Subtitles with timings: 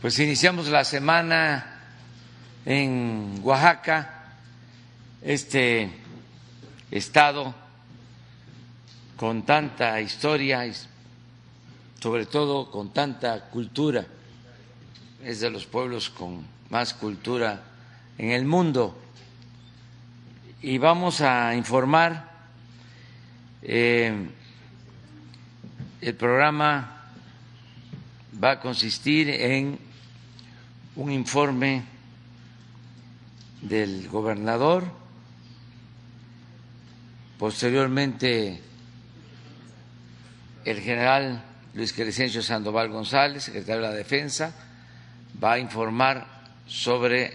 [0.00, 1.80] Pues iniciamos la semana
[2.64, 4.34] en Oaxaca,
[5.20, 5.90] este
[6.90, 7.54] estado
[9.16, 10.72] con tanta historia y
[12.00, 14.06] sobre todo con tanta cultura,
[15.22, 17.62] es de los pueblos con más cultura
[18.16, 18.98] en el mundo.
[20.62, 22.30] Y vamos a informar,
[23.62, 24.30] eh,
[26.00, 27.12] el programa
[28.42, 29.78] va a consistir en
[30.96, 31.82] un informe
[33.60, 34.84] del gobernador,
[37.38, 38.60] posteriormente
[40.64, 41.42] el general
[41.74, 44.54] Luis Crescencio Sandoval González, secretario de la Defensa,
[45.42, 46.26] va a informar
[46.66, 47.32] sobre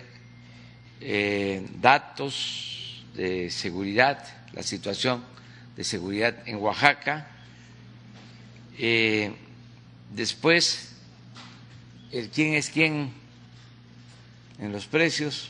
[1.01, 4.23] eh, datos de seguridad,
[4.53, 5.23] la situación
[5.75, 7.34] de seguridad en Oaxaca.
[8.77, 9.31] Eh,
[10.13, 10.95] después,
[12.11, 13.11] el quién es quién
[14.59, 15.49] en los precios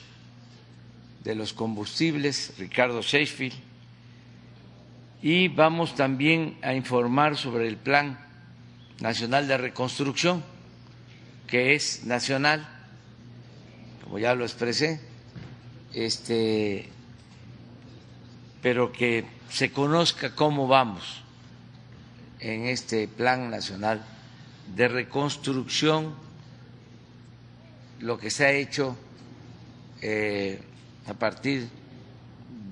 [1.23, 3.55] de los combustibles, Ricardo Sheffield,
[5.23, 8.19] y vamos también a informar sobre el Plan
[8.99, 10.43] Nacional de Reconstrucción,
[11.47, 12.67] que es nacional,
[14.03, 15.01] como ya lo expresé,
[15.93, 16.89] este,
[18.61, 21.24] pero que se conozca cómo vamos
[22.39, 24.03] en este Plan Nacional
[24.75, 26.14] de Reconstrucción,
[28.00, 28.97] lo que se ha hecho
[30.02, 30.59] eh,
[31.08, 31.67] a partir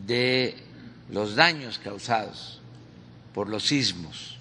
[0.05, 0.55] de
[1.09, 2.61] los daños causados
[3.33, 4.37] por los sismos.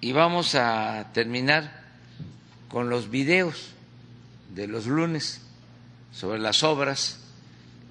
[0.00, 1.82] Y vamos a terminar
[2.68, 3.70] con los videos
[4.54, 5.40] de los lunes
[6.12, 7.20] sobre las obras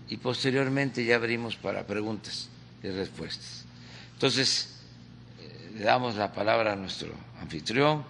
[0.09, 2.49] y posteriormente ya abrimos para preguntas
[2.83, 3.65] y respuestas.
[4.13, 4.79] Entonces,
[5.39, 7.09] eh, le damos la palabra a nuestro
[7.41, 8.03] anfitrión,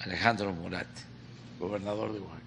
[0.00, 0.88] Alejandro Murat,
[1.58, 2.40] gobernador de Oaxaca.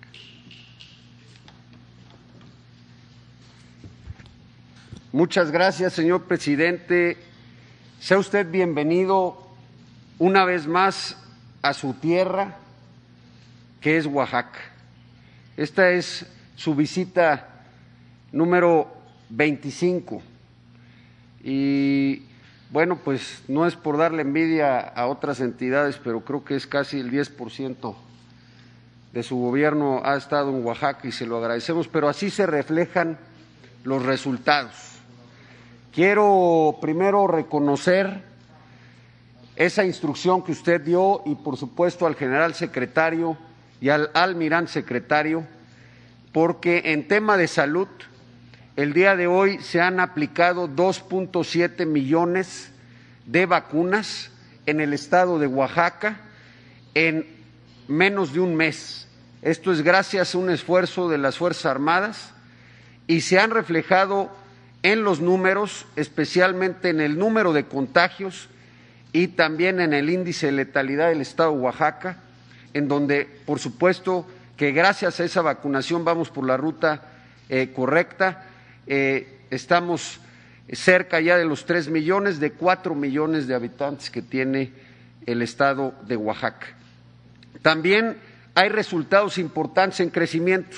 [5.12, 7.18] Muchas gracias, señor presidente.
[8.00, 9.48] Sea usted bienvenido
[10.20, 11.18] una vez más
[11.62, 12.58] a su tierra,
[13.80, 14.60] que es Oaxaca.
[15.56, 16.26] Esta es
[16.56, 17.48] su visita
[18.32, 18.92] número
[19.30, 20.22] 25.
[21.44, 22.24] Y
[22.74, 27.00] bueno, pues no es por darle envidia a otras entidades, pero creo que es casi
[27.00, 27.94] el 10%
[29.14, 33.20] de su gobierno ha estado en Oaxaca y se lo agradecemos, pero así se reflejan
[33.84, 34.74] los resultados.
[35.94, 38.24] Quiero primero reconocer
[39.56, 43.38] esa instrucción que usted dio y, por supuesto, al general secretario
[43.82, 45.46] y al almirante secretario,
[46.32, 47.88] porque en tema de salud,
[48.76, 52.72] el día de hoy se han aplicado 2.7 millones
[53.26, 54.32] de vacunas
[54.66, 56.22] en el estado de Oaxaca
[56.96, 57.28] en
[57.88, 59.08] menos de un mes.
[59.42, 62.34] Esto es gracias a un esfuerzo de las Fuerzas Armadas
[63.06, 64.32] y se han reflejado
[64.82, 68.50] en los números, especialmente en el número de contagios
[69.12, 72.18] y también en el índice de letalidad del estado de Oaxaca,
[72.74, 74.26] en donde, por supuesto,
[74.58, 77.04] que gracias a esa vacunación vamos por la ruta
[77.50, 78.48] eh, correcta.
[78.88, 80.20] Eh, estamos
[80.72, 84.72] cerca ya de los tres millones, de cuatro millones de habitantes que tiene
[85.26, 86.68] el estado de Oaxaca.
[87.62, 88.18] También
[88.56, 90.78] hay resultados importantes en crecimiento.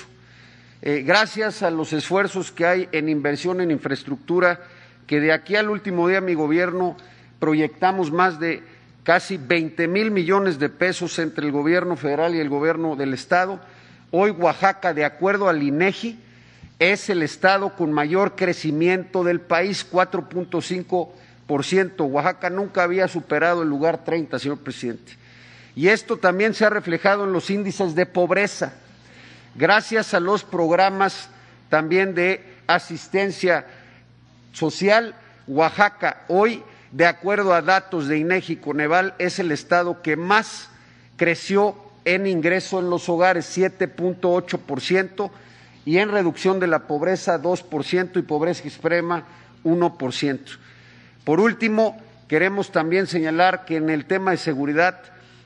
[0.82, 4.60] Eh, gracias a los esfuerzos que hay en inversión en infraestructura,
[5.06, 6.96] que de aquí al último día mi gobierno
[7.38, 8.62] proyectamos más de
[9.02, 13.60] casi 20 mil millones de pesos entre el gobierno federal y el gobierno del estado.
[14.10, 16.18] Hoy Oaxaca, de acuerdo al INEGI,
[16.78, 22.10] es el estado con mayor crecimiento del país, 4.5%.
[22.10, 25.16] Oaxaca nunca había superado el lugar 30, señor presidente.
[25.74, 28.74] Y esto también se ha reflejado en los índices de pobreza
[29.54, 31.28] gracias a los programas
[31.68, 33.66] también de asistencia
[34.52, 35.14] social,
[35.46, 36.62] Oaxaca hoy,
[36.92, 40.68] de acuerdo a datos de INEGI Coneval, es el estado que más
[41.16, 45.30] creció en ingreso en los hogares, 7.8%,
[45.86, 49.24] y en reducción de la pobreza, 2%, y pobreza extrema,
[49.64, 50.40] 1%.
[51.24, 51.96] Por último,
[52.28, 55.00] queremos también señalar que en el tema de seguridad,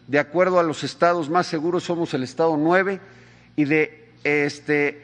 [0.08, 3.00] de acuerdo a los estados más seguros, somos el estado 9
[3.54, 5.02] y de este,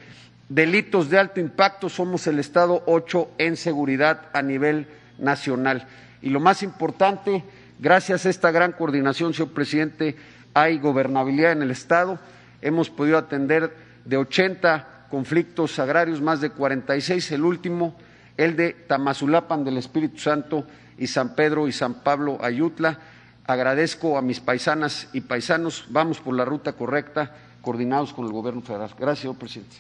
[0.49, 4.87] delitos de alto impacto somos el Estado 8 en seguridad a nivel
[5.19, 5.87] nacional.
[6.23, 7.45] Y lo más importante,
[7.79, 10.17] gracias a esta gran coordinación, señor presidente,
[10.55, 12.19] hay gobernabilidad en el Estado.
[12.63, 17.97] Hemos podido atender de 80 conflictos agrarios, más de 46, el último
[18.37, 20.67] el de Tamazulapan del Espíritu Santo
[20.99, 22.99] y San Pedro y San Pablo Ayutla.
[23.47, 28.61] Agradezco a mis paisanas y paisanos, vamos por la ruta correcta, coordinados con el Gobierno
[28.61, 28.91] federal.
[28.99, 29.77] Gracias, señor presidente.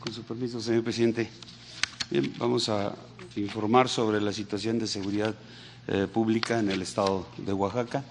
[0.00, 1.28] Con su permiso, señor presidente.
[2.10, 2.94] Bien, vamos a
[3.36, 5.34] informar sobre la situación de seguridad
[5.86, 8.02] eh, pública en el estado de Oaxaca.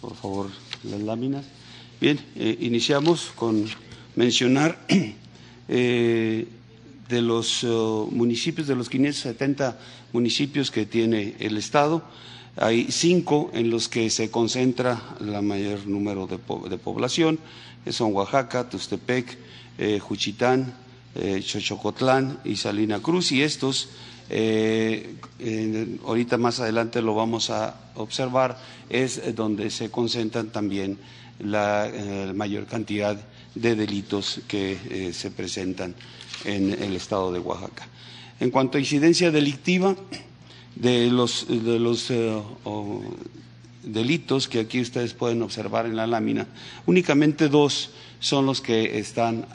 [0.00, 0.50] Por favor,
[0.84, 1.44] las láminas.
[2.00, 3.66] Bien, eh, iniciamos con
[4.14, 4.78] mencionar
[5.68, 6.46] eh,
[7.08, 7.64] de los
[8.10, 9.80] municipios, de los 570
[10.12, 12.04] municipios que tiene el estado,
[12.56, 17.40] hay cinco en los que se concentra el mayor número de, po de población,
[17.90, 19.36] son Oaxaca, Tustepec,
[20.00, 20.72] Juchitán,
[21.14, 23.88] Xochocotlán y Salina Cruz, y estos,
[24.34, 28.58] eh, ahorita más adelante lo vamos a observar,
[28.88, 30.98] es donde se concentran también
[31.38, 33.20] la eh, mayor cantidad
[33.54, 35.94] de delitos que eh, se presentan
[36.44, 37.86] en el estado de Oaxaca.
[38.40, 39.94] En cuanto a incidencia delictiva,
[40.74, 41.46] de los,
[43.82, 46.46] delitos que aquí ustedes pueden observar en la lámina,
[46.86, 49.46] únicamente dos son los que están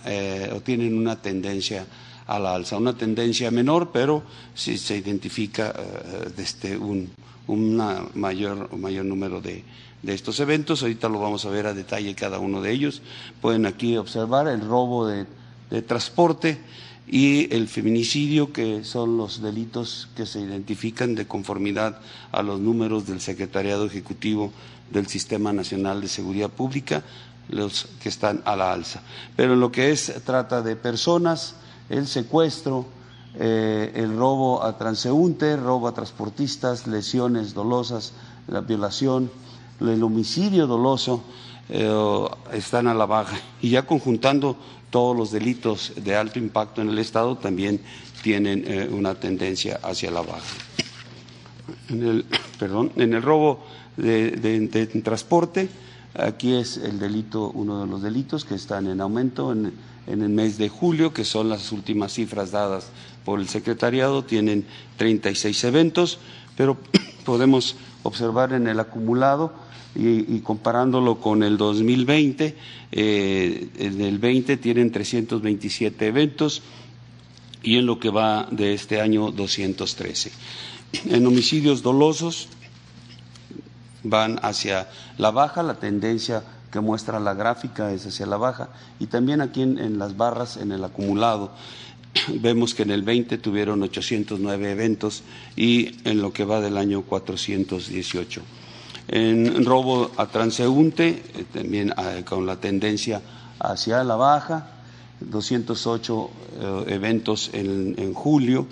[0.54, 1.88] o tienen una tendencia
[2.28, 7.10] a la alza, una tendencia menor, pero sí se identifica eh, desde un
[7.48, 9.64] una mayor, mayor número de,
[10.04, 10.82] de, estos eventos.
[10.82, 13.02] Ahorita lo vamos a ver a detalle cada uno de ellos.
[13.42, 15.26] Pueden aquí observar el robo de,
[15.70, 16.60] de transporte
[17.08, 22.00] y el feminicidio, que son los delitos que se identifican de conformidad
[22.32, 24.52] a los números del Secretariado Ejecutivo
[24.92, 27.04] del Sistema Nacional de Seguridad Pública,
[27.50, 29.02] los que están a la alza.
[29.38, 31.56] Pero en lo que es trata de personas,
[31.90, 32.86] el secuestro,
[33.36, 38.14] eh, el robo a transeúnte, robo a transportistas, lesiones dolosas,
[38.48, 39.30] la violación,
[39.80, 41.24] el homicidio doloso,
[41.70, 43.38] eh, están a la baja.
[43.62, 44.58] Y ya conjuntando
[44.90, 47.82] todos los delitos de alto impacto en el Estado también
[48.24, 50.42] tienen eh, una tendencia hacia la baja.
[51.90, 52.26] En el,
[52.60, 53.64] perdón, en el robo
[53.98, 55.70] de, de, transporte,
[56.16, 59.74] aquí es el delito, uno de los delitos que están en aumento en,
[60.08, 62.88] en, el mes de julio, que son las últimas cifras dadas
[63.26, 64.66] por el secretariado, tienen
[64.98, 66.20] 36 eventos,
[66.56, 66.78] pero
[67.26, 69.54] podemos observar en el acumulado
[69.96, 72.56] y, comparándolo con el 2020,
[72.92, 76.62] eh, en el 20 tienen 327 eventos
[77.64, 80.32] y en lo que va de este año 213.
[81.10, 82.48] En homicidios dolosos
[84.04, 84.88] van hacia
[85.18, 86.44] la baja, la tendencia
[86.82, 88.70] muestra la gráfica es hacia la baja
[89.00, 91.52] y también aquí en, las barras, en el acumulado,
[92.42, 95.24] vemos que en el 20 tuvieron 809 eventos
[95.56, 98.42] y en lo que va del año 418.
[99.10, 103.22] En robo a transeúnte, eh, también eh, con la tendencia
[103.60, 104.68] hacia la baja,
[105.22, 106.30] 208
[106.60, 108.68] eh, eventos en, en, julio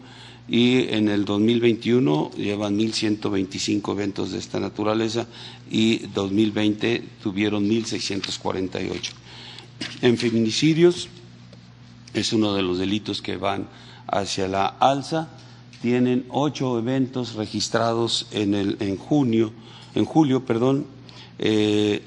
[0.48, 5.28] y en el 2021 llevan 1.125 eventos de esta naturaleza
[5.70, 9.12] y 2020 tuvieron 1.648.
[10.02, 11.10] En feminicidios
[12.14, 13.68] es uno de los delitos que van
[14.08, 15.30] hacia la alza,
[15.82, 19.52] tienen ocho eventos registrados en, el, en junio
[19.96, 20.86] en julio, perdón,
[21.40, 22.04] eh,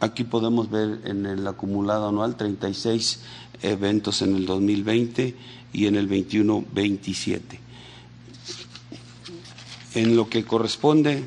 [0.00, 3.20] aquí podemos ver en el acumulado anual 36
[3.62, 5.34] eventos en el 2020
[5.76, 7.60] y en el 21 27.
[9.94, 11.22] En lo que corresponde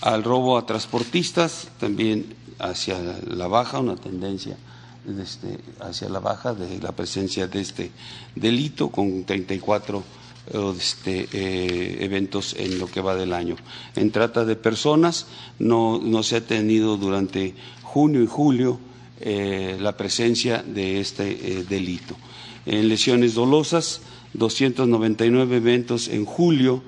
[0.00, 4.56] al robo a transportistas, también hacia la baja, una tendencia
[5.22, 7.92] este, hacia la baja de la presencia de este
[8.34, 10.02] delito con 34
[10.76, 13.54] este, eh, eventos en lo que va del año.
[13.94, 15.26] En trata de personas
[15.60, 18.80] no, no se ha tenido durante junio y julio
[19.20, 22.16] eh, la presencia de este eh, delito.
[22.66, 24.02] En lesiones dolosas,
[24.34, 26.82] 299 eventos en julio,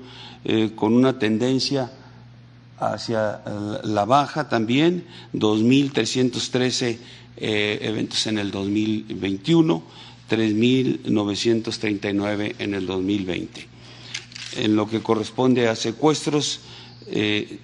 [0.45, 1.91] eh, con una tendencia
[2.77, 3.41] hacia
[3.83, 6.97] la baja también, 2.313
[7.37, 9.83] eventos en el 2021
[10.29, 13.67] 3.939 en el 2020.
[14.57, 16.59] En lo que corresponde a secuestros,
[17.07, 17.57] eh,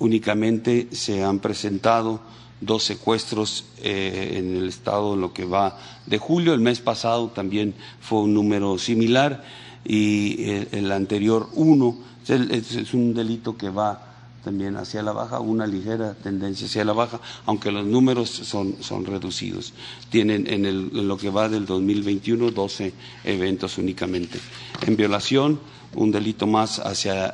[0.00, 2.20] únicamente se han presentado
[2.60, 6.54] dos secuestros eh, en el estado en lo que va de julio.
[6.54, 9.44] El mes pasado también fue un número similar
[9.84, 11.96] y el, el anterior uno.
[12.26, 14.08] Es, un delito que va
[14.44, 19.04] también hacia la baja, una ligera tendencia hacia la baja, aunque los números son, son
[19.04, 19.72] reducidos.
[20.10, 22.92] Tienen en, el, lo que va del 2021 12
[23.24, 24.38] eventos únicamente.
[24.86, 25.58] En violación,
[25.94, 27.32] un delito más hacia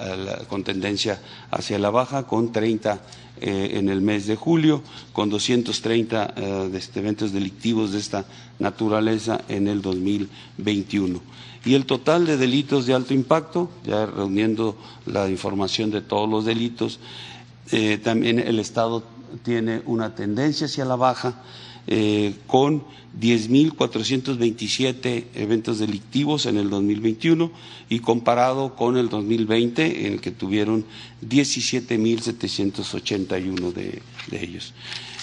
[0.49, 3.00] con tendencia hacia la baja, con 30
[3.46, 4.82] en el mes de julio,
[5.12, 6.34] con 230
[6.72, 8.24] este, eventos delictivos de esta
[8.58, 11.20] naturaleza en el 2021.
[11.66, 16.44] Y el total de delitos de alto impacto, ya reuniendo la información de todos los
[16.44, 17.00] delitos,
[18.02, 19.02] también el Estado
[19.42, 21.42] tiene una tendencia hacia la baja
[21.87, 22.85] eh, con
[23.21, 27.50] 10.427 eventos delictivos en el 2021
[27.88, 30.85] y comparado con el 2020 en el que tuvieron
[31.29, 34.73] 17.781 de, de ellos.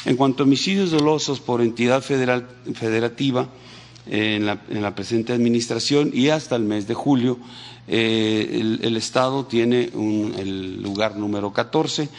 [0.06, 3.50] En cuanto a homicidios dolosos por entidad federal, federativa,
[4.08, 7.38] en la, en la, presente administración y hasta el mes de julio,
[7.88, 12.10] eh, el, Estado tiene un, el lugar número 14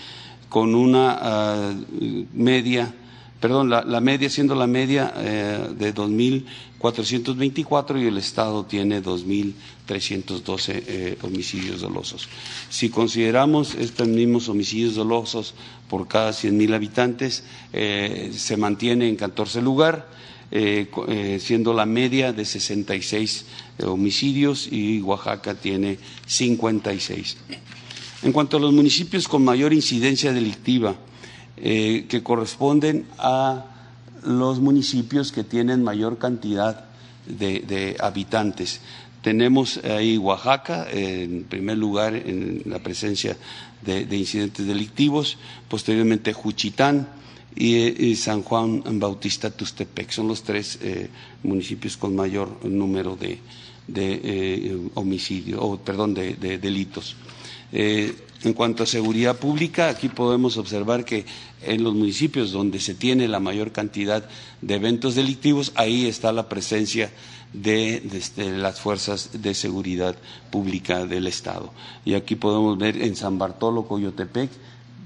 [0.49, 2.95] con una uh, media
[3.43, 11.19] perdón, la, media siendo la media eh, de 2.424 y el Estado tiene 2.312 eh,
[11.23, 12.29] homicidios dolosos.
[12.71, 15.55] Si consideramos estos mismos homicidios dolosos
[15.91, 20.09] por cada 100.000 habitantes, eh, se mantiene en 14 lugar,
[20.53, 23.47] eh, eh, siendo la media de 66
[23.85, 27.39] homicidios y Oaxaca tiene 56.
[28.23, 30.95] En cuanto a los municipios con mayor incidencia delictiva,
[31.63, 33.67] eh, que corresponden a
[34.25, 36.87] los municipios que tienen mayor cantidad
[37.27, 38.81] de, habitantes.
[39.23, 43.37] Tenemos ahí Oaxaca, en primer lugar en la presencia
[43.81, 45.39] de, de incidentes delictivos,
[45.69, 47.07] posteriormente Juchitán
[47.55, 50.11] y, San Juan Bautista Tustepec.
[50.11, 51.09] Son los tres eh,
[51.45, 53.39] municipios con mayor número de,
[53.95, 57.17] eh, homicidios, o perdón, de delitos.
[57.73, 58.15] Eh,
[58.45, 61.25] en cuanto a seguridad pública, aquí podemos observar que
[61.63, 64.29] en los municipios donde se tiene la mayor cantidad
[64.61, 67.11] de eventos delictivos, ahí está la presencia
[67.53, 70.17] de, de, de, las fuerzas de seguridad
[70.51, 71.73] pública del Estado.
[72.05, 74.51] Y aquí podemos ver en San Bartolo, Coyotepec,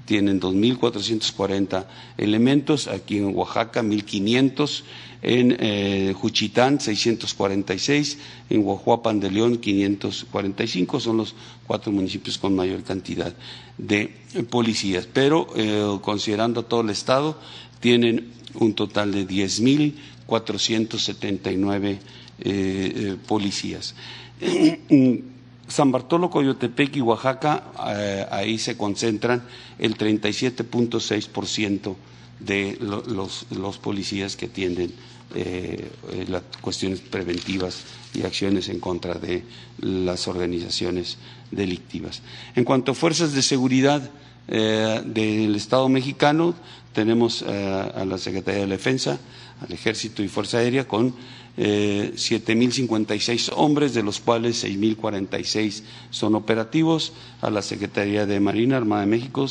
[0.05, 1.85] tienen 2.440
[2.17, 4.83] elementos, aquí en Oaxaca 1.500,
[5.21, 8.17] en eh, Juchitán 646,
[8.49, 11.33] en Guajuapan de León 545, son los
[11.65, 13.33] cuatro municipios con mayor cantidad
[13.77, 14.11] de
[14.49, 15.07] policías.
[15.11, 17.39] Pero eh, considerando todo el Estado,
[17.79, 21.99] tienen un total de 10.479
[22.39, 23.95] eh, policías.
[25.67, 29.43] San Bartolo, Coyotepec y Oaxaca, eh, ahí se concentran
[29.77, 31.95] el 37.6%
[32.39, 34.93] de lo, los, los, policías que atienden
[35.35, 35.89] eh,
[36.27, 39.43] las cuestiones preventivas y acciones en contra de
[39.79, 41.17] las organizaciones
[41.51, 42.21] delictivas.
[42.55, 44.09] En cuanto a fuerzas de seguridad
[44.47, 46.55] eh, del Estado mexicano,
[46.93, 49.19] tenemos eh, a la Secretaría de Defensa,
[49.61, 51.13] al Ejército y Fuerza Aérea con
[51.57, 59.01] eh, 7.056 hombres, de los cuales 6.046 son operativos, a la Secretaría de Marina Armada
[59.01, 59.47] de México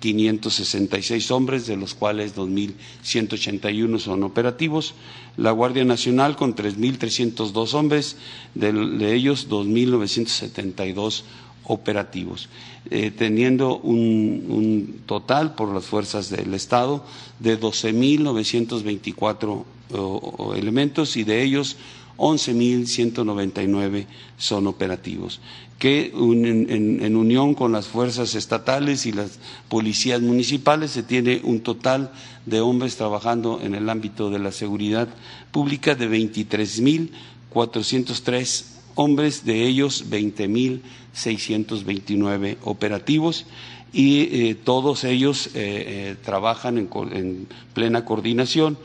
[0.00, 4.94] 2.566 hombres, de los cuales 2.181 son operativos,
[5.36, 8.16] la Guardia Nacional con 3.302 hombres,
[8.54, 11.22] de, ellos 2.972
[11.64, 12.48] operativos,
[12.90, 17.04] eh, teniendo un, total por las fuerzas del Estado
[17.40, 21.76] de 12.924 uh, elementos y de ellos
[22.18, 24.04] 11.199
[24.36, 25.40] son operativos,
[25.78, 31.60] que un, en, unión con las fuerzas estatales y las policías municipales se tiene un
[31.60, 32.10] total
[32.44, 35.08] de hombres trabajando en el ámbito de la seguridad
[35.52, 38.64] pública de 23.403
[38.96, 43.46] hombres, de ellos 20.629 operativos
[43.92, 48.78] y eh, todos ellos eh, eh, trabajan en, plena coordinación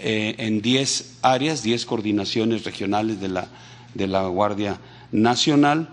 [0.00, 3.48] en 10 áreas, 10 coordinaciones regionales de la,
[3.94, 4.78] de la Guardia
[5.12, 5.88] Nacional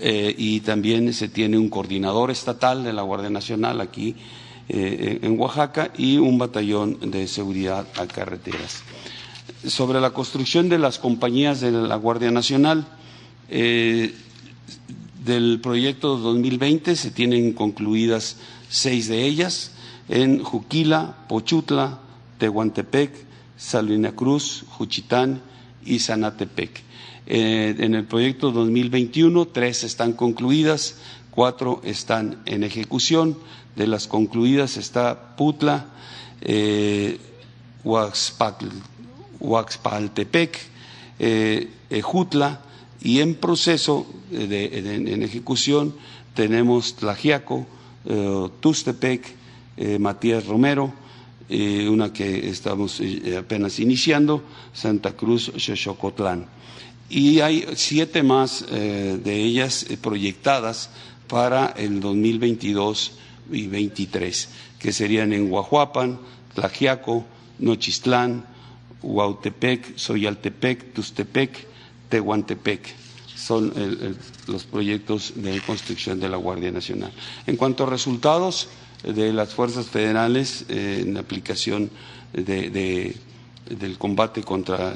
[0.00, 4.14] y también se tiene un coordinador estatal de la Guardia Nacional aquí
[4.68, 8.82] en Oaxaca y un batallón de seguridad a carreteras.
[9.66, 12.86] Sobre la construcción de las compañías de la Guardia Nacional,
[13.50, 14.14] eh,
[15.24, 18.36] del proyecto 2020 se tienen concluidas
[18.68, 19.72] seis de ellas
[20.08, 22.00] en Juquila, Pochutla,
[22.38, 23.12] Tehuantepec,
[23.58, 25.42] Salina Cruz, Juchitán
[25.84, 26.80] y Sanatepec.
[27.26, 30.94] Eh, en el proyecto 2021, tres están concluidas,
[31.30, 33.36] cuatro están en ejecución.
[33.76, 35.88] De las concluidas está Putla,
[36.40, 37.18] eh,
[37.84, 40.58] Huaxpaltepec,
[41.18, 42.62] eh, Ejutla,
[43.00, 45.94] y en proceso de, de, en ejecución
[46.34, 47.66] tenemos Tlajiaco,
[48.04, 49.34] eh, Tustepec,
[49.76, 50.92] eh, Matías Romero,
[51.50, 56.46] eh, una que estamos eh, apenas iniciando, Santa Cruz, Xochocotlán.
[57.08, 60.90] Y hay siete más eh, de ellas proyectadas
[61.26, 63.12] para el 2022
[63.50, 66.18] y 23, que serían en Huajuapan,
[66.54, 67.24] Tlajiaco,
[67.60, 68.44] Nochistlán,
[69.00, 71.66] Huautepec, Soyaltepec, Tustepec,
[72.10, 72.94] Tehuantepec.
[73.34, 73.72] Son
[74.48, 77.12] los proyectos de construcción de la Guardia Nacional.
[77.46, 78.68] En cuanto a resultados
[79.02, 81.90] de las fuerzas federales eh, en aplicación
[82.32, 83.14] del
[83.98, 84.94] combate contra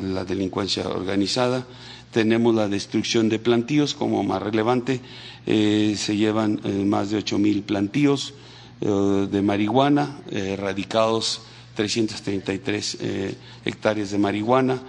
[0.00, 1.66] la delincuencia organizada,
[2.12, 5.00] tenemos la destrucción de plantíos como más relevante.
[5.46, 8.34] Eh, se llevan eh, más de ocho mil plantíos
[8.80, 11.42] de marihuana erradicados
[11.74, 13.34] 333 eh,
[13.64, 14.80] hectáreas de marihuana,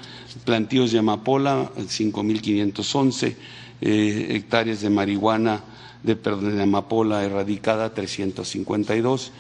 [0.46, 3.36] plantíos de amapola, 5.511
[3.82, 5.64] eh, hectáreas de marihuana,
[6.04, 9.32] de, perdón, amapola erradicada, 352,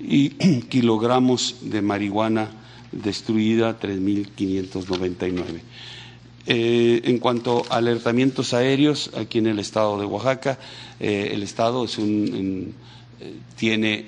[0.00, 0.30] y
[0.68, 2.50] kilogramos de marihuana
[2.92, 5.44] destruida, 3.599.
[6.50, 10.58] Eh, en cuanto a alertamientos aéreos, aquí en el estado de Oaxaca,
[10.98, 12.74] eh, el estado es un,
[13.56, 14.06] tiene,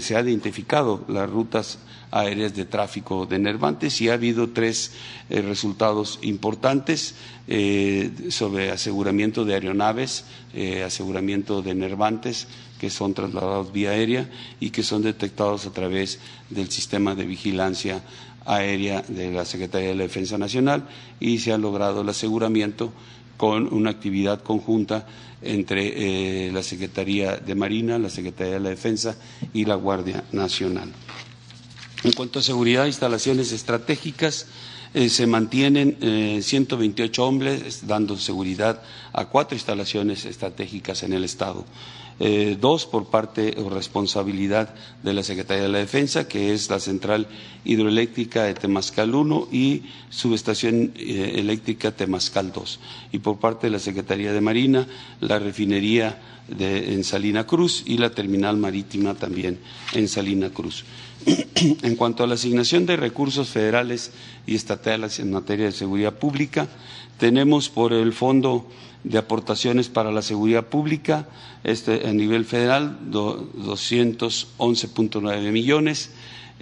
[0.00, 1.78] se ha identificado las rutas
[2.12, 4.92] aéreas de tráfico de nervantes y ha habido tres
[5.30, 7.14] eh, resultados importantes
[7.48, 12.46] eh, sobre aseguramiento de aeronaves, eh, aseguramiento de nervantes
[12.78, 14.28] que son trasladados vía aérea
[14.60, 18.02] y que son detectados a través del sistema de vigilancia
[18.44, 20.88] aérea de la Secretaría de la Defensa Nacional
[21.18, 22.92] y se ha logrado el aseguramiento
[23.38, 25.06] con una actividad conjunta
[25.40, 29.16] entre la Secretaría de Marina, la Secretaría de la Defensa
[29.52, 30.90] y la Guardia Nacional.
[32.04, 34.46] En cuanto a seguridad, instalaciones estratégicas,
[34.94, 38.82] eh, se mantienen 128 eh, hombres dando seguridad
[39.12, 41.64] a cuatro instalaciones estratégicas en el Estado.
[42.20, 46.78] Eh, dos por parte o responsabilidad de la Secretaría de la Defensa, que es la
[46.80, 47.26] central
[47.64, 52.80] hidroeléctrica de Temascal 1 y subestación eléctrica Temascal 2.
[53.12, 54.86] Y por parte de la Secretaría de Marina,
[55.20, 56.20] la refinería
[56.58, 59.58] en Salina Cruz y la terminal marítima también
[59.94, 60.84] en Salina Cruz.
[61.82, 64.12] en cuanto a la asignación de recursos federales
[64.46, 66.68] y estatales en materia de seguridad pública,
[67.18, 68.66] tenemos por el Fondo
[69.04, 71.28] de Aportaciones para la Seguridad Pública,
[71.64, 76.10] este a nivel federal, 211.9 millones,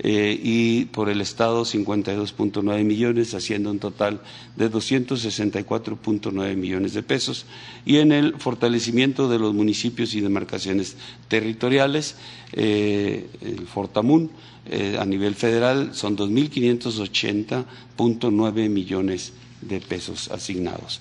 [0.02, 4.22] eh, y por el Estado 52.9 millones, haciendo un total
[4.56, 7.44] de 264.9 millones de pesos.
[7.84, 10.96] Y en el fortalecimiento de los municipios y demarcaciones
[11.28, 12.16] territoriales,
[12.54, 14.30] eh, el Fortamun,
[14.70, 21.00] eh, a nivel federal son 2.580.9 millones de pesos asignados.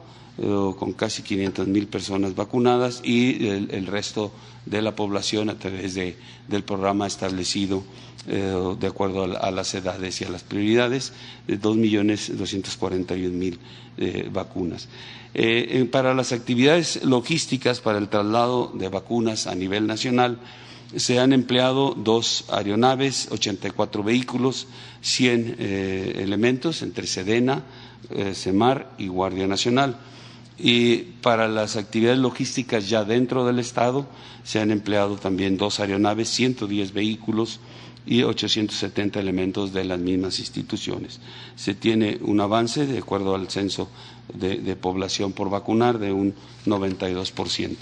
[0.79, 4.33] con casi 500 mil personas vacunadas y el, resto
[4.65, 6.17] de la población a través de,
[6.49, 7.83] del programa establecido
[8.27, 11.13] de acuerdo a, las edades y a las prioridades,
[11.47, 13.59] de 2.241.000
[13.99, 14.89] eh, vacunas.
[15.33, 20.39] Eh, para las actividades logísticas para el traslado de vacunas a nivel nacional,
[20.97, 24.67] se han empleado dos aeronaves, 84 vehículos,
[25.03, 27.65] 100 eh, elementos entre Sedena,
[28.33, 29.97] Semar y Guardia Nacional.
[30.63, 34.07] Y para las actividades logísticas ya dentro del Estado
[34.45, 37.61] se han empleado también dos aeronaves, 110 vehículos,
[38.07, 41.21] y 870 elementos de las mismas instituciones.
[41.55, 43.89] Se tiene un avance, de acuerdo al censo
[44.35, 46.35] de, población por vacunar, de un
[46.67, 47.77] 92%.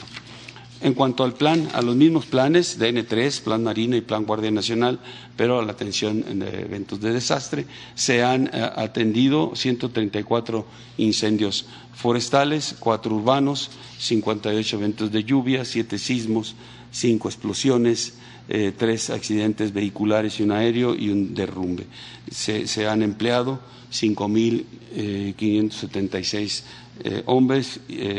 [0.80, 5.00] En cuanto al plan, a los mismos planes, DN3, Plan Marina y Plan Guardia Nacional,
[5.36, 10.64] pero a la atención de eventos de desastre, se han eh, atendido 134
[10.98, 16.54] incendios forestales, cuatro urbanos, 58 eventos de lluvia, siete sismos,
[16.92, 18.14] cinco explosiones,
[18.48, 21.84] eh, tres accidentes vehiculares y un aéreo y un derrumbe.
[22.30, 23.60] Se, han empleado
[23.92, 26.62] 5.576
[27.04, 27.78] eh, hombres,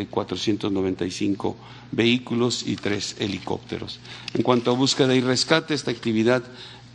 [0.10, 1.54] 495 eh,
[1.92, 4.00] vehículos y tres helicópteros.
[4.34, 6.44] En cuanto a búsqueda y rescate, esta actividad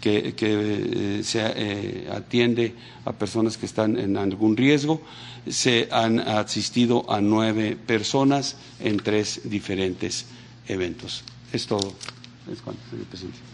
[0.01, 5.01] que, se atiende a personas que están en algún riesgo,
[5.49, 10.27] se han asistido a nueve personas en tres diferentes
[10.69, 11.25] eventos.
[11.53, 11.95] Es todo.
[12.45, 13.54] Señor presidente.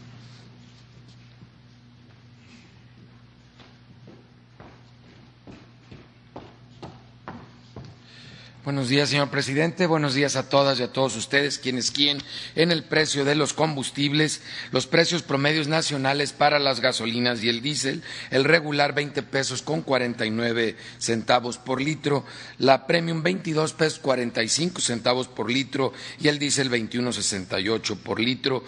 [8.63, 9.87] Buenos días, señor presidente.
[9.87, 12.19] Buenos días a todas y a todos ustedes, quienes quién
[12.55, 17.63] en el precio de los combustibles, los precios promedios nacionales para las gasolinas y el
[17.63, 22.27] diésel, el regular 20 pesos con 49 centavos por litro,
[22.59, 28.63] la premium 22 pesos 45 centavos por litro y el diésel 21.68 por litro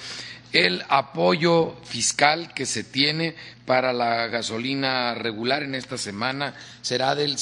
[0.52, 7.38] el apoyo fiscal que se tiene para la gasolina regular en esta semana será del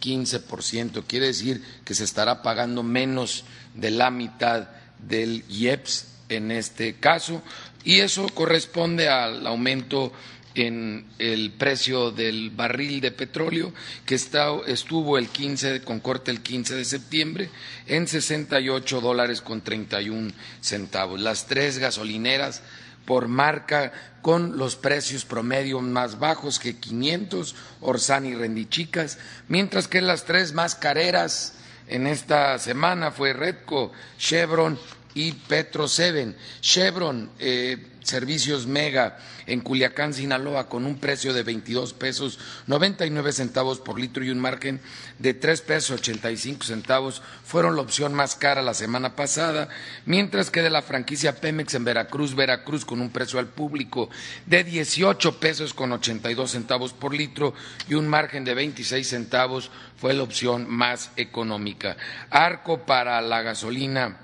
[0.00, 1.04] 56.15%.
[1.06, 7.42] Quiere decir que se estará pagando menos de la mitad del IEPS en este caso
[7.84, 10.12] y eso corresponde al aumento
[10.54, 13.72] en el precio del barril de petróleo,
[14.04, 17.50] que estuvo el 15, con corte el 15 de septiembre,
[17.86, 21.20] en 68 dólares con 31 centavos.
[21.20, 22.62] Las tres gasolineras
[23.08, 23.90] por marca
[24.20, 29.16] con los precios promedio más bajos que 500, Orsan y Rendichicas,
[29.48, 31.54] mientras que las tres más careras
[31.86, 34.78] en esta semana fue Redco, Chevron
[35.14, 36.36] y Petro Seven.
[36.60, 43.78] Chevron, eh, servicios Mega en Culiacán, Sinaloa, con un precio de 22 pesos 99 centavos
[43.78, 44.80] por litro y un margen
[45.18, 49.68] de 3 pesos 85 centavos, fueron la opción más cara la semana pasada,
[50.06, 54.10] mientras que de la franquicia Pemex en Veracruz, Veracruz, con un precio al público
[54.46, 57.54] de 18 pesos con 82 centavos por litro
[57.88, 61.96] y un margen de 26 centavos, fue la opción más económica.
[62.30, 64.18] Arco para la gasolina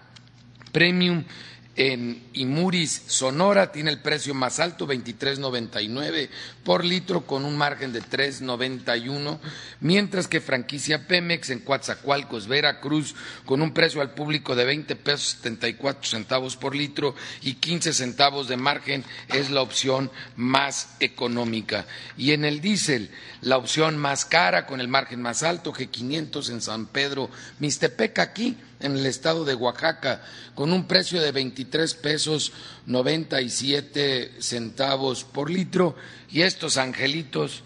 [0.72, 1.24] premium
[1.76, 6.28] en Imuris, Sonora, tiene el precio más alto, 23.99
[6.62, 9.38] por litro, con un margen de 3.91,
[9.80, 15.36] mientras que franquicia Pemex en Coatzacoalcos, Veracruz, con un precio al público de 20 pesos
[15.42, 21.86] 74 centavos por litro y 15 centavos de margen, es la opción más económica.
[22.16, 23.10] Y en el diésel,
[23.40, 28.56] la opción más cara, con el margen más alto, G500 en San Pedro, Mixtepec aquí,
[28.84, 30.22] en el estado de Oaxaca
[30.54, 32.52] con un precio de 23 pesos
[32.86, 35.96] 97 centavos por litro
[36.30, 37.64] y estos angelitos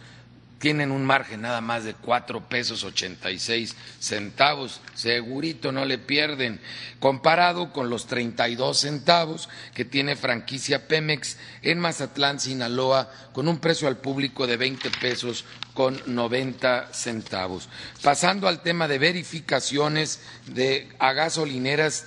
[0.59, 5.99] tienen un margen nada más de cuatro pesos ochenta y seis centavos, segurito no le
[5.99, 6.61] pierden,
[6.99, 13.49] comparado con los treinta y dos centavos que tiene franquicia Pemex en Mazatlán, Sinaloa, con
[13.49, 15.45] un precio al público de veinte pesos
[15.79, 17.69] con noventa centavos.
[18.03, 22.07] Pasando al tema de verificaciones de a gasolineras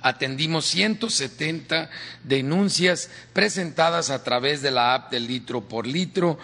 [0.00, 1.88] atendimos 170
[2.24, 6.40] denuncias presentadas a través de la app del litro por litro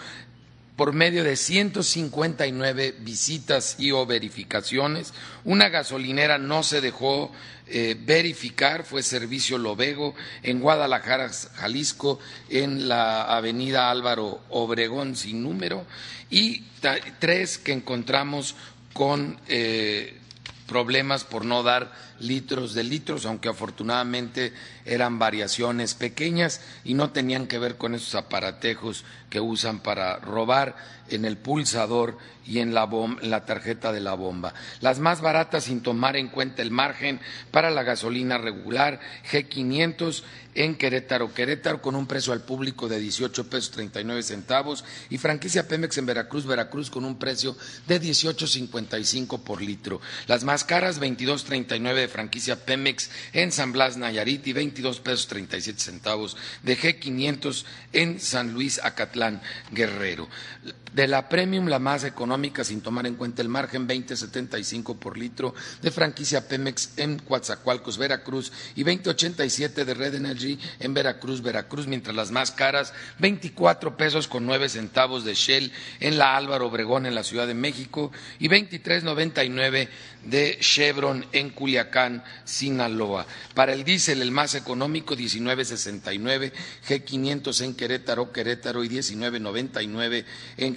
[0.78, 5.12] por medio de 159 visitas y o verificaciones.
[5.44, 7.32] Una gasolinera no se dejó
[7.66, 10.14] eh, verificar, fue Servicio Lobego
[10.44, 15.84] en Guadalajara, Jalisco, en la avenida Álvaro Obregón sin número,
[16.30, 16.62] y
[17.18, 18.54] tres que encontramos
[18.92, 20.16] con eh,
[20.68, 24.52] problemas por no dar litros de litros, aunque afortunadamente
[24.84, 30.76] eran variaciones pequeñas y no tenían que ver con esos aparatejos que usan para robar
[31.10, 32.88] en el pulsador y en la,
[33.22, 34.54] la, tarjeta de la bomba.
[34.80, 39.00] Las más baratas sin tomar en cuenta el margen para la gasolina regular
[39.30, 40.22] G500
[40.54, 45.68] en Querétaro, Querétaro con un precio al público de 18 pesos 39 centavos y franquicia
[45.68, 50.00] Pemex en Veracruz, Veracruz con un precio de 18.55 por litro.
[50.26, 55.80] Las más caras 22.39 de franquicia Pemex en San Blas Nayarit y 22 pesos 37
[55.80, 59.40] centavos de G500 en San Luis Acatlán
[59.70, 60.28] Guerrero.
[60.92, 65.54] De la Premium, la más económica, sin tomar en cuenta el margen, 20.75 por litro
[65.82, 72.16] de franquicia Pemex en Coatzacoalcos, Veracruz, y 20.87 de Red Energy en Veracruz, Veracruz, mientras
[72.16, 77.14] las más caras, 24 pesos con 9 centavos de Shell en la Álvaro Obregón, en
[77.14, 79.88] la Ciudad de México, y 23.99
[80.24, 83.26] de Chevron en Culiacán, Sinaloa.
[83.54, 86.52] Para el diésel, el más económico, 19.69,
[86.88, 90.24] G500 en Querétaro, Querétaro, y 19.99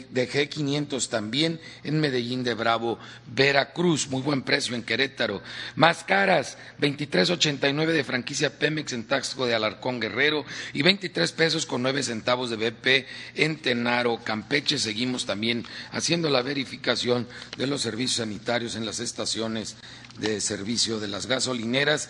[0.10, 4.08] de G500 también en Medellín de Bravo, Veracruz.
[4.10, 5.42] Muy buen precio en Querétaro.
[5.76, 11.82] Más caras, 23.89 de franquicia Pemex en Taxco de Alarcón Guerrero y 23 pesos con
[11.84, 14.80] 9 centavos de BP en Tenaro, Campeche.
[14.80, 19.76] Seguimos también haciendo la verificación de los servicios sanitarios en las estaciones
[20.22, 22.08] de servicio de las gasolineras,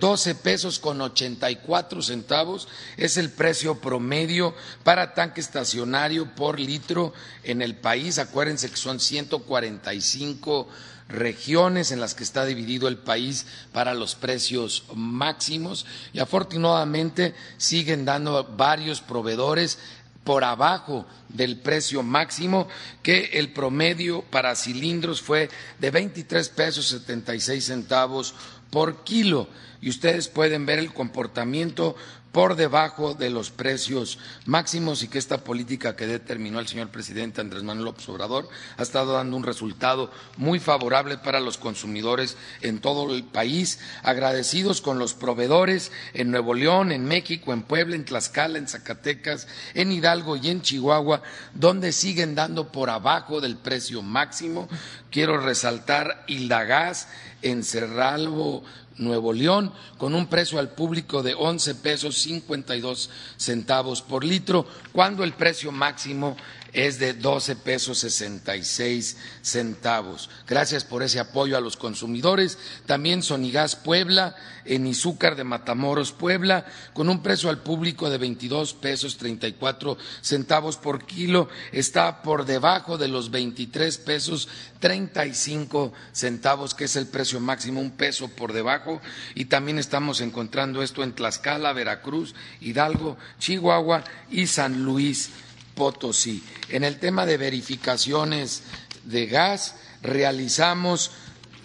[0.00, 7.62] 12 pesos con 84 centavos es el precio promedio para tanque estacionario por litro en
[7.62, 8.18] el país.
[8.18, 10.68] Acuérdense que son 145
[11.08, 18.04] regiones en las que está dividido el país para los precios máximos y afortunadamente siguen
[18.04, 19.78] dando varios proveedores
[20.26, 22.66] por abajo del precio máximo,
[23.00, 28.34] que el promedio para cilindros fue de 23 pesos 76 centavos
[28.68, 29.48] por kilo.
[29.80, 31.96] Y ustedes pueden ver el comportamiento
[32.36, 37.40] por debajo de los precios máximos y que esta política que determinó el señor presidente
[37.40, 42.80] Andrés Manuel López Obrador ha estado dando un resultado muy favorable para los consumidores en
[42.80, 48.04] todo el país, agradecidos con los proveedores en Nuevo León, en México, en Puebla, en
[48.04, 51.22] Tlaxcala, en Zacatecas, en Hidalgo y en Chihuahua,
[51.54, 54.68] donde siguen dando por abajo del precio máximo.
[55.10, 57.08] Quiero resaltar Hildagas
[57.40, 58.62] en Cerralbo,
[58.98, 65.24] Nuevo León, con un precio al público de 11 pesos 52 centavos por litro, cuando
[65.24, 66.36] el precio máximo
[66.76, 70.28] es de 12 pesos 66 centavos.
[70.46, 72.58] Gracias por ese apoyo a los consumidores.
[72.84, 74.36] También Sonigas Puebla,
[74.66, 80.76] en Izúcar de Matamoros, Puebla, con un precio al público de 22 pesos 34 centavos
[80.76, 84.46] por kilo, está por debajo de los 23 pesos
[84.80, 89.00] 35 centavos, que es el precio máximo, un peso por debajo.
[89.34, 95.30] Y también estamos encontrando esto en Tlaxcala, Veracruz, Hidalgo, Chihuahua y San Luis
[95.76, 96.42] Potosí.
[96.70, 98.62] En el tema de verificaciones
[99.04, 101.12] de gas, realizamos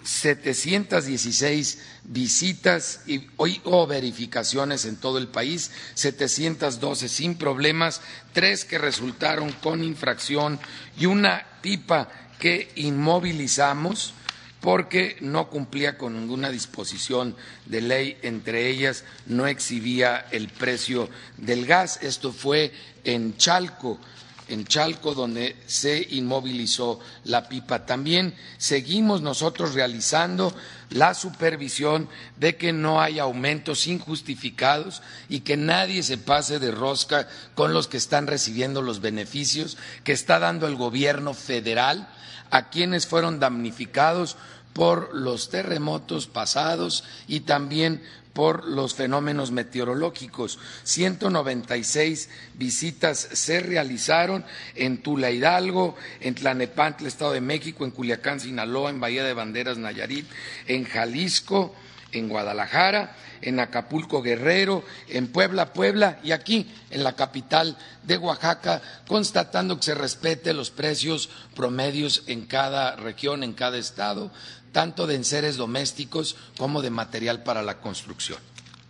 [0.04, 8.00] 716 visitas y, o verificaciones en todo el país, 712 sin problemas,
[8.32, 10.60] tres que resultaron con infracción
[10.98, 14.14] y una pipa que inmovilizamos
[14.62, 17.34] porque no cumplía con ninguna disposición
[17.66, 21.98] de ley, entre ellas no exhibía el precio del gas.
[22.00, 22.72] Esto fue
[23.02, 23.98] en Chalco,
[24.46, 27.86] en Chalco, donde se inmovilizó la pipa.
[27.86, 30.54] También seguimos nosotros realizando
[30.90, 37.28] la supervisión de que no haya aumentos injustificados y que nadie se pase de rosca
[37.56, 42.08] con los que están recibiendo los beneficios que está dando el gobierno federal
[42.52, 44.36] a quienes fueron damnificados
[44.74, 50.58] por los terremotos pasados y también por los fenómenos meteorológicos.
[50.84, 58.90] 196 visitas se realizaron en Tula Hidalgo, en Tlanepantla, Estado de México, en Culiacán, Sinaloa,
[58.90, 60.26] en Bahía de Banderas, Nayarit,
[60.66, 61.74] en Jalisco,
[62.12, 68.80] en Guadalajara, en Acapulco Guerrero, en Puebla, Puebla y aquí en la capital de Oaxaca,
[69.06, 74.30] constatando que se respete los precios promedios en cada región, en cada estado,
[74.72, 78.38] tanto de enseres domésticos como de material para la construcción.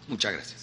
[0.09, 0.62] Muchas gracias.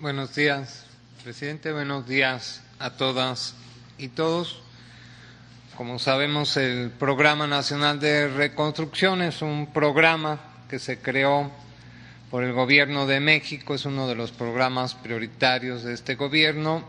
[0.00, 0.86] Buenos días,
[1.22, 1.72] presidente.
[1.72, 3.54] Buenos días a todas
[3.98, 4.62] y todos.
[5.76, 11.52] Como sabemos, el Programa Nacional de Reconstrucción es un programa que se creó
[12.30, 16.82] por el Gobierno de México, es uno de los programas prioritarios de este gobierno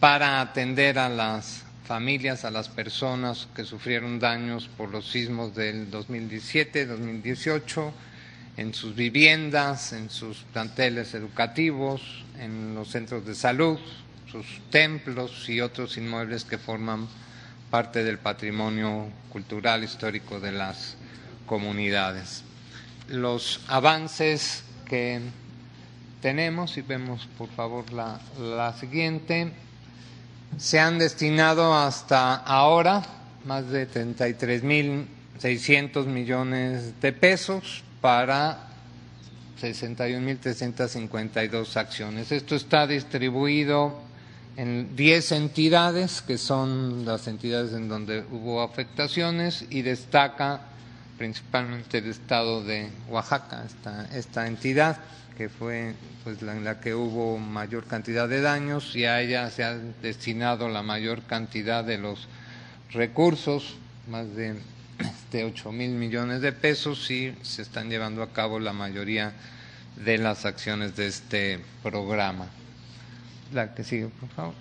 [0.00, 5.88] para atender a las familias, a las personas que sufrieron daños por los sismos del
[5.88, 7.94] 2017, 2018,
[8.60, 12.02] en sus viviendas, en sus planteles educativos,
[12.38, 13.78] en los centros de salud,
[14.30, 17.08] sus templos y otros inmuebles que forman
[17.70, 20.98] parte del patrimonio cultural histórico de las
[21.46, 22.44] comunidades.
[23.08, 25.22] Los avances que
[26.20, 28.20] tenemos, y vemos por favor la,
[28.78, 29.52] siguiente,
[30.58, 33.06] se han destinado hasta ahora
[33.46, 38.70] más de 33.600 millones de pesos para
[39.60, 42.32] 61.352 acciones.
[42.32, 44.00] Esto está distribuido
[44.56, 50.62] en 10 entidades, que son las entidades en donde hubo afectaciones, y destaca
[51.18, 54.96] principalmente el estado de Oaxaca, esta, esta entidad
[55.36, 59.50] que fue pues, la, en la que hubo mayor cantidad de daños y a ella
[59.50, 62.28] se ha destinado la mayor cantidad de los
[62.90, 63.76] recursos,
[64.08, 64.56] más de,
[65.30, 69.32] de 8 mil millones de pesos y se están llevando a cabo la mayoría
[69.96, 72.46] de las acciones de este programa.
[73.52, 74.54] La que sigue, por favor.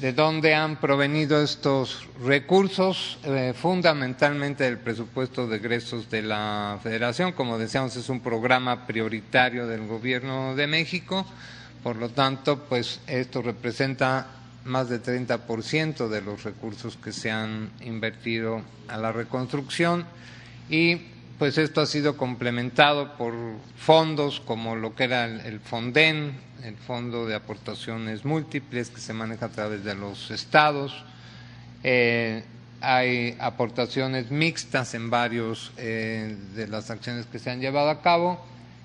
[0.00, 3.18] ¿De dónde han provenido estos recursos?
[3.24, 7.32] Eh, fundamentalmente del presupuesto de egresos de la Federación.
[7.32, 11.24] Como decíamos, es un programa prioritario del Gobierno de México.
[11.84, 14.26] Por lo tanto, pues esto representa
[14.64, 20.04] más del 30% de los recursos que se han invertido a la reconstrucción
[20.68, 21.00] y
[21.38, 23.34] pues esto ha sido complementado por
[23.76, 29.46] fondos como lo que era el FONDEN, el Fondo de Aportaciones Múltiples que se maneja
[29.46, 31.04] a través de los estados.
[31.82, 32.44] Eh,
[32.80, 38.44] hay aportaciones mixtas en varios eh, de las acciones que se han llevado a cabo.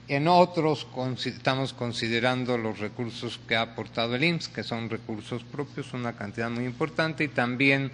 [0.09, 0.87] En otros
[1.25, 6.49] estamos considerando los recursos que ha aportado el IMSS, que son recursos propios, una cantidad
[6.49, 7.91] muy importante, y también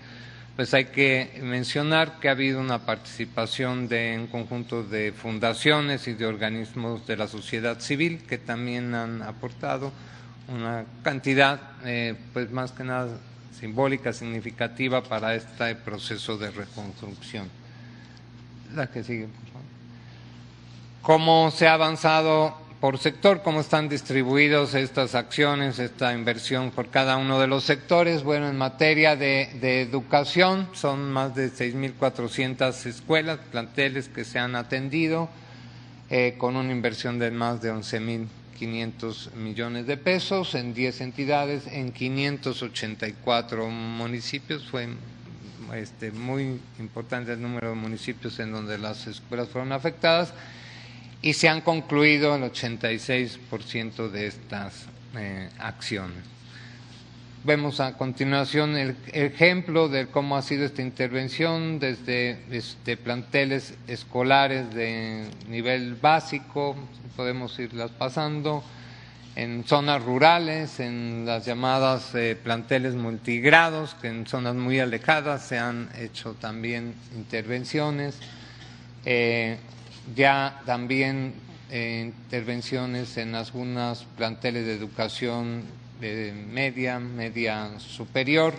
[0.56, 6.14] pues hay que mencionar que ha habido una participación de un conjunto de fundaciones y
[6.14, 9.92] de organismos de la sociedad civil que también han aportado
[10.50, 13.18] una cantidad, eh, pues más que nada
[13.60, 17.50] simbólica, significativa para este proceso de reconstrucción.
[18.76, 19.28] La que sigue.
[21.04, 27.18] ¿Cómo se ha avanzado por sector, cómo están distribuidos estas acciones, esta inversión por cada
[27.18, 28.24] uno de los sectores.
[28.24, 35.28] Bueno, en materia de, educación son más de 6.400 escuelas, planteles que se han atendido,
[36.10, 41.92] eh, con una inversión de más de 11.500 millones de pesos en 10 entidades, en
[41.92, 44.70] 584 municipios.
[44.70, 44.88] Fue
[45.76, 50.34] este, muy importante el número de municipios en donde las escuelas fueron afectadas
[51.24, 56.18] y se han concluido el 86% de estas eh, acciones.
[57.46, 64.74] Vemos a continuación el ejemplo de cómo ha sido esta intervención desde, desde planteles escolares
[64.74, 66.76] de nivel básico,
[67.16, 68.62] podemos irlas pasando,
[69.36, 75.58] en zonas rurales, en las llamadas eh, planteles multigrados, que en zonas muy alejadas se
[75.58, 78.20] han hecho también intervenciones.
[79.06, 79.58] Eh,
[80.16, 81.34] ya también
[81.70, 85.64] eh, intervenciones en algunas planteles de educación
[86.00, 88.54] de media, media superior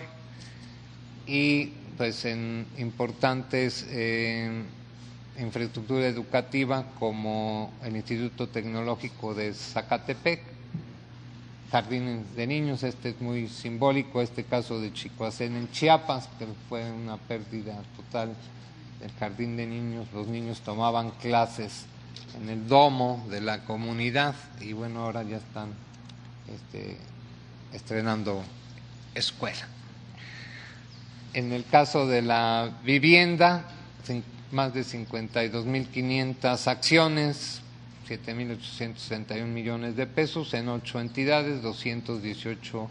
[1.27, 4.63] y pues en importantes eh,
[5.39, 10.41] infraestructura educativa como el Instituto Tecnológico de Zacatepec,
[11.71, 16.89] jardines de niños, este es muy simbólico, este caso de Chicoacén en Chiapas, que fue
[16.91, 18.35] una pérdida total
[19.05, 21.85] el jardín de niños, los niños tomaban clases
[22.41, 25.69] en el domo de la comunidad y bueno, ahora ya están
[26.47, 26.97] este,
[27.71, 28.43] estrenando
[29.13, 29.67] escuela.
[31.33, 33.65] En el caso de la vivienda,
[34.51, 37.61] más de 52.500 acciones,
[38.07, 42.89] 7.861 millones de pesos en ocho entidades, 218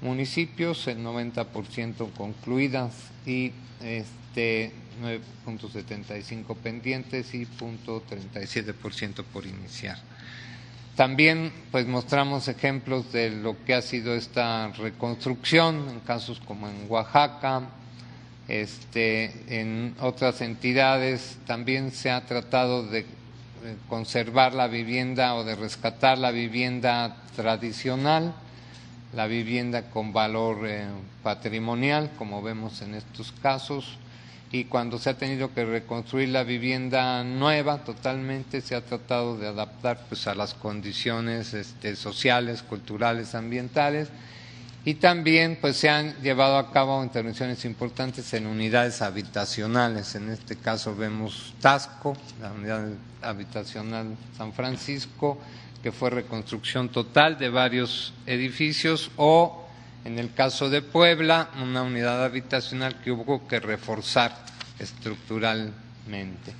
[0.00, 2.92] municipios, el 90% concluidas
[3.26, 3.52] y
[3.82, 9.98] este, 9.75 pendientes y 0.37% por iniciar.
[10.96, 16.86] También pues mostramos ejemplos de lo que ha sido esta reconstrucción en casos como en
[16.88, 17.62] Oaxaca,
[18.46, 23.06] este, en otras entidades también se ha tratado de
[23.88, 28.34] conservar la vivienda o de rescatar la vivienda tradicional,
[29.14, 30.86] la vivienda con valor eh,
[31.22, 33.96] patrimonial, como vemos en estos casos,
[34.54, 39.48] y cuando se ha tenido que reconstruir la vivienda nueva totalmente se ha tratado de
[39.48, 44.10] adaptar pues a las condiciones este, sociales, culturales, ambientales
[44.84, 50.14] y también pues se han llevado a cabo intervenciones importantes en unidades habitacionales.
[50.14, 52.90] En este caso vemos Tasco, la unidad
[53.22, 55.36] habitacional San Francisco,
[55.82, 59.63] que fue reconstrucción total de varios edificios o
[60.04, 64.36] en el caso de Puebla, una unidad habitacional que hubo que reforzar
[64.78, 66.52] estructuralmente.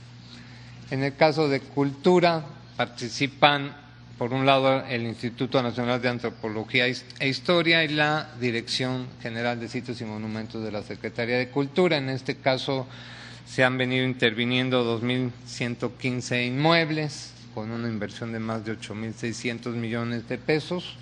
[0.91, 2.45] En el caso de cultura,
[2.77, 3.77] participan,
[4.17, 9.69] por un lado, el Instituto Nacional de Antropología e Historia y la Dirección General de
[9.69, 11.99] Sitios y Monumentos de la Secretaría de Cultura.
[11.99, 12.87] En este caso,
[13.47, 20.39] se han venido interviniendo 2.115 inmuebles con una inversión de más de 8.600 millones de
[20.39, 20.97] pesos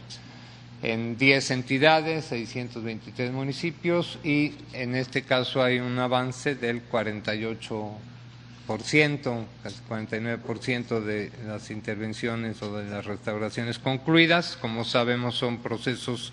[0.83, 9.77] en 10 entidades, 623 municipios y en este caso hay un avance del 48%, casi
[9.89, 14.59] 49% de las intervenciones o de las restauraciones concluidas.
[14.61, 16.33] Como sabemos son procesos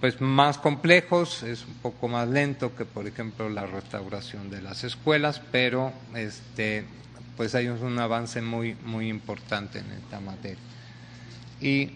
[0.00, 4.82] pues más complejos, es un poco más lento que por ejemplo la restauración de las
[4.82, 6.84] escuelas, pero este
[7.36, 10.58] pues hay un avance muy muy importante en esta materia.
[11.60, 11.92] Y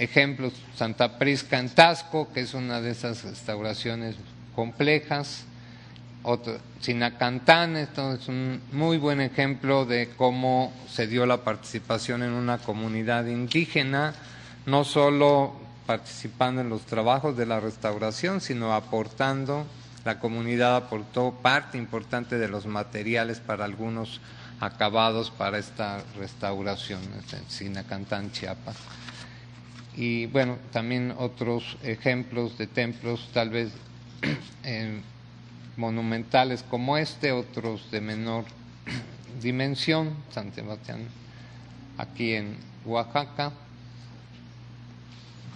[0.00, 4.16] ejemplos, Santa Prisca en Tasco, que es una de esas restauraciones
[4.56, 5.44] complejas,
[6.22, 12.32] otro, Sinacantán, esto es un muy buen ejemplo de cómo se dio la participación en
[12.32, 14.14] una comunidad indígena,
[14.64, 15.52] no solo
[15.86, 19.66] participando en los trabajos de la restauración, sino aportando,
[20.06, 24.20] la comunidad aportó parte importante de los materiales para algunos
[24.60, 28.76] acabados para esta restauración, en Sinacantán, Chiapas
[30.00, 33.70] y bueno, también otros ejemplos de templos tal vez
[34.64, 34.98] eh,
[35.76, 38.46] monumentales como este, otros de menor
[39.42, 41.02] dimensión, San Sebastián
[41.98, 43.52] aquí en Oaxaca,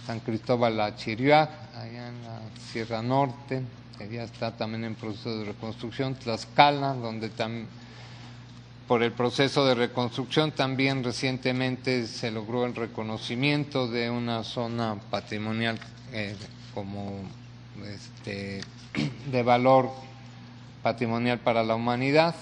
[0.05, 2.39] San Cristóbal la Chiriac, allá en la
[2.71, 3.63] Sierra Norte,
[3.97, 7.65] que ya está también en proceso de reconstrucción, Tlaxcala, donde también
[8.87, 15.79] por el proceso de reconstrucción también recientemente se logró el reconocimiento de una zona patrimonial
[16.11, 16.35] eh,
[16.73, 17.23] como
[17.83, 18.61] este,
[19.31, 19.89] de valor
[20.83, 22.35] patrimonial para la humanidad.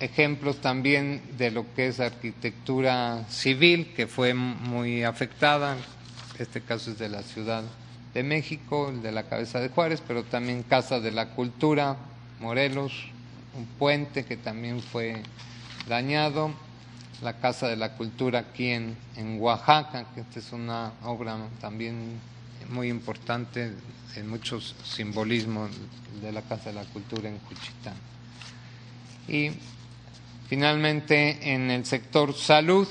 [0.00, 5.76] Ejemplos también de lo que es arquitectura civil, que fue muy afectada,
[6.38, 7.62] este caso es de la Ciudad
[8.14, 11.96] de México, el de la Cabeza de Juárez, pero también Casa de la Cultura,
[12.40, 13.10] Morelos,
[13.54, 15.22] un puente que también fue
[15.88, 16.52] dañado,
[17.22, 22.18] la Casa de la Cultura aquí en, en Oaxaca, que esta es una obra también
[22.70, 23.72] muy importante
[24.16, 25.70] en muchos simbolismos
[26.22, 27.94] de la Casa de la Cultura en Cuchitán.
[29.28, 29.50] Y
[30.48, 32.88] finalmente en el sector salud,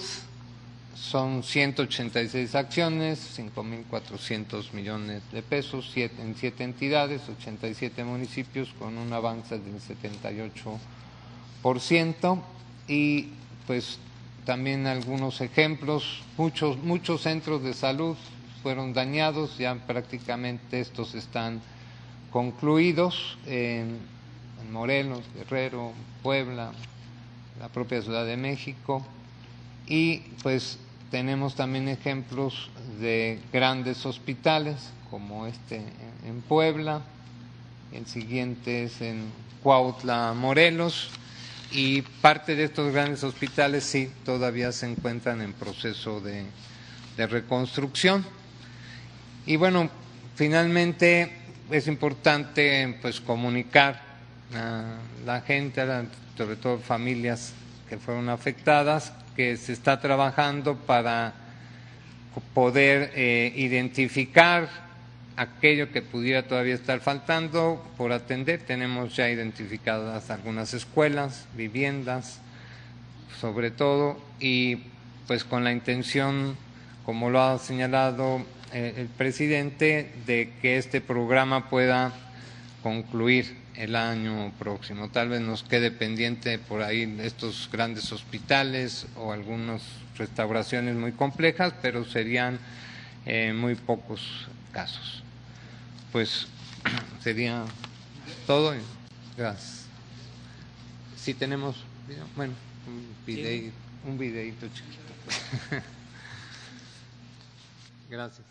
[0.99, 9.57] son 186 acciones, 5.400 millones de pesos en siete entidades, 87 municipios con un avance
[9.57, 12.41] del 78%
[12.87, 13.29] y
[13.65, 13.97] pues
[14.45, 18.17] también algunos ejemplos, muchos, muchos centros de salud
[18.61, 21.61] fueron dañados, ya prácticamente estos están
[22.29, 23.99] concluidos en,
[24.61, 26.73] en Morelos, Guerrero, Puebla,
[27.59, 29.01] la propia Ciudad de México.
[29.87, 30.77] Y pues
[31.11, 34.75] tenemos también ejemplos de grandes hospitales,
[35.09, 35.81] como este
[36.25, 37.01] en Puebla,
[37.91, 39.23] el siguiente es en
[39.63, 41.09] Cuautla, Morelos,
[41.71, 46.45] y parte de estos grandes hospitales sí todavía se encuentran en proceso de,
[47.17, 48.25] reconstrucción.
[49.45, 49.89] Y bueno,
[50.35, 51.33] finalmente
[51.69, 54.01] es importante pues comunicar
[54.55, 54.95] a
[55.25, 55.85] la gente,
[56.37, 57.53] sobre todo familias
[57.89, 61.33] que fueron afectadas, que se está trabajando para
[62.53, 64.69] poder eh, identificar
[65.35, 68.61] aquello que pudiera todavía estar faltando por atender.
[68.61, 72.39] Tenemos ya identificadas algunas escuelas, viviendas,
[73.39, 74.83] sobre todo, y
[75.27, 76.57] pues con la intención,
[77.05, 82.13] como lo ha señalado eh, el presidente, de que este programa pueda
[82.83, 85.09] concluir el año próximo.
[85.09, 89.81] Tal vez nos quede pendiente por ahí estos grandes hospitales o algunas
[90.17, 92.59] restauraciones muy complejas, pero serían
[93.25, 95.23] eh, muy pocos casos.
[96.11, 96.47] Pues
[97.23, 97.63] sería
[98.45, 98.75] todo.
[99.37, 99.85] Gracias.
[101.15, 101.77] Si tenemos,
[102.35, 102.53] bueno,
[102.85, 103.75] un videito,
[104.05, 104.99] un videito chiquito.
[108.09, 108.45] Gracias.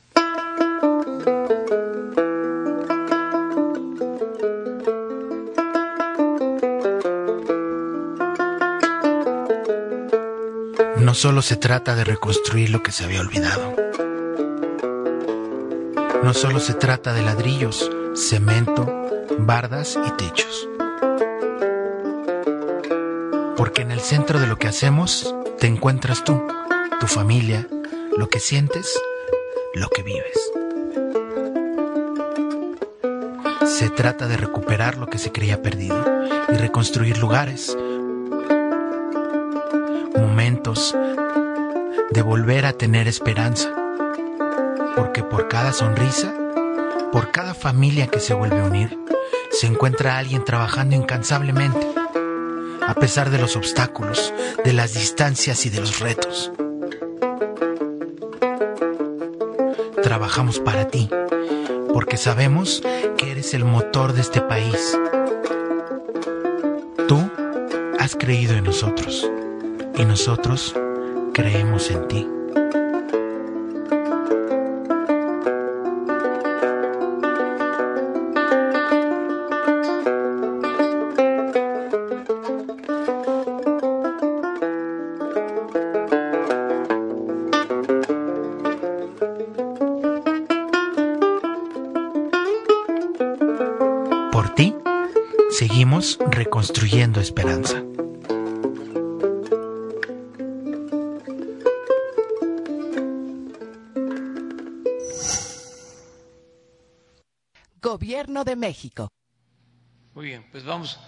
[11.09, 13.75] No solo se trata de reconstruir lo que se había olvidado.
[16.23, 20.69] No solo se trata de ladrillos, cemento, bardas y techos.
[23.57, 26.47] Porque en el centro de lo que hacemos te encuentras tú,
[27.01, 27.67] tu familia,
[28.15, 28.93] lo que sientes,
[29.73, 30.51] lo que vives.
[33.65, 36.05] Se trata de recuperar lo que se creía perdido
[36.51, 37.79] y reconstruir lugares,
[42.11, 43.73] de volver a tener esperanza.
[44.97, 46.35] Porque por cada sonrisa,
[47.11, 48.99] por cada familia que se vuelve a unir,
[49.51, 51.89] se encuentra alguien trabajando incansablemente,
[52.87, 56.53] a pesar de los obstáculos, de las distancias y de los retos.
[60.03, 61.09] Trabajamos para ti,
[61.95, 62.83] porque sabemos
[63.17, 64.99] que eres el motor de este país.
[67.07, 67.31] Tú
[67.99, 69.31] has creído en nosotros
[69.99, 70.75] y nosotros
[71.35, 72.29] creemos en ti.
[94.31, 94.77] Por ti,
[95.51, 97.68] seguimos reconstruyendo esperanza.
[108.39, 109.09] Gobierno de México.
[110.15, 110.99] Muy bien, pues vamos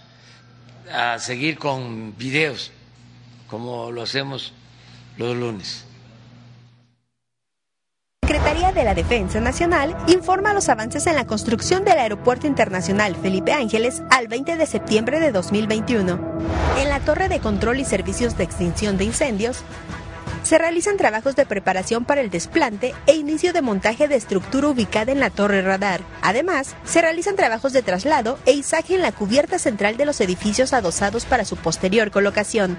[0.91, 2.71] a seguir con videos,
[3.47, 4.53] como lo hacemos
[5.17, 5.85] los lunes.
[8.25, 13.53] Secretaría de la Defensa Nacional informa los avances en la construcción del Aeropuerto Internacional Felipe
[13.53, 16.19] Ángeles al 20 de septiembre de 2021.
[16.79, 19.63] En la Torre de Control y Servicios de Extinción de Incendios,
[20.51, 25.13] se realizan trabajos de preparación para el desplante e inicio de montaje de estructura ubicada
[25.13, 26.01] en la torre radar.
[26.21, 30.73] Además, se realizan trabajos de traslado e izaje en la cubierta central de los edificios
[30.73, 32.77] adosados para su posterior colocación.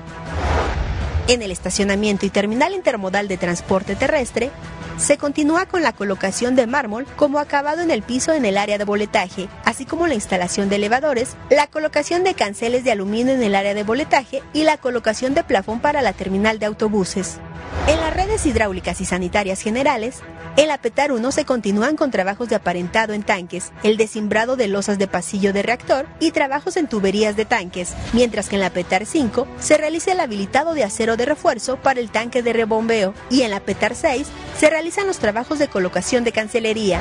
[1.28, 4.50] En el estacionamiento y terminal intermodal de transporte terrestre,
[4.98, 8.76] se continúa con la colocación de mármol como acabado en el piso en el área
[8.76, 13.42] de boletaje, así como la instalación de elevadores, la colocación de canceles de aluminio en
[13.42, 17.40] el área de boletaje y la colocación de plafón para la terminal de autobuses.
[17.86, 20.20] En las redes hidráulicas y sanitarias generales,
[20.56, 24.68] en la PETAR 1 se continúan con trabajos de aparentado en tanques, el desimbrado de
[24.68, 28.70] losas de pasillo de reactor y trabajos en tuberías de tanques, mientras que en la
[28.70, 33.14] PETAR 5 se realiza el habilitado de acero de refuerzo para el tanque de rebombeo
[33.30, 34.26] y en la PETAR 6
[34.58, 37.00] se realizan los trabajos de colocación de cancelería.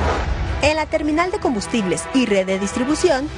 [0.62, 3.28] En la terminal de combustibles y red de distribución,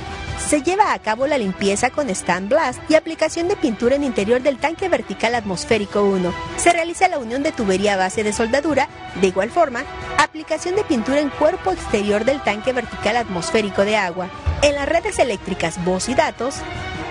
[0.48, 4.42] se lleva a cabo la limpieza con stand blast y aplicación de pintura en interior
[4.42, 6.34] del tanque vertical atmosférico 1.
[6.56, 8.88] Se realiza la unión de tubería base de soldadura,
[9.20, 9.84] de igual forma,
[10.18, 14.28] aplicación de pintura en cuerpo exterior del tanque vertical atmosférico de agua.
[14.62, 16.56] En las redes eléctricas voz y datos,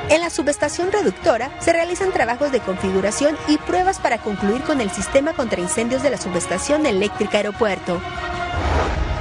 [0.09, 4.91] en la subestación reductora se realizan trabajos de configuración y pruebas para concluir con el
[4.91, 7.99] sistema contra incendios de la subestación eléctrica aeropuerto.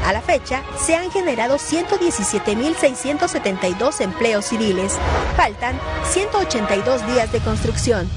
[0.05, 4.95] A la fecha, se han generado 117.672 empleos civiles.
[5.37, 5.79] Faltan
[6.11, 8.11] 182 días de construcción.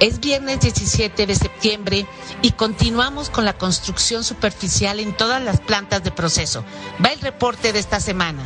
[0.00, 2.06] Es viernes 17 de septiembre
[2.40, 6.64] y continuamos con la construcción superficial en todas las plantas de proceso.
[7.04, 8.42] Va el reporte de esta semana.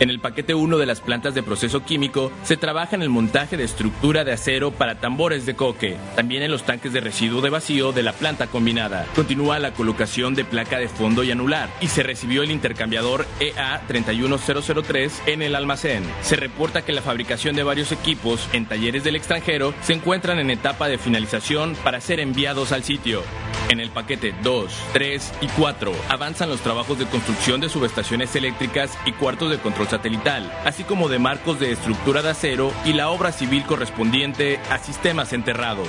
[0.00, 3.56] En el paquete 1 de las plantas de proceso químico se trabaja en el montaje
[3.56, 7.50] de estructura de acero para tambores de coque, también en los tanques de residuo de
[7.50, 9.06] vacío de la planta combinada.
[9.14, 13.54] Continúa la colocación de placa de fondo y anular y se recibió el intercambiador E
[13.54, 16.02] EA31003 en el almacén.
[16.22, 20.50] Se reporta que la fabricación de varios equipos en talleres del extranjero se encuentran en
[20.50, 23.22] etapa de finalización para ser enviados al sitio.
[23.70, 28.98] En el paquete 2, 3 y 4 avanzan los trabajos de construcción de subestaciones eléctricas
[29.06, 33.10] y cuartos de control satelital, así como de marcos de estructura de acero y la
[33.10, 35.88] obra civil correspondiente a sistemas enterrados.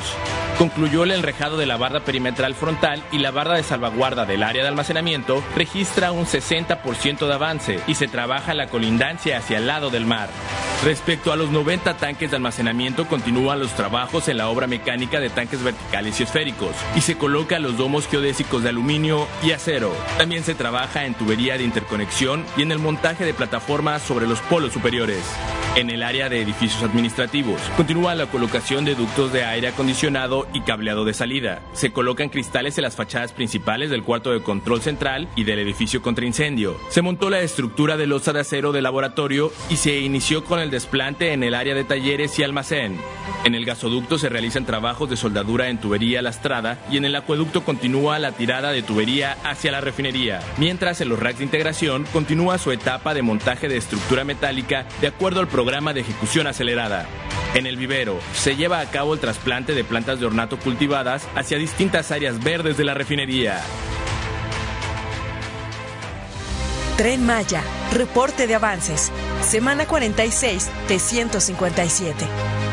[0.58, 4.64] Concluyó el enrejado de la barda perimetral frontal y la barda de salvaguarda del área
[4.64, 9.90] de almacenamiento registra un 60% de avance y se trabaja la colindancia hacia el lado
[9.90, 10.30] del mar.
[10.84, 15.30] Respecto a los 90 tanques de almacenamiento, continúan los trabajos en la obra mecánica de
[15.30, 19.94] tanques verticales y esféricos y se colocan los domos geodésicos de aluminio y acero.
[20.18, 24.40] También se trabaja en tubería de interconexión y en el montaje de plataformas sobre los
[24.42, 25.24] polos superiores.
[25.76, 30.62] En el área de edificios administrativos, continúa la colocación de ductos de aire acondicionado y
[30.62, 31.62] cableado de salida.
[31.74, 36.02] Se colocan cristales en las fachadas principales del cuarto de control central y del edificio
[36.02, 36.78] contra incendio.
[36.90, 40.72] Se montó la estructura de losa de acero de laboratorio y se inició con el
[40.72, 42.98] desplante en el área de talleres y almacén.
[43.44, 47.64] En el gasoducto se realizan trabajos de soldadura en tubería lastrada y en el acueducto
[47.64, 52.58] continúa la tirada de tubería hacia la refinería, mientras en los racks de integración continúa
[52.58, 57.08] su etapa de montaje de estructura metálica de acuerdo al programa de ejecución acelerada.
[57.54, 61.58] En el vivero se lleva a cabo el trasplante de plantas de ornato cultivadas hacia
[61.58, 63.62] distintas áreas verdes de la refinería.
[66.98, 72.26] Tren Maya, reporte de avances, semana 46 de 157.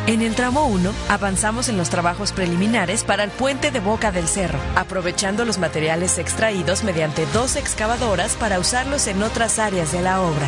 [0.07, 4.29] En el tramo 1 avanzamos en los trabajos preliminares para el puente de Boca del
[4.29, 10.21] Cerro, aprovechando los materiales extraídos mediante dos excavadoras para usarlos en otras áreas de la
[10.21, 10.47] obra.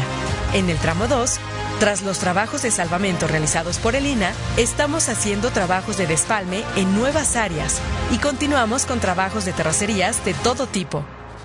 [0.53, 1.41] En el tramo 2,
[1.81, 6.95] tras los trabajos de salvamento realizados por el INA, estamos haciendo trabajos de despalme en
[6.95, 7.81] nuevas áreas
[8.13, 11.05] y continuamos con trabajos de terracerías de todo tipo.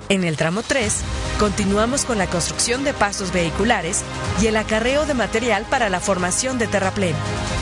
[0.09, 0.91] En el tramo 3,
[1.37, 4.01] continuamos con la construcción de pasos vehiculares
[4.41, 7.13] y el acarreo de material para la formación de terraplén.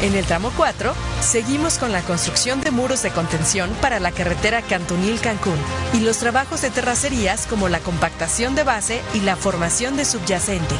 [0.01, 4.61] En el tramo 4, seguimos con la construcción de muros de contención para la carretera
[4.61, 5.57] Cantunil-Cancún
[5.93, 10.75] y los trabajos de terracerías como la compactación de base y la formación de subyacente.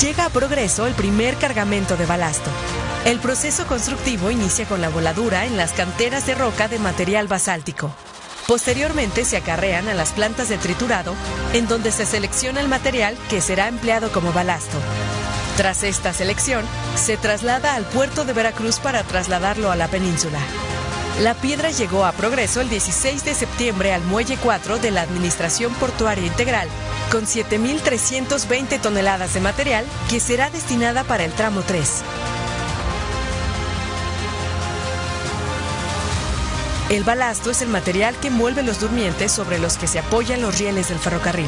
[0.00, 2.48] Llega a progreso el primer cargamento de balasto.
[3.04, 7.94] El proceso constructivo inicia con la voladura en las canteras de roca de material basáltico.
[8.50, 11.14] Posteriormente se acarrean a las plantas de triturado,
[11.52, 14.76] en donde se selecciona el material que será empleado como balasto.
[15.56, 16.64] Tras esta selección,
[16.96, 20.40] se traslada al puerto de Veracruz para trasladarlo a la península.
[21.20, 25.72] La piedra llegó a progreso el 16 de septiembre al muelle 4 de la Administración
[25.74, 26.66] Portuaria Integral,
[27.12, 32.02] con 7.320 toneladas de material que será destinada para el tramo 3.
[36.90, 40.58] El balasto es el material que envuelve los durmientes sobre los que se apoyan los
[40.58, 41.46] rieles del ferrocarril.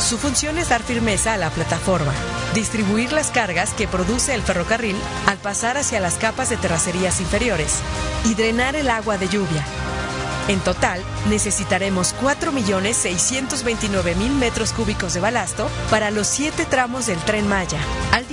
[0.00, 2.14] Su función es dar firmeza a la plataforma,
[2.54, 4.96] distribuir las cargas que produce el ferrocarril
[5.26, 7.80] al pasar hacia las capas de terracerías inferiores
[8.24, 9.62] y drenar el agua de lluvia.
[10.48, 17.80] En total, necesitaremos 4.629.000 metros cúbicos de balasto para los siete tramos del tren Maya.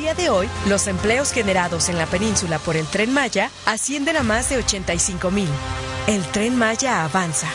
[0.03, 4.23] Día de hoy, los empleos generados en la península por el tren Maya ascienden a
[4.23, 5.45] más de 85.000.
[6.07, 7.47] El tren Maya avanza.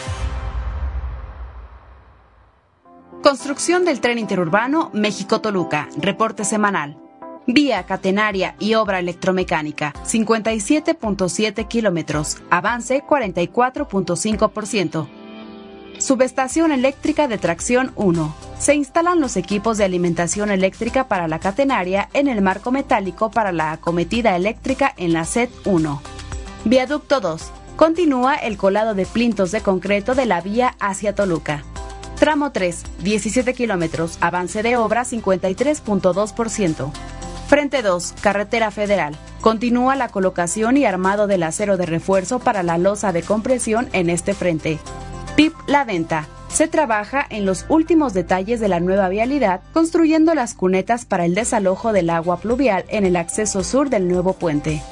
[3.22, 5.90] Construcción del tren interurbano México-Toluca.
[5.98, 6.96] Reporte semanal.
[7.46, 12.38] Vía catenaria y obra electromecánica, 57.7 kilómetros.
[12.48, 15.17] Avance 44.5%.
[15.98, 18.34] Subestación eléctrica de tracción 1.
[18.60, 23.50] Se instalan los equipos de alimentación eléctrica para la catenaria en el marco metálico para
[23.50, 26.00] la acometida eléctrica en la SET 1.
[26.64, 27.50] Viaducto 2.
[27.74, 31.64] Continúa el colado de plintos de concreto de la vía hacia Toluca.
[32.20, 36.92] Tramo 3, 17 kilómetros, avance de obra 53.2%.
[37.48, 39.16] Frente 2, Carretera Federal.
[39.40, 44.10] Continúa la colocación y armado del acero de refuerzo para la losa de compresión en
[44.10, 44.78] este frente.
[45.38, 46.26] PIP La Venta.
[46.48, 51.36] Se trabaja en los últimos detalles de la nueva vialidad, construyendo las cunetas para el
[51.36, 54.82] desalojo del agua pluvial en el acceso sur del nuevo puente.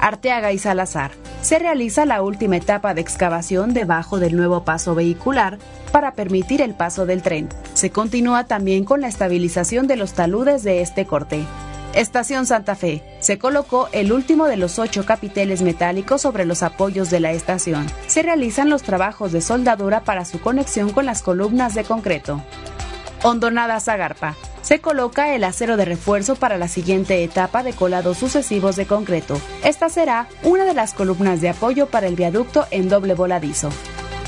[0.00, 1.12] Arteaga y Salazar.
[1.40, 5.56] Se realiza la última etapa de excavación debajo del nuevo paso vehicular
[5.90, 7.48] para permitir el paso del tren.
[7.72, 11.46] Se continúa también con la estabilización de los taludes de este corte.
[11.94, 13.02] Estación Santa Fe.
[13.20, 17.86] Se colocó el último de los ocho capiteles metálicos sobre los apoyos de la estación.
[18.08, 22.42] Se realizan los trabajos de soldadura para su conexión con las columnas de concreto.
[23.22, 24.34] Hondonada Zagarpa.
[24.62, 29.40] Se coloca el acero de refuerzo para la siguiente etapa de colados sucesivos de concreto.
[29.62, 33.70] Esta será una de las columnas de apoyo para el viaducto en doble voladizo.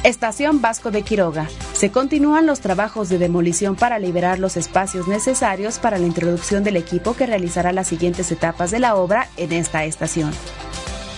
[0.06, 1.48] Estación Vasco de Quiroga.
[1.72, 6.76] Se continúan los trabajos de demolición para liberar los espacios necesarios para la introducción del
[6.76, 10.30] equipo que realizará las siguientes etapas de la obra en esta estación.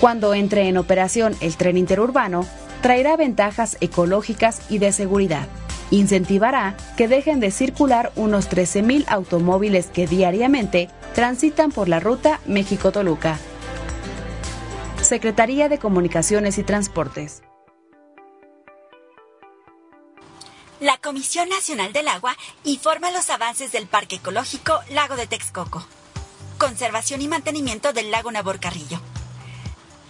[0.01, 2.47] Cuando entre en operación el tren interurbano,
[2.81, 5.49] traerá ventajas ecológicas y de seguridad.
[5.91, 13.37] Incentivará que dejen de circular unos 13.000 automóviles que diariamente transitan por la ruta México-Toluca.
[15.03, 17.43] Secretaría de Comunicaciones y Transportes.
[20.81, 25.85] La Comisión Nacional del Agua informa los avances del Parque Ecológico Lago de Texcoco.
[26.57, 29.01] Conservación y mantenimiento del lago Naborcarrillo.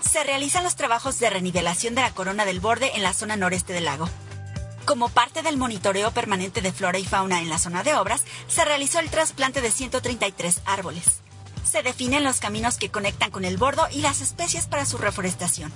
[0.02, 3.72] Se realizan los trabajos de renivelación de la corona del borde en la zona noreste
[3.72, 4.10] del lago.
[4.84, 8.62] Como parte del monitoreo permanente de flora y fauna en la zona de obras, se
[8.66, 11.22] realizó el trasplante de 133 árboles.
[11.64, 15.72] Se definen los caminos que conectan con el bordo y las especies para su reforestación.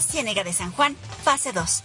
[0.00, 1.84] Ciénega de San Juan, fase 2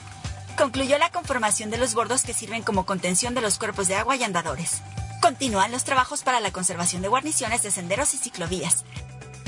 [0.56, 4.16] concluyó la conformación de los bordos que sirven como contención de los cuerpos de agua
[4.16, 4.82] y andadores.
[5.22, 8.86] Continúan los trabajos para la conservación de guarniciones de senderos y ciclovías.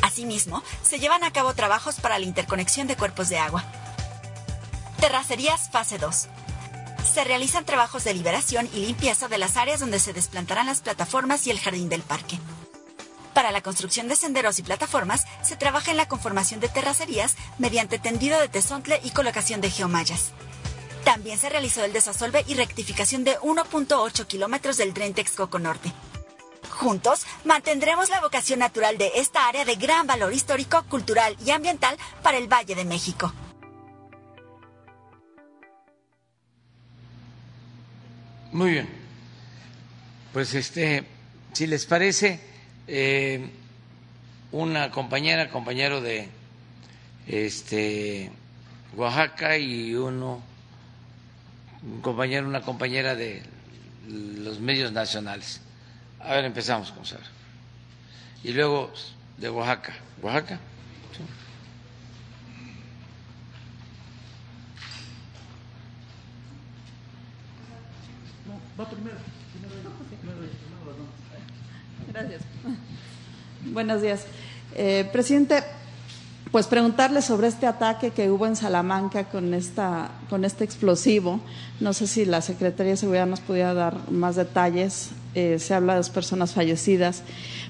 [0.01, 3.63] Asimismo, se llevan a cabo trabajos para la interconexión de cuerpos de agua.
[4.99, 6.27] Terracerías fase 2.
[7.13, 11.47] Se realizan trabajos de liberación y limpieza de las áreas donde se desplantarán las plataformas
[11.47, 12.39] y el jardín del parque.
[13.33, 17.99] Para la construcción de senderos y plataformas, se trabaja en la conformación de terracerías mediante
[17.99, 20.33] tendido de tesontle y colocación de geomallas.
[21.07, 25.89] También se realizó el desasolve y rectificación de 1.8 kilómetros del tren Texcoco Norte.
[26.69, 31.95] Juntos mantendremos la vocación natural de esta área de gran valor histórico, cultural y ambiental
[32.21, 33.33] para el Valle de México.
[38.51, 38.89] Muy bien.
[40.33, 41.05] Pues este,
[41.53, 42.41] si les parece,
[42.85, 43.49] eh,
[44.51, 46.27] una compañera, compañero de
[47.27, 48.29] este
[48.97, 50.43] Oaxaca y uno,
[51.83, 53.43] un compañero, una compañera de
[54.07, 55.61] los medios nacionales.
[56.19, 57.23] A ver, empezamos con Sara.
[58.43, 58.91] Y luego
[59.37, 59.93] de Oaxaca.
[60.21, 60.59] ¿Oaxaca?
[61.15, 61.23] Sí.
[68.47, 69.17] No, va primero.
[72.13, 72.41] Gracias.
[73.65, 74.25] Buenos días.
[74.75, 75.63] Eh, presidente,
[76.51, 81.39] pues preguntarle sobre este ataque que hubo en Salamanca con, esta, con este explosivo.
[81.79, 85.09] No sé si la Secretaría de Seguridad nos pudiera dar más detalles.
[85.35, 87.23] Eh, se habla de dos personas fallecidas.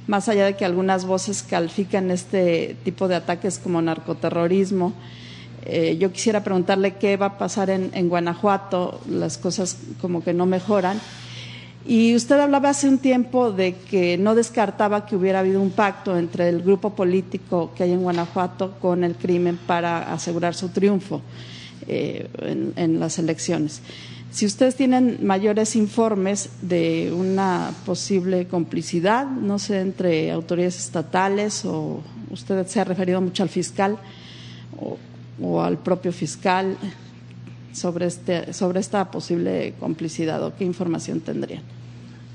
[0.05, 4.93] Más allá de que algunas voces califican este tipo de ataques como narcoterrorismo,
[5.65, 9.01] eh, yo quisiera preguntarle qué va a pasar en, en Guanajuato.
[9.09, 10.99] Las cosas como que no mejoran.
[11.87, 16.17] Y usted hablaba hace un tiempo de que no descartaba que hubiera habido un pacto
[16.17, 21.21] entre el grupo político que hay en Guanajuato con el crimen para asegurar su triunfo
[21.87, 22.27] eh,
[22.75, 23.81] en, las elecciones.
[24.31, 32.01] Si ustedes tienen mayores informes de una posible complicidad, no sé, entre autoridades estatales o
[32.29, 33.97] usted se ha referido mucho al fiscal
[34.77, 34.97] o,
[35.41, 36.75] o al propio fiscal
[37.71, 41.76] sobre, este, sobre esta posible complicidad o qué información tendrían.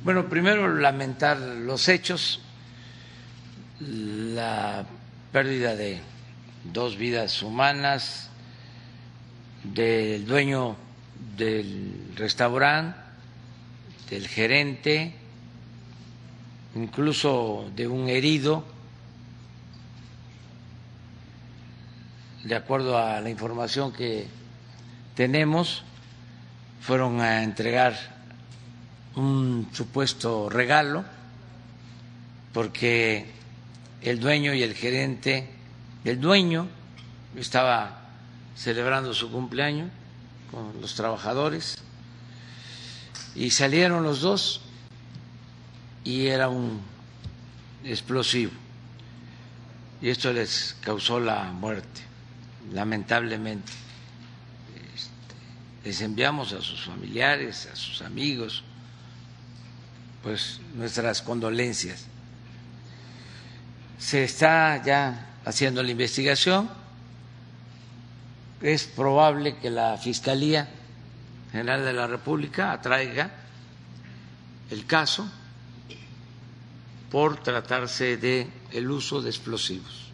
[0.04, 2.40] Bueno, primero lamentar los hechos,
[3.78, 4.84] la
[5.30, 6.00] pérdida de
[6.64, 8.28] dos vidas humanas,
[9.62, 10.76] del dueño
[11.36, 12.98] del restaurante,
[14.10, 15.14] del gerente,
[16.74, 18.64] incluso de un herido,
[22.42, 24.26] de acuerdo a la información que
[25.14, 25.84] tenemos,
[26.80, 27.94] fueron a entregar
[29.16, 31.04] un supuesto regalo
[32.52, 33.26] porque
[34.00, 35.48] el dueño y el gerente
[36.04, 36.68] del dueño
[37.36, 38.08] estaba
[38.56, 39.90] celebrando su cumpleaños
[40.50, 41.78] con los trabajadores
[43.34, 44.60] y salieron los dos
[46.04, 46.80] y era un
[47.84, 48.52] explosivo.
[50.00, 52.02] Y esto les causó la muerte
[52.72, 53.72] lamentablemente.
[54.94, 58.64] Este, les enviamos a sus familiares a sus amigos
[60.22, 62.06] pues nuestras condolencias.
[63.98, 66.68] Se está ya haciendo la investigación.
[68.60, 70.68] Es probable que la Fiscalía
[71.50, 73.30] General de la República atraiga
[74.70, 75.28] el caso
[77.10, 80.08] por tratarse de el uso de explosivos.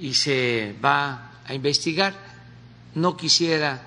[0.00, 2.14] Y se va a investigar.
[2.94, 3.82] No quisiera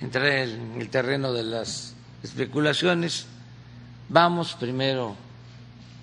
[0.00, 1.94] entrar en el terreno de las
[2.24, 3.26] especulaciones
[4.10, 5.14] Vamos primero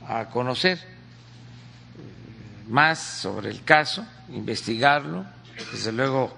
[0.08, 0.80] a conocer
[2.68, 5.26] más sobre el caso, investigarlo,
[5.72, 6.32] desde luego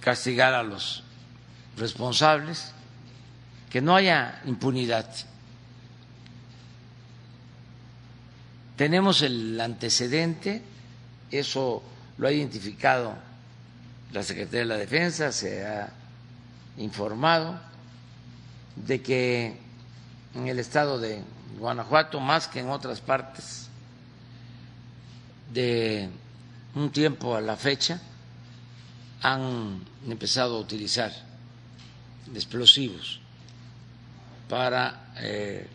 [0.00, 1.02] castigar a los
[1.76, 2.72] responsables,
[3.68, 5.08] que no haya impunidad.
[8.76, 10.62] Tenemos el antecedente,
[11.32, 11.82] eso
[12.16, 13.16] lo ha identificado
[14.12, 15.92] la Secretaría de la Defensa, se ha
[16.76, 17.71] informado
[18.76, 19.56] de que
[20.34, 21.22] en el estado de
[21.58, 23.68] Guanajuato, más que en otras partes,
[25.52, 26.08] de
[26.74, 28.00] un tiempo a la fecha,
[29.20, 31.12] han empezado a utilizar
[32.34, 33.20] explosivos
[34.48, 35.66] para eh,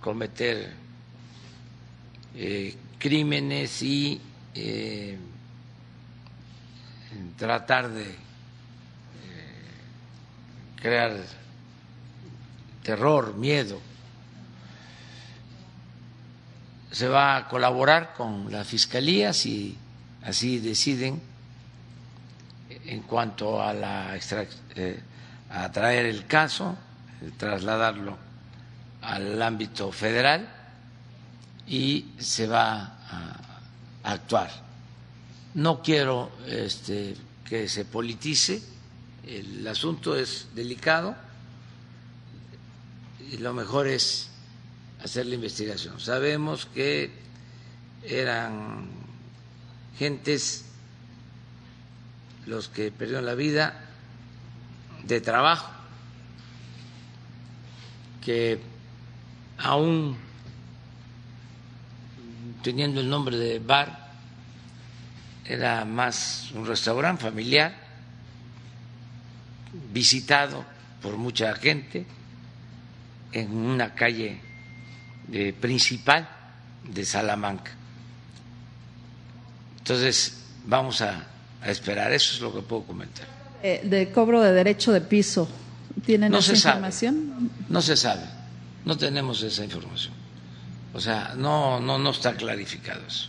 [0.00, 0.72] cometer
[2.34, 4.20] eh, crímenes y
[4.54, 5.18] eh,
[7.36, 8.22] tratar de
[10.76, 11.41] crear
[12.82, 13.80] terror, miedo.
[16.90, 19.78] Se va a colaborar con la Fiscalía si
[20.22, 21.20] así deciden
[22.84, 24.18] en cuanto a, la
[24.76, 25.00] eh,
[25.50, 26.76] a traer el caso
[27.36, 28.16] trasladarlo
[29.02, 30.48] al ámbito federal
[31.66, 34.50] y se va a actuar.
[35.54, 37.14] No quiero este,
[37.44, 38.62] que se politice,
[39.26, 41.14] el asunto es delicado
[43.32, 44.28] y lo mejor es
[45.02, 45.98] hacer la investigación.
[45.98, 47.10] Sabemos que
[48.04, 48.90] eran
[49.98, 50.66] gentes
[52.46, 53.80] los que perdieron la vida
[55.04, 55.70] de trabajo,
[58.20, 58.60] que
[59.58, 60.18] aún
[62.62, 64.12] teniendo el nombre de bar,
[65.46, 67.74] era más un restaurante familiar,
[69.90, 70.64] visitado
[71.00, 72.06] por mucha gente
[73.32, 74.38] en una calle
[75.32, 76.28] eh, principal
[76.84, 77.72] de Salamanca.
[79.78, 81.26] Entonces, vamos a,
[81.64, 83.26] esperar, eso es lo que puedo comentar.
[83.62, 85.48] Eh, de cobro de derecho de piso,
[86.04, 87.50] ¿tienen esa información?
[87.68, 88.24] no se sabe,
[88.84, 90.12] no tenemos esa información.
[90.92, 93.28] O sea, no, no, no está clarificado eso.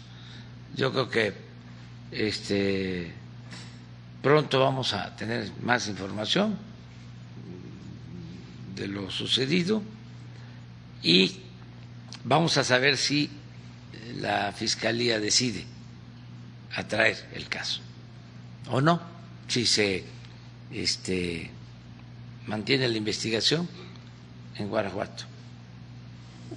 [0.75, 1.33] Yo creo que
[2.11, 3.13] este,
[4.21, 6.57] pronto vamos a tener más información
[8.75, 9.81] de lo sucedido
[11.01, 11.35] y
[12.23, 13.29] vamos a saber si
[14.19, 15.65] la Fiscalía decide
[16.75, 17.81] atraer el caso
[18.69, 19.01] o no,
[19.47, 20.03] si se
[20.71, 21.49] este,
[22.47, 23.67] mantiene la investigación
[24.57, 25.25] en Guanajuato.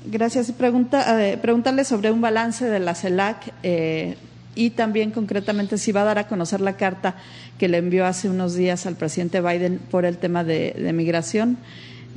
[0.04, 0.52] Gracias.
[0.52, 4.16] Pregunta, preguntarle sobre un balance de la CELAC eh,
[4.54, 7.16] y también concretamente si va a dar a conocer la carta
[7.58, 11.58] que le envió hace unos días al presidente Biden por el tema de, migración.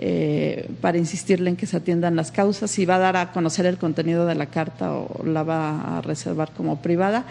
[0.01, 3.65] Eh, para insistirle en que se atiendan las causas, si va a dar a conocer
[3.65, 7.25] el contenido de la carta o la va a reservar como privada.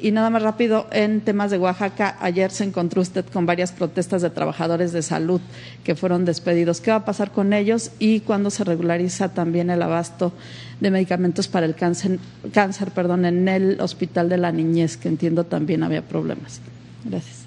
[0.00, 4.20] Y nada más rápido, en temas de Oaxaca, ayer se encontró usted con varias protestas
[4.20, 5.40] de trabajadores de salud
[5.84, 6.80] que fueron despedidos.
[6.80, 10.32] ¿Qué va a pasar con ellos y cuándo se regulariza también el abasto
[10.80, 12.18] de medicamentos para el cáncer,
[12.52, 16.60] cáncer perdón, en el Hospital de la Niñez, que entiendo también había problemas?
[17.04, 17.41] Gracias.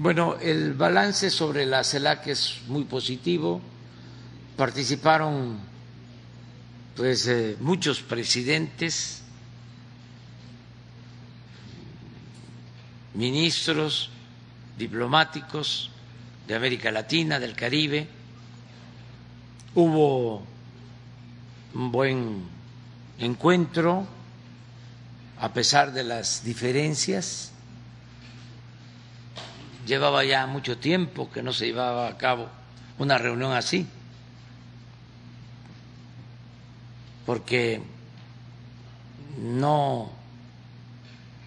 [0.00, 3.60] Bueno, el balance sobre la CELAC es muy positivo.
[4.56, 5.58] Participaron
[6.94, 9.22] pues eh, muchos presidentes
[13.14, 14.10] ministros
[14.78, 15.90] diplomáticos
[16.46, 18.06] de América Latina, del Caribe.
[19.74, 20.44] Hubo
[21.74, 22.44] un buen
[23.18, 24.06] encuentro
[25.40, 27.50] a pesar de las diferencias.
[29.88, 32.50] Llevaba ya mucho tiempo que no se llevaba a cabo
[32.98, 33.86] una reunión así,
[37.24, 37.80] porque
[39.40, 40.12] no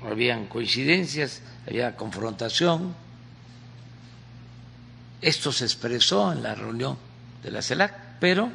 [0.03, 2.95] habían coincidencias, había confrontación.
[5.21, 6.97] Esto se expresó en la reunión
[7.43, 8.49] de la CELAC, pero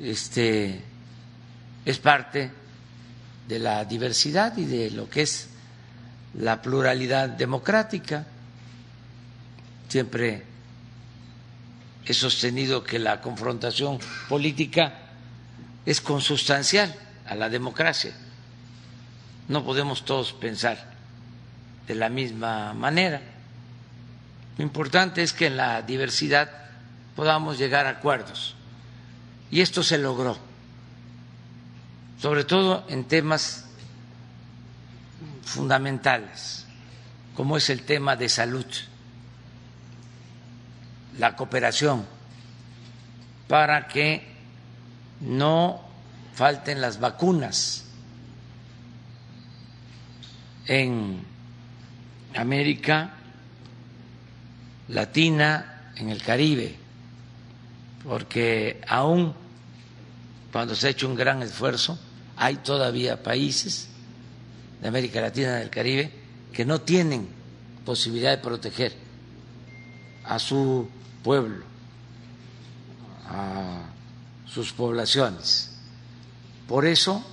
[0.00, 0.80] este
[1.84, 2.52] es parte
[3.48, 5.48] de la diversidad y de lo que es
[6.34, 8.26] la pluralidad democrática.
[9.88, 10.44] Siempre
[12.04, 13.98] he sostenido que la confrontación
[14.28, 14.94] política
[15.84, 16.94] es consustancial
[17.26, 18.12] a la democracia.
[19.48, 20.92] No podemos todos pensar
[21.86, 23.20] de la misma manera.
[24.58, 26.50] Lo importante es que en la diversidad
[27.16, 28.54] podamos llegar a acuerdos.
[29.50, 30.36] Y esto se logró,
[32.20, 33.67] sobre todo en temas
[35.48, 36.66] fundamentales,
[37.34, 38.66] como es el tema de salud,
[41.18, 42.04] la cooperación,
[43.48, 44.26] para que
[45.20, 45.80] no
[46.34, 47.86] falten las vacunas
[50.66, 51.24] en
[52.36, 53.14] América
[54.88, 56.76] Latina, en el Caribe,
[58.04, 59.34] porque aún
[60.52, 61.98] cuando se ha hecho un gran esfuerzo,
[62.36, 63.88] hay todavía países
[64.80, 66.10] de América Latina del Caribe
[66.52, 67.28] que no tienen
[67.84, 68.92] posibilidad de proteger
[70.24, 70.88] a su
[71.22, 71.64] pueblo,
[73.26, 73.82] a
[74.46, 75.78] sus poblaciones.
[76.66, 77.24] Por eso,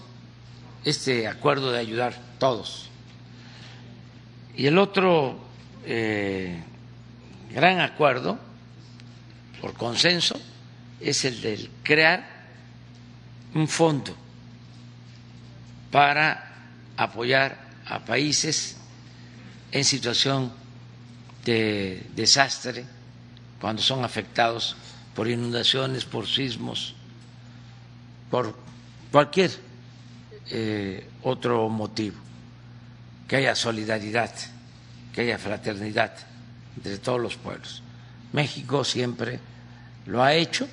[0.84, 2.90] este acuerdo de ayudar todos
[4.58, 5.38] y el otro
[5.86, 6.64] eh,
[7.52, 8.40] gran acuerdo,
[9.62, 10.40] por consenso,
[11.02, 12.26] es el de crear
[13.54, 14.16] un fondo
[15.92, 16.55] para
[16.98, 18.78] apoyar a países
[19.72, 20.52] en situación
[21.44, 22.86] de desastre,
[23.60, 24.76] cuando son afectados
[25.14, 26.96] por inundaciones, por sismos,
[28.30, 28.56] por
[29.12, 29.52] cualquier
[30.50, 32.18] eh, otro motivo
[33.28, 34.32] que haya solidaridad,
[35.14, 36.14] que haya fraternidad
[36.78, 37.82] entre todos los pueblos.
[38.34, 39.40] México siempre
[40.06, 40.68] lo ha hecho,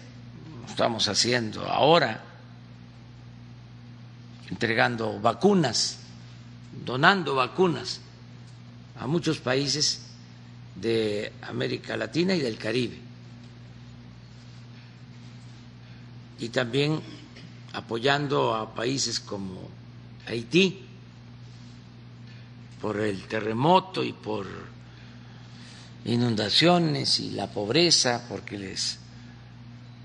[0.60, 2.20] lo estamos haciendo ahora,
[4.50, 5.98] entregando vacunas,
[6.84, 8.00] donando vacunas
[8.98, 10.06] a muchos países
[10.74, 12.98] de América Latina y del Caribe.
[16.38, 17.00] Y también
[17.72, 19.68] apoyando a países como
[20.26, 20.86] Haití
[22.80, 24.46] por el terremoto y por
[26.04, 28.98] inundaciones y la pobreza, porque les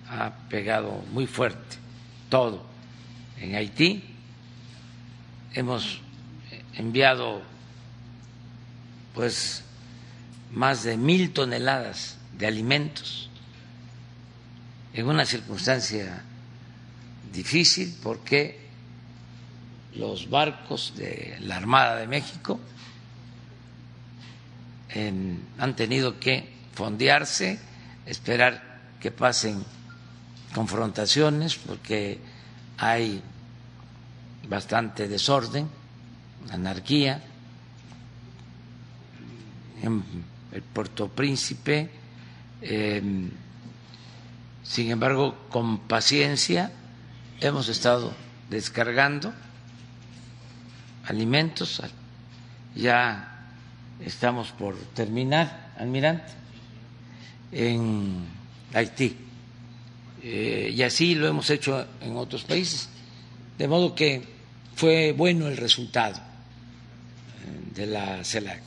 [0.10, 1.78] ha pegado muy fuerte
[2.30, 2.64] todo
[3.40, 4.04] en Haití.
[5.54, 6.02] Hemos
[6.78, 7.42] enviado
[9.14, 9.64] pues
[10.52, 13.30] más de mil toneladas de alimentos
[14.94, 16.24] en una circunstancia
[17.34, 18.68] difícil porque
[19.96, 22.60] los barcos de la Armada de México
[25.60, 27.60] han tenido que fondearse,
[28.06, 29.64] esperar que pasen
[30.54, 32.20] confrontaciones porque
[32.78, 33.22] hay
[34.48, 35.70] bastante desorden,
[36.52, 37.22] anarquía
[39.82, 40.04] en
[40.52, 41.90] el Puerto Príncipe.
[42.62, 43.30] Em,
[44.64, 46.72] sin embargo, con paciencia
[47.40, 48.14] hemos estado
[48.50, 49.34] descargando
[51.06, 51.82] alimentos.
[52.76, 53.48] Ya
[54.04, 56.34] estamos por terminar, almirante,
[57.52, 58.26] en
[58.74, 59.16] Haití.
[60.24, 62.90] Eh, y así lo hemos hecho en otros países.
[63.58, 64.24] De modo que
[64.76, 66.27] fue bueno el resultado
[67.78, 68.62] de la CELAC.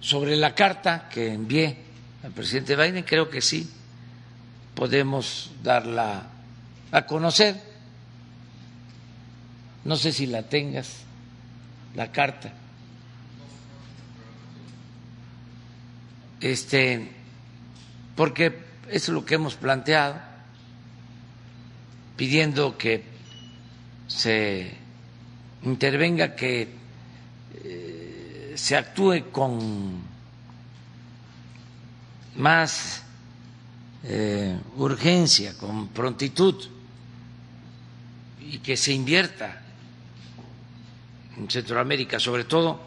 [0.00, 1.76] Sobre la carta que envié
[2.22, 3.70] al presidente Biden, creo que sí
[4.74, 6.26] podemos darla
[6.90, 7.72] a conocer
[9.84, 11.02] no sé si la tengas,
[11.94, 12.52] la carta.
[16.40, 17.08] Este,
[18.16, 18.58] porque
[18.88, 20.20] es lo que hemos planteado,
[22.16, 23.02] pidiendo que
[24.06, 24.72] se
[25.62, 26.68] intervenga, que
[27.64, 30.02] eh, se actúe con
[32.36, 33.02] más
[34.04, 36.54] eh, urgencia, con prontitud
[38.40, 39.62] y que se invierta
[41.36, 42.80] en Centroamérica, sobre todo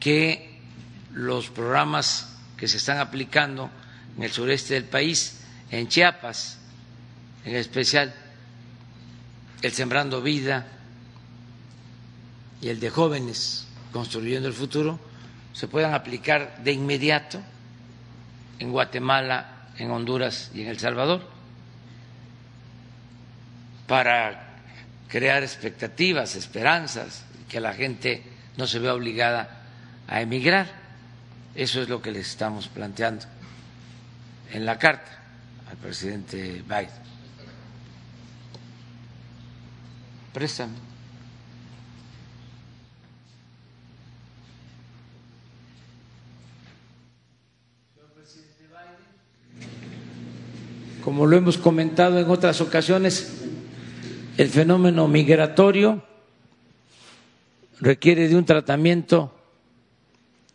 [0.00, 0.60] que
[1.12, 3.70] los programas que se están aplicando
[4.16, 6.58] en el sureste del país, en Chiapas
[7.44, 8.14] en especial,
[9.60, 10.66] el Sembrando Vida
[12.64, 14.98] y el de jóvenes construyendo el futuro,
[15.52, 17.38] se puedan aplicar de inmediato
[18.58, 21.28] en Guatemala, en Honduras y en El Salvador,
[23.86, 24.62] para
[25.08, 28.22] crear expectativas, esperanzas que la gente
[28.56, 29.60] no se vea obligada
[30.08, 30.66] a emigrar.
[31.54, 33.26] Eso es lo que les estamos planteando
[34.50, 35.10] en la carta
[35.70, 36.88] al presidente Biden.
[40.32, 40.93] Préstame.
[51.04, 53.44] Como lo hemos comentado en otras ocasiones,
[54.38, 56.02] el fenómeno migratorio
[57.78, 59.34] requiere de un tratamiento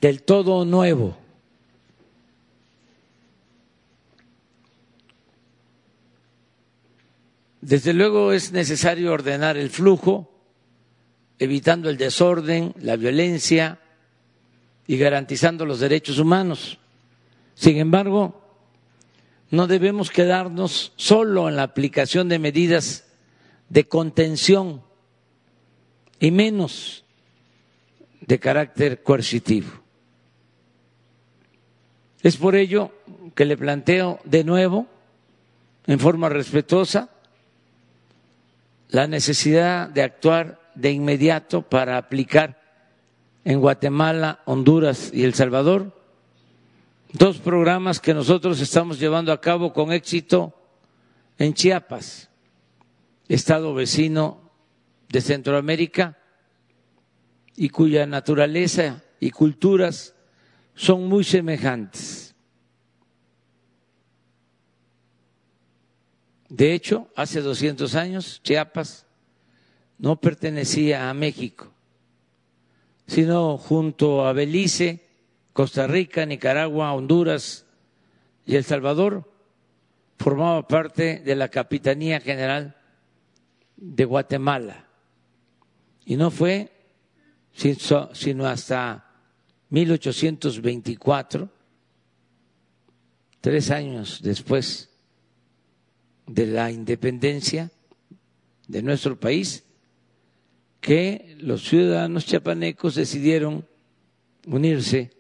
[0.02, 1.16] del todo nuevo.
[7.62, 10.32] Desde luego es necesario ordenar el flujo,
[11.38, 13.80] evitando el desorden, la violencia
[14.88, 16.80] y garantizando los derechos humanos.
[17.54, 18.49] Sin embargo,
[19.52, 23.06] no debemos quedarnos solo en la aplicación de medidas
[23.70, 24.84] de contención
[26.20, 27.04] y menos
[28.22, 29.70] de carácter coercitivo.
[32.22, 32.92] Es por ello
[33.34, 34.88] que le planteo de nuevo,
[35.88, 37.10] en forma respetuosa,
[38.90, 42.60] la necesidad de actuar de inmediato para aplicar
[43.46, 45.99] en Guatemala, Honduras y El Salvador
[47.14, 50.54] dos programas que nosotros estamos llevando a cabo con éxito
[51.38, 52.30] en Chiapas,
[53.28, 54.52] estado vecino
[55.10, 56.18] de Centroamérica,
[57.56, 60.16] y cuya naturaleza y culturas
[60.76, 62.34] son muy semejantes.
[66.48, 69.06] De hecho, hace 200 años Chiapas
[69.98, 71.74] no pertenecía a México,
[73.08, 75.09] sino junto a Belice,
[75.60, 77.66] Costa Rica, Nicaragua, Honduras
[78.46, 79.30] y El Salvador,
[80.18, 82.78] formaba parte de la Capitanía General
[83.76, 84.88] de Guatemala.
[86.06, 86.72] Y no fue
[87.52, 89.06] sino hasta
[89.68, 91.50] 1824
[93.42, 94.90] tres años después
[96.26, 97.70] de la independencia
[98.66, 99.66] de nuestro país,
[100.80, 103.68] que los ciudadanos chiapanecos decidieron
[104.48, 105.19] unirse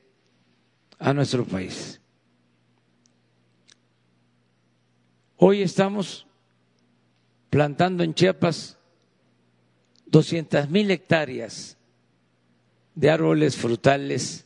[0.99, 1.99] a nuestro país.
[5.37, 6.27] Hoy estamos
[7.49, 8.77] plantando en Chiapas
[10.07, 11.77] 200 mil hectáreas
[12.93, 14.45] de árboles frutales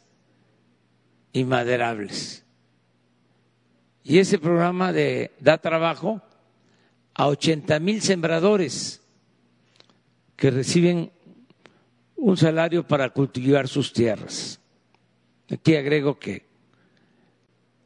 [1.32, 2.45] y maderables.
[4.04, 4.93] Y ese programa
[5.39, 6.22] da trabajo
[7.16, 9.01] a 80 mil sembradores
[10.36, 11.12] que reciben
[12.16, 14.60] un salario para cultivar sus tierras.
[15.52, 16.46] Aquí agrego que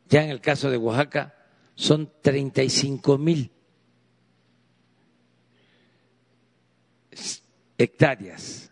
[0.07, 1.35] ya en el caso de Oaxaca
[1.75, 3.51] son 35 mil
[7.77, 8.71] hectáreas.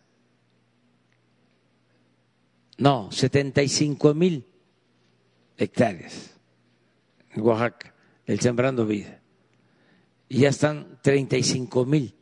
[2.78, 4.46] No, 75 mil
[5.58, 6.36] hectáreas
[7.32, 7.94] en Oaxaca,
[8.26, 9.22] el Sembrando Vida.
[10.28, 12.16] Y ya están 35 mil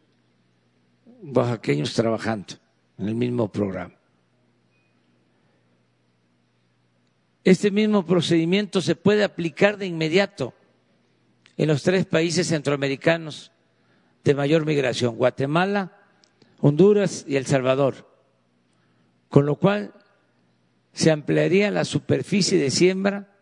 [1.24, 2.56] oaxaqueños trabajando
[2.98, 3.96] en el mismo programa.
[7.44, 10.54] Este mismo procedimiento se puede aplicar de inmediato
[11.58, 13.52] en los tres países centroamericanos
[14.24, 16.00] de mayor migración, Guatemala,
[16.62, 18.10] Honduras y El Salvador,
[19.28, 19.94] con lo cual
[20.94, 23.36] se ampliaría la superficie de siembra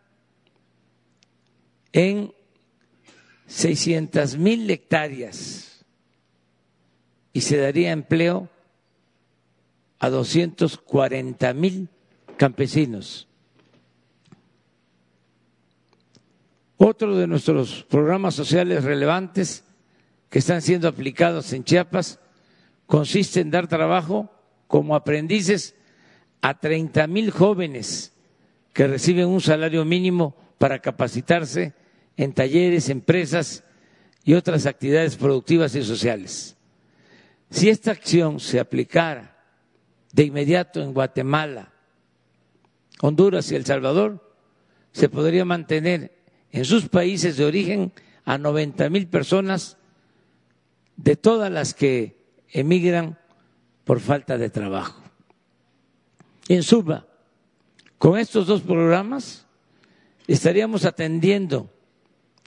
[1.91, 2.33] en
[3.45, 5.85] 600 mil hectáreas
[7.33, 8.49] y se daría empleo
[9.99, 11.89] a 240 mil
[12.37, 13.27] campesinos.
[16.83, 19.63] Otro de nuestros programas sociales relevantes
[20.31, 22.19] que están siendo aplicados en Chiapas
[22.87, 24.31] consiste en dar trabajo
[24.65, 25.75] como aprendices
[26.41, 28.13] a 30 mil jóvenes
[28.73, 31.75] que reciben un salario mínimo para capacitarse
[32.17, 33.63] en talleres, empresas
[34.23, 36.57] y otras actividades productivas y sociales.
[37.51, 39.37] Si esta acción se aplicara
[40.13, 41.73] de inmediato en Guatemala,
[43.01, 44.35] Honduras y El Salvador,
[44.91, 46.20] se podría mantener
[46.51, 47.93] en sus países de origen
[48.25, 49.77] a 90 mil personas
[50.97, 52.17] de todas las que
[52.49, 53.17] emigran
[53.83, 55.01] por falta de trabajo.
[56.47, 57.07] En suma,
[57.97, 59.45] con estos dos programas
[60.27, 61.69] estaríamos atendiendo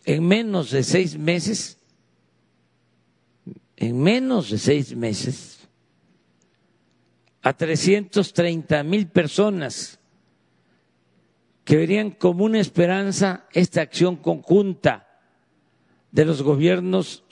[0.05, 1.79] en menos de seis meses,
[3.77, 5.69] en menos de seis meses,
[7.43, 9.99] a 330 mil personas
[11.65, 15.09] que verían como una esperanza esta acción conjunta
[16.13, 17.25] de los gobiernos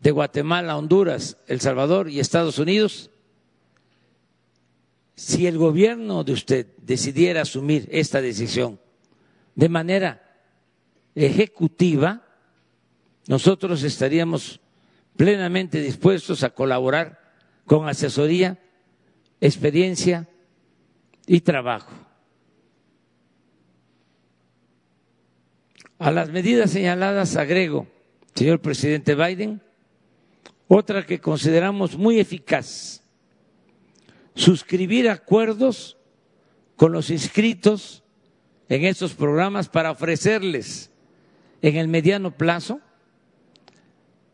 [0.00, 3.10] de Guatemala, Honduras, El Salvador y Estados Unidos,
[5.14, 8.80] si el gobierno de usted decidiera asumir esta decisión
[9.54, 10.22] de manera
[11.14, 12.24] ejecutiva,
[13.26, 14.60] nosotros estaríamos
[15.16, 17.18] plenamente dispuestos a colaborar
[17.66, 18.58] con asesoría,
[19.40, 20.28] experiencia
[21.26, 22.07] y trabajo.
[25.98, 27.88] A las medidas señaladas agrego,
[28.34, 29.60] señor presidente Biden,
[30.68, 33.02] otra que consideramos muy eficaz,
[34.36, 35.98] suscribir acuerdos
[36.76, 38.04] con los inscritos
[38.68, 40.92] en estos programas para ofrecerles
[41.62, 42.80] en el mediano plazo,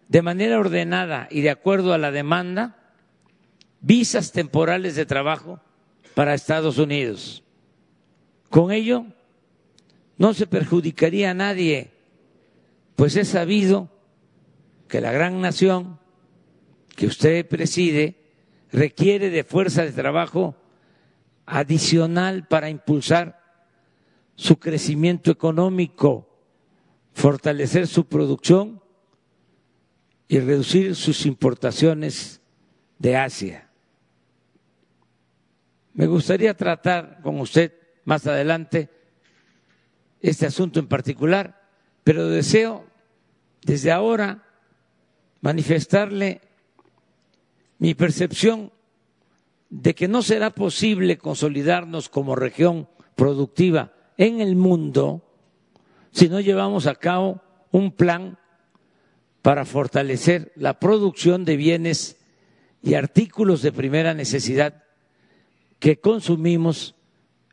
[0.09, 2.93] de manera ordenada y de acuerdo a la demanda,
[3.81, 5.61] visas temporales de trabajo
[6.15, 7.43] para Estados Unidos.
[8.51, 9.07] Con ello,
[10.19, 11.93] no se perjudicaría a nadie,
[12.97, 13.91] pues es sabido
[14.89, 15.99] que la gran nación
[16.97, 18.17] que usted preside
[18.71, 20.57] requiere de fuerza de trabajo
[21.47, 23.41] adicional para impulsar
[24.37, 26.29] su crecimiento económico,
[27.13, 28.83] fortalecer su producción
[30.29, 32.41] y reducir sus importaciones
[32.99, 33.71] de Asia.
[35.93, 37.73] Me gustaría tratar con usted
[38.05, 38.91] más adelante
[40.25, 41.61] este asunto en particular,
[42.03, 42.87] pero deseo
[43.63, 44.43] desde ahora
[45.43, 46.41] manifestarle
[47.79, 48.73] mi percepción
[49.69, 55.23] de que no será posible consolidarnos como región productiva en el mundo
[56.11, 58.39] si no llevamos a cabo un plan
[59.43, 62.17] para fortalecer la producción de bienes
[62.83, 64.85] y artículos de primera necesidad
[65.79, 66.95] que consumimos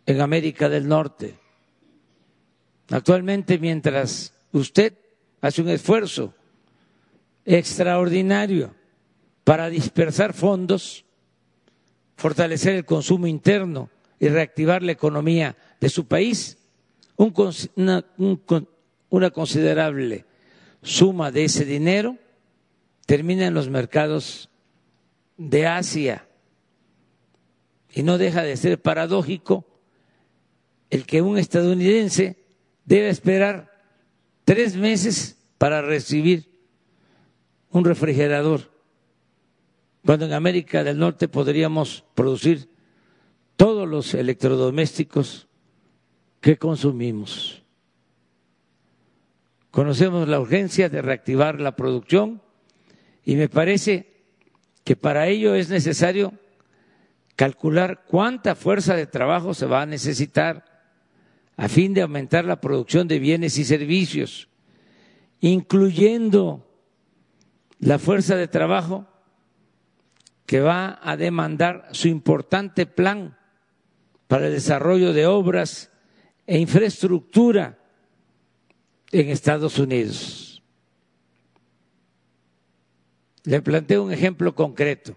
[0.05, 1.40] en América del Norte.
[2.91, 4.93] Actualmente, mientras usted
[5.39, 6.33] hace un esfuerzo
[7.45, 8.75] extraordinario
[9.45, 11.05] para dispersar fondos,
[12.17, 13.89] fortalecer el consumo interno
[14.19, 16.57] y reactivar la economía de su país,
[17.15, 18.03] una,
[19.31, 20.25] considerable
[20.83, 22.17] suma de ese dinero
[23.05, 24.49] termina en los mercados
[25.37, 26.27] de Asia.
[27.93, 29.65] Y no deja de ser paradójico
[30.89, 32.40] el que un estadounidense
[32.85, 33.71] debe esperar
[34.43, 36.49] tres meses para recibir
[37.69, 38.71] un refrigerador,
[40.05, 42.69] cuando en América del Norte podríamos producir
[43.55, 45.47] todos los electrodomésticos
[46.41, 47.63] que consumimos.
[49.69, 52.41] Conocemos la urgencia de reactivar la producción
[53.23, 54.25] y me parece
[54.83, 56.33] que para ello es necesario
[57.35, 60.65] calcular cuánta fuerza de trabajo se va a necesitar
[61.61, 64.49] a fin de aumentar la producción de bienes y servicios,
[65.41, 66.67] incluyendo
[67.77, 69.05] la fuerza de trabajo
[70.47, 73.37] que va a demandar su importante plan
[74.27, 75.91] para el desarrollo de obras
[76.47, 77.77] e infraestructura
[79.11, 80.63] en Estados Unidos.
[83.43, 85.15] Le planteo un ejemplo concreto.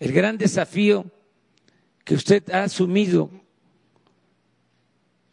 [0.00, 1.06] El gran desafío
[2.04, 3.30] que usted ha asumido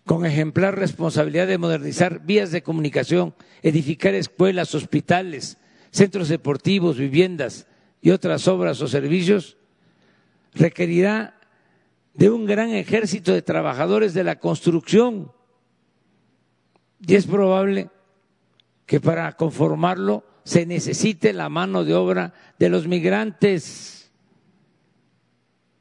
[0.05, 3.33] con ejemplar responsabilidad de modernizar vías de comunicación,
[3.63, 5.57] edificar escuelas, hospitales,
[5.89, 7.67] centros deportivos, viviendas
[8.01, 9.57] y otras obras o servicios,
[10.53, 11.39] requerirá
[12.13, 15.31] de un gran ejército de trabajadores de la construcción.
[16.99, 17.89] Y es probable
[18.85, 24.11] que para conformarlo se necesite la mano de obra de los migrantes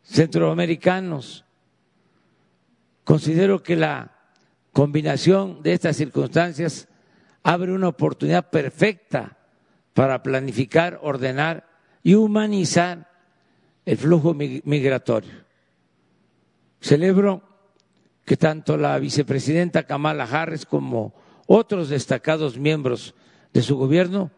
[0.03, 1.45] centroamericanos.
[3.05, 4.14] Considero que la
[4.75, 6.89] combinación de estas circunstancias
[7.45, 9.39] abre una oportunidad perfecta
[9.95, 11.67] para planificar, ordenar
[12.03, 13.09] y humanizar
[13.87, 15.33] el flujo migratorio.
[16.81, 17.43] Celebro
[18.25, 21.15] que tanto la vicepresidenta Kamala Harris como
[21.47, 23.15] otros destacados miembros
[23.53, 24.33] de su gobierno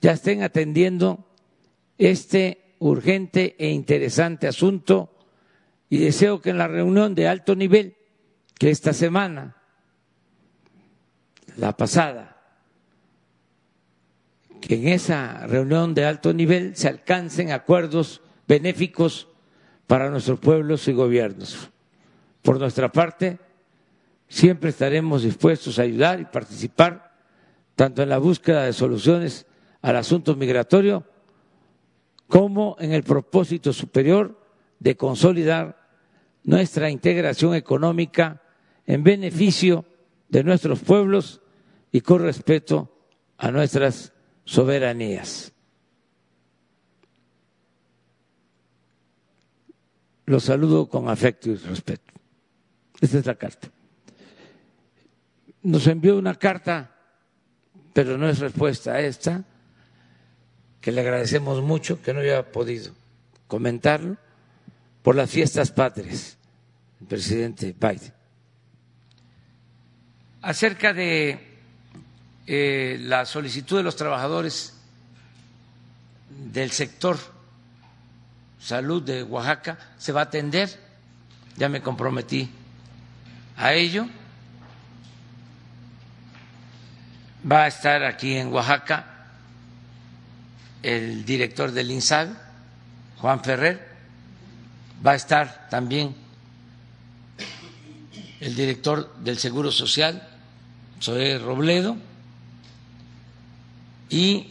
[0.00, 1.26] ya estén atendiendo
[1.98, 5.10] este urgente e interesante asunto
[5.88, 7.96] y deseo que en la reunión de alto nivel
[8.58, 9.56] que esta semana,
[11.56, 12.36] la pasada,
[14.60, 19.28] que en esa reunión de alto nivel se alcancen acuerdos benéficos
[19.86, 21.70] para nuestros pueblos y gobiernos.
[22.42, 23.38] Por nuestra parte,
[24.28, 27.12] siempre estaremos dispuestos a ayudar y participar
[27.74, 29.46] tanto en la búsqueda de soluciones
[29.82, 31.04] al asunto migratorio
[32.28, 34.40] como en el propósito superior
[34.78, 35.82] de consolidar
[36.44, 38.40] nuestra integración económica
[38.86, 39.84] en beneficio
[40.30, 41.41] de nuestros pueblos
[41.92, 42.90] y con respeto
[43.36, 44.12] a nuestras
[44.44, 45.52] soberanías.
[50.24, 52.12] Los saludo con afecto y respeto.
[53.00, 53.68] Esta es la carta.
[55.62, 56.96] Nos envió una carta,
[57.92, 59.44] pero no es respuesta a esta,
[60.80, 62.92] que le agradecemos mucho, que no haya podido
[63.46, 64.16] comentarlo,
[65.02, 66.38] por las fiestas patrias,
[67.00, 68.14] el presidente Biden.
[70.40, 71.51] Acerca de
[72.46, 74.74] eh, la solicitud de los trabajadores
[76.28, 77.18] del sector
[78.62, 80.70] salud de Oaxaca, se va a atender,
[81.56, 82.48] ya me comprometí
[83.56, 84.06] a ello.
[87.50, 89.06] Va a estar aquí en Oaxaca
[90.82, 92.28] el director del INSAB,
[93.18, 93.88] Juan Ferrer.
[95.04, 96.14] Va a estar también
[98.38, 100.28] el director del Seguro Social,
[101.00, 101.96] Zoé Robledo,
[104.12, 104.46] y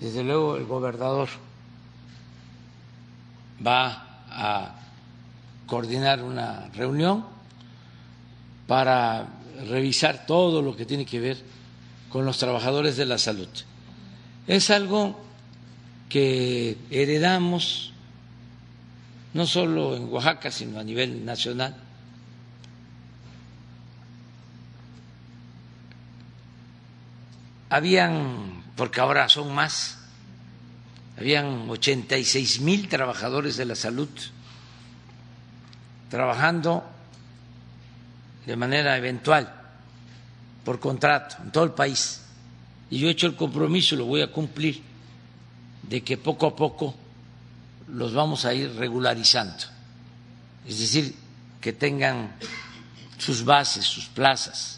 [0.00, 1.28] desde luego el gobernador
[3.64, 4.74] va a
[5.66, 7.24] coordinar una reunión
[8.66, 9.28] para
[9.68, 11.38] revisar todo lo que tiene que ver
[12.08, 13.48] con los trabajadores de la salud.
[14.46, 15.20] Es algo
[16.08, 17.92] que heredamos
[19.34, 21.74] no solo en Oaxaca, sino a nivel nacional.
[27.68, 29.98] Habían, porque ahora son más,
[31.18, 34.08] habían 86 mil trabajadores de la salud
[36.08, 36.84] trabajando
[38.46, 39.52] de manera eventual,
[40.64, 42.22] por contrato, en todo el país.
[42.90, 44.82] Y yo he hecho el compromiso, lo voy a cumplir,
[45.82, 46.94] de que poco a poco
[47.88, 49.64] los vamos a ir regularizando.
[50.66, 51.14] Es decir,
[51.60, 52.36] que tengan
[53.18, 54.75] sus bases, sus plazas.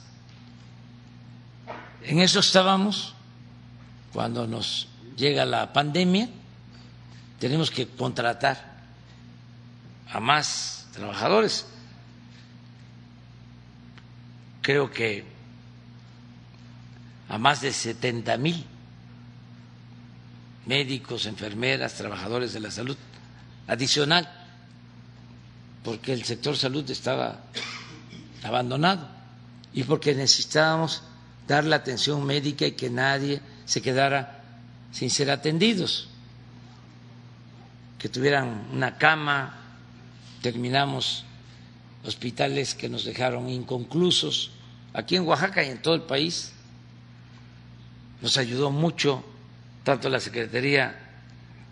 [2.09, 3.13] En eso estábamos.
[4.15, 6.31] Cuando nos llega la pandemia,
[7.39, 8.79] tenemos que contratar
[10.11, 11.67] a más trabajadores.
[14.63, 15.27] Creo que
[17.29, 18.65] a más de 70 mil
[20.65, 22.97] médicos, enfermeras, trabajadores de la salud,
[23.67, 24.27] adicional,
[25.85, 27.41] porque el sector salud estaba
[28.43, 29.07] abandonado
[29.75, 31.03] y porque necesitábamos
[31.49, 34.45] dar la atención médica y que nadie se quedara
[34.93, 36.09] sin ser atendidos,
[37.99, 39.57] que tuvieran una cama,
[40.43, 41.25] terminamos
[42.05, 44.53] hospitales que nos dejaron inconclusos
[44.93, 46.53] aquí en Oaxaca y en todo el país.
[48.21, 49.25] Nos ayudó mucho
[49.85, 50.97] tanto la Secretaría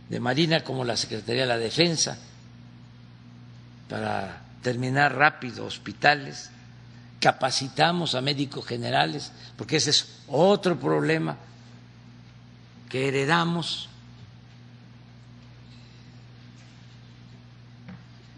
[0.09, 2.19] de Marina como la Secretaría de la Defensa
[3.89, 6.51] para terminar rápido hospitales,
[7.27, 11.37] capacitamos a médicos generales, porque ese es otro problema
[12.89, 13.89] que heredamos,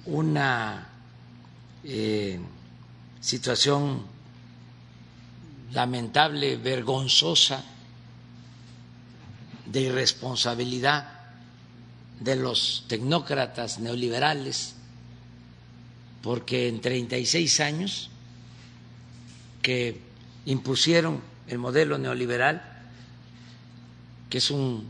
[0.07, 0.89] una
[1.85, 2.41] eh,
[3.21, 4.07] situación
[5.73, 7.63] lamentable, vergonzosa,
[9.67, 11.13] de irresponsabilidad
[12.21, 14.73] de los tecnócratas neoliberales,
[16.23, 18.11] porque en 36 años
[19.63, 20.01] que
[20.47, 22.63] impusieron el modelo neoliberal,
[24.31, 24.87] que es un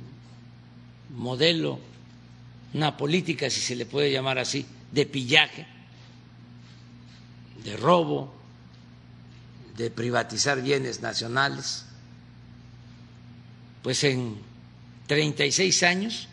[1.11, 1.78] modelo,
[2.74, 5.66] una política, si se le puede llamar así, de pillaje,
[7.65, 8.35] de robo,
[9.77, 11.85] de privatizar bienes nacionales,
[13.82, 14.36] pues en
[15.07, 16.28] 36 años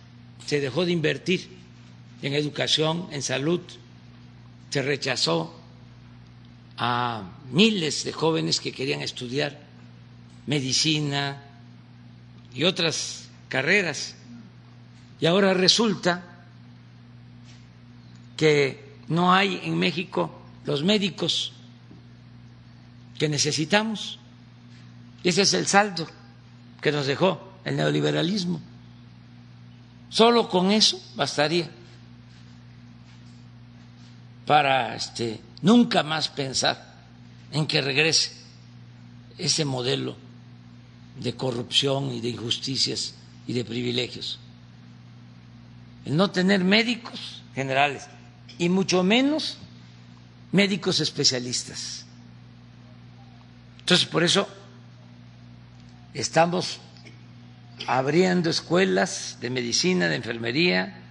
[0.45, 1.47] se dejó de invertir
[2.21, 3.61] en educación, en salud,
[4.69, 5.55] se rechazó
[6.77, 9.59] a miles de jóvenes que querían estudiar
[10.47, 11.41] medicina
[12.53, 14.15] y otras carreras.
[15.19, 16.23] Y ahora resulta
[18.35, 21.53] que no hay en México los médicos
[23.17, 24.19] que necesitamos.
[25.23, 26.07] Ese es el saldo
[26.81, 28.59] que nos dejó el neoliberalismo.
[30.09, 31.69] Solo con eso bastaría
[34.45, 36.93] para este, nunca más pensar
[37.51, 38.31] en que regrese
[39.35, 40.15] ese modelo
[41.19, 43.15] de corrupción y de injusticias
[43.47, 44.39] y de privilegios.
[46.05, 48.05] El no tener médicos generales
[48.59, 49.57] y mucho menos
[50.51, 52.05] médicos especialistas.
[53.79, 54.47] Entonces, por eso
[56.13, 56.79] estamos
[57.87, 61.01] abriendo escuelas de medicina, de enfermería,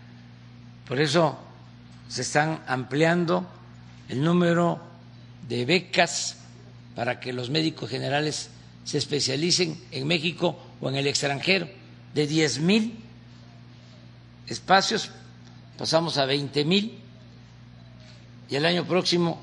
[0.87, 1.41] por eso
[2.09, 3.49] se están ampliando
[4.09, 4.81] el número
[5.49, 6.39] de becas
[6.95, 8.51] para que los médicos generales
[8.85, 11.69] se especialicen en México o en el extranjero.
[12.15, 12.99] De 10 mil
[14.47, 15.11] espacios
[15.79, 16.99] pasamos a 20 mil
[18.49, 19.41] y el año próximo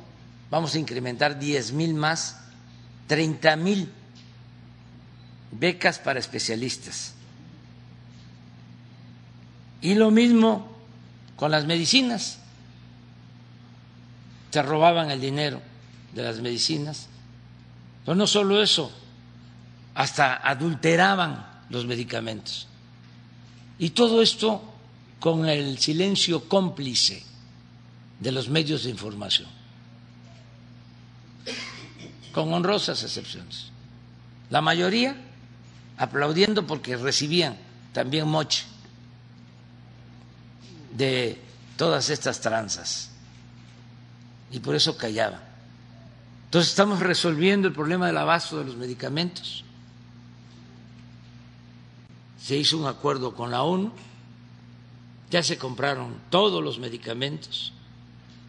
[0.49, 2.37] vamos a incrementar 10 mil más,
[3.07, 3.91] 30 mil
[5.51, 7.13] becas para especialistas.
[9.81, 10.67] Y lo mismo
[11.35, 12.40] con las medicinas.
[14.51, 15.61] Se robaban el dinero
[16.13, 17.07] de las medicinas.
[18.05, 18.91] Pero no solo eso,
[19.95, 22.67] hasta adulteraban los medicamentos.
[23.79, 24.61] Y todo esto
[25.19, 27.23] con el silencio cómplice
[28.19, 29.47] de los medios de información,
[32.31, 33.67] con honrosas excepciones.
[34.49, 35.15] La mayoría
[35.97, 37.57] aplaudiendo porque recibían
[37.93, 38.65] también moche
[40.95, 41.39] de
[41.77, 43.10] todas estas tranzas
[44.51, 45.41] y por eso callaban.
[46.45, 49.63] Entonces estamos resolviendo el problema del abasto de los medicamentos.
[52.41, 53.91] Se hizo un acuerdo con la ONU,
[55.29, 57.71] ya se compraron todos los medicamentos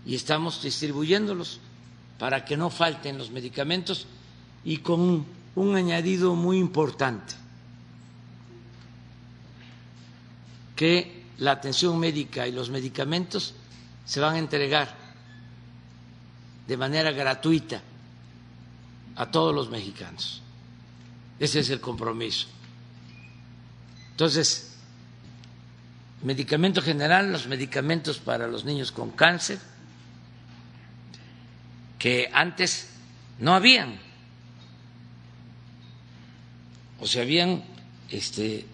[0.05, 1.61] y estamos distribuyéndolos
[2.19, 4.07] para que no falten los medicamentos
[4.65, 5.25] y con
[5.55, 7.35] un añadido muy importante
[10.75, 13.55] que la atención médica y los medicamentos
[14.05, 15.02] se van a entregar
[16.73, 17.83] de manera gratuita
[19.15, 20.41] a todos los mexicanos.
[21.39, 22.47] Ese es el compromiso.
[24.13, 24.75] Entonces,
[26.23, 29.59] medicamento general, los medicamentos para los niños con cáncer,
[31.99, 32.89] que antes
[33.39, 33.99] no habían,
[37.01, 37.65] o se habían
[38.09, 38.65] este,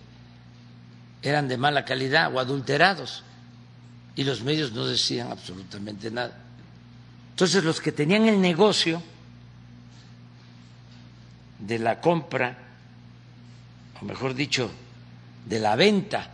[1.21, 3.25] eran de mala calidad o adulterados
[4.15, 6.45] y los medios no decían absolutamente nada.
[7.39, 9.01] Entonces los que tenían el negocio
[11.61, 12.59] de la compra,
[14.03, 14.69] o mejor dicho,
[15.47, 16.33] de la venta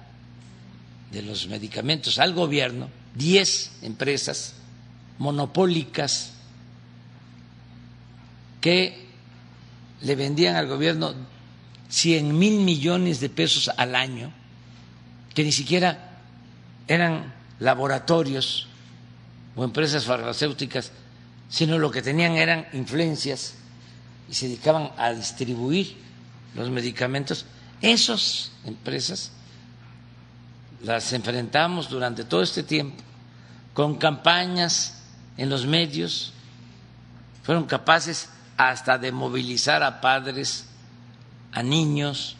[1.12, 4.54] de los medicamentos al gobierno, diez empresas
[5.18, 6.32] monopólicas
[8.62, 9.06] que
[10.00, 11.12] le vendían al gobierno
[11.90, 14.32] 100 mil millones de pesos al año,
[15.34, 16.12] que ni siquiera
[16.88, 18.68] eran laboratorios
[19.56, 20.92] o empresas farmacéuticas,
[21.48, 23.54] sino lo que tenían eran influencias
[24.28, 25.96] y se dedicaban a distribuir
[26.54, 27.46] los medicamentos.
[27.80, 29.30] Esas empresas
[30.82, 33.02] las enfrentamos durante todo este tiempo
[33.74, 35.02] con campañas
[35.36, 36.32] en los medios,
[37.42, 40.66] fueron capaces hasta de movilizar a padres,
[41.52, 42.36] a niños,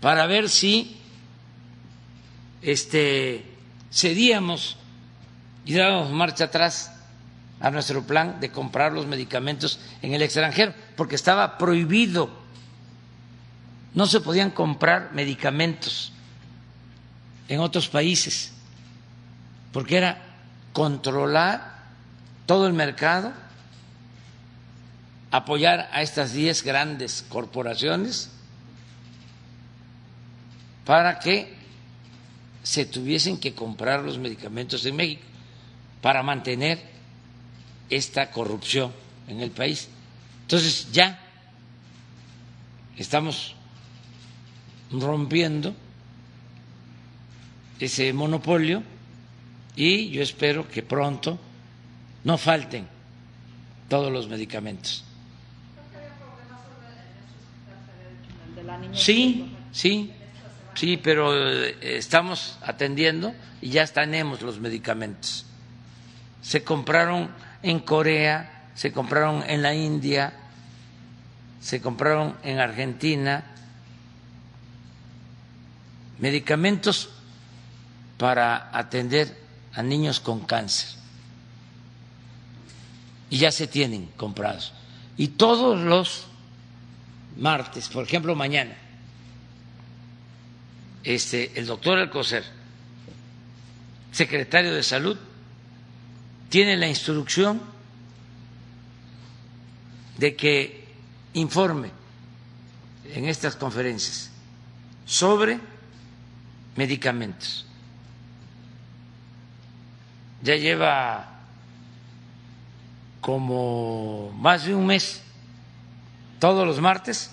[0.00, 0.96] para ver si
[2.62, 3.44] este,
[3.92, 4.76] cedíamos
[5.66, 6.92] y dábamos marcha atrás
[7.58, 12.30] a nuestro plan de comprar los medicamentos en el extranjero, porque estaba prohibido,
[13.92, 16.12] no se podían comprar medicamentos
[17.48, 18.52] en otros países,
[19.72, 20.22] porque era
[20.72, 21.74] controlar
[22.46, 23.32] todo el mercado,
[25.32, 28.30] apoyar a estas diez grandes corporaciones
[30.84, 31.56] para que
[32.62, 35.22] se tuviesen que comprar los medicamentos en México
[36.06, 36.78] para mantener
[37.90, 38.92] esta corrupción
[39.26, 39.88] en el país.
[40.42, 41.18] Entonces ya
[42.96, 43.56] estamos
[44.92, 45.74] rompiendo
[47.80, 48.84] ese monopolio
[49.74, 51.40] y yo espero que pronto
[52.22, 52.86] no falten
[53.88, 55.02] todos los medicamentos.
[58.92, 60.12] Sí, sí,
[60.76, 65.46] Sí, pero eh, estamos atendiendo y ya tenemos los medicamentos.
[66.46, 67.28] Se compraron
[67.60, 70.32] en Corea, se compraron en la India,
[71.60, 73.42] se compraron en Argentina
[76.20, 77.08] medicamentos
[78.16, 79.36] para atender
[79.74, 80.88] a niños con cáncer.
[83.28, 84.72] Y ya se tienen comprados.
[85.16, 86.28] Y todos los
[87.38, 88.76] martes, por ejemplo mañana,
[91.02, 92.44] este, el doctor Alcocer,
[94.12, 95.18] secretario de Salud,
[96.48, 97.60] tiene la instrucción
[100.18, 100.86] de que
[101.34, 101.90] informe
[103.14, 104.30] en estas conferencias
[105.04, 105.60] sobre
[106.76, 107.66] medicamentos.
[110.42, 111.32] Ya lleva
[113.20, 115.22] como más de un mes,
[116.38, 117.30] todos los martes,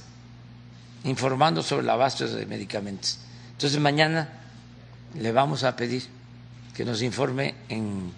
[1.04, 3.20] informando sobre el abasto de medicamentos.
[3.52, 4.30] Entonces mañana
[5.14, 6.08] le vamos a pedir
[6.74, 8.12] que nos informe en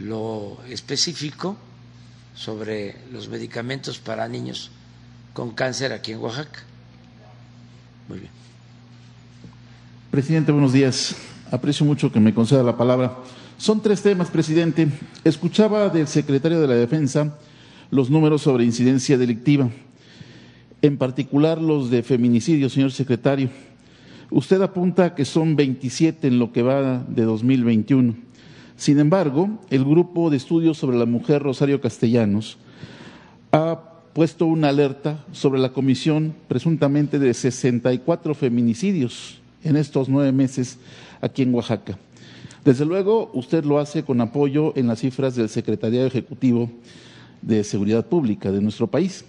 [0.00, 1.56] lo específico
[2.34, 4.70] sobre los medicamentos para niños
[5.32, 6.62] con cáncer aquí en Oaxaca.
[8.08, 8.30] Muy bien.
[10.10, 11.16] Presidente, buenos días.
[11.50, 13.16] Aprecio mucho que me conceda la palabra.
[13.58, 14.88] Son tres temas, presidente.
[15.22, 17.36] Escuchaba del secretario de la Defensa
[17.90, 19.70] los números sobre incidencia delictiva,
[20.82, 23.50] en particular los de feminicidio, señor secretario.
[24.30, 28.14] Usted apunta que son 27 en lo que va de 2021.
[28.76, 32.58] Sin embargo, el grupo de estudios sobre la mujer Rosario Castellanos
[33.52, 33.80] ha
[34.12, 40.78] puesto una alerta sobre la comisión presuntamente de 64 feminicidios en estos nueve meses
[41.20, 41.98] aquí en Oaxaca.
[42.64, 46.70] Desde luego, usted lo hace con apoyo en las cifras del Secretariado Ejecutivo
[47.42, 49.24] de Seguridad Pública de nuestro país.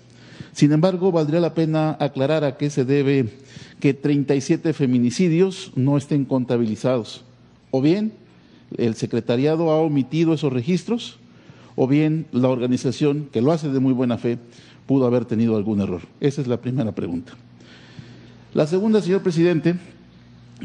[0.54, 3.30] Sin embargo, valdría la pena aclarar a qué se debe
[3.80, 7.24] que 37 feminicidios no estén contabilizados.
[7.72, 8.14] O bien
[8.78, 11.18] el secretariado ha omitido esos registros,
[11.76, 14.40] o bien la organización, que lo hace de muy buena fe,
[14.86, 16.02] pudo haber tenido algún error.
[16.20, 17.34] Esa es la primera pregunta.
[18.54, 19.76] La segunda, señor presidente,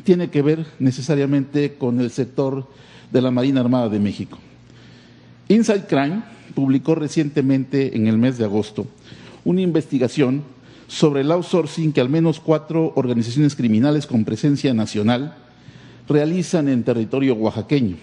[0.04, 2.66] tiene que ver necesariamente con el sector
[3.10, 4.38] de la Marina Armada de México.
[5.48, 6.22] Inside Crime
[6.54, 8.86] publicó recientemente, en el mes de agosto,
[9.44, 10.44] una investigación
[10.86, 15.36] sobre el outsourcing que al menos cuatro organizaciones criminales con presencia nacional
[16.08, 17.96] realizan en territorio oaxaqueño.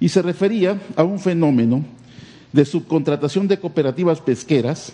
[0.00, 1.84] Y se refería a un fenómeno
[2.52, 4.92] de subcontratación de cooperativas pesqueras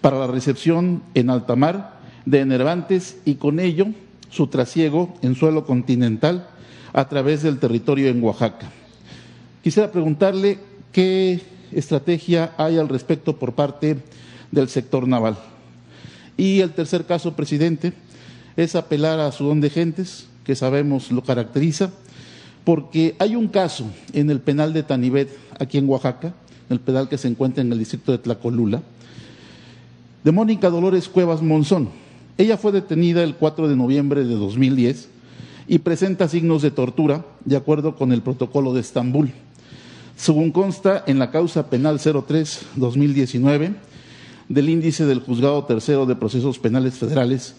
[0.00, 3.86] para la recepción en alta mar de enervantes y con ello
[4.30, 6.48] su trasiego en suelo continental
[6.92, 8.70] a través del territorio en Oaxaca.
[9.62, 10.58] Quisiera preguntarle
[10.92, 11.40] qué
[11.72, 13.98] estrategia hay al respecto por parte
[14.50, 15.36] del sector naval.
[16.36, 17.92] Y el tercer caso, presidente,
[18.56, 21.90] es apelar a su don de gentes, que sabemos lo caracteriza,
[22.64, 25.28] porque hay un caso en el penal de Tanibet,
[25.58, 26.34] aquí en Oaxaca,
[26.70, 28.80] el penal que se encuentra en el distrito de Tlacolula,
[30.22, 31.88] de Mónica Dolores Cuevas Monzón.
[32.38, 35.08] Ella fue detenida el 4 de noviembre de 2010
[35.66, 39.32] y presenta signos de tortura de acuerdo con el protocolo de Estambul.
[40.16, 43.74] Según consta en la causa penal 03-2019,
[44.48, 47.56] del índice del Juzgado Tercero de Procesos Penales Federales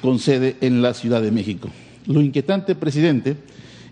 [0.00, 1.68] con sede en la Ciudad de México.
[2.06, 3.36] Lo inquietante, presidente,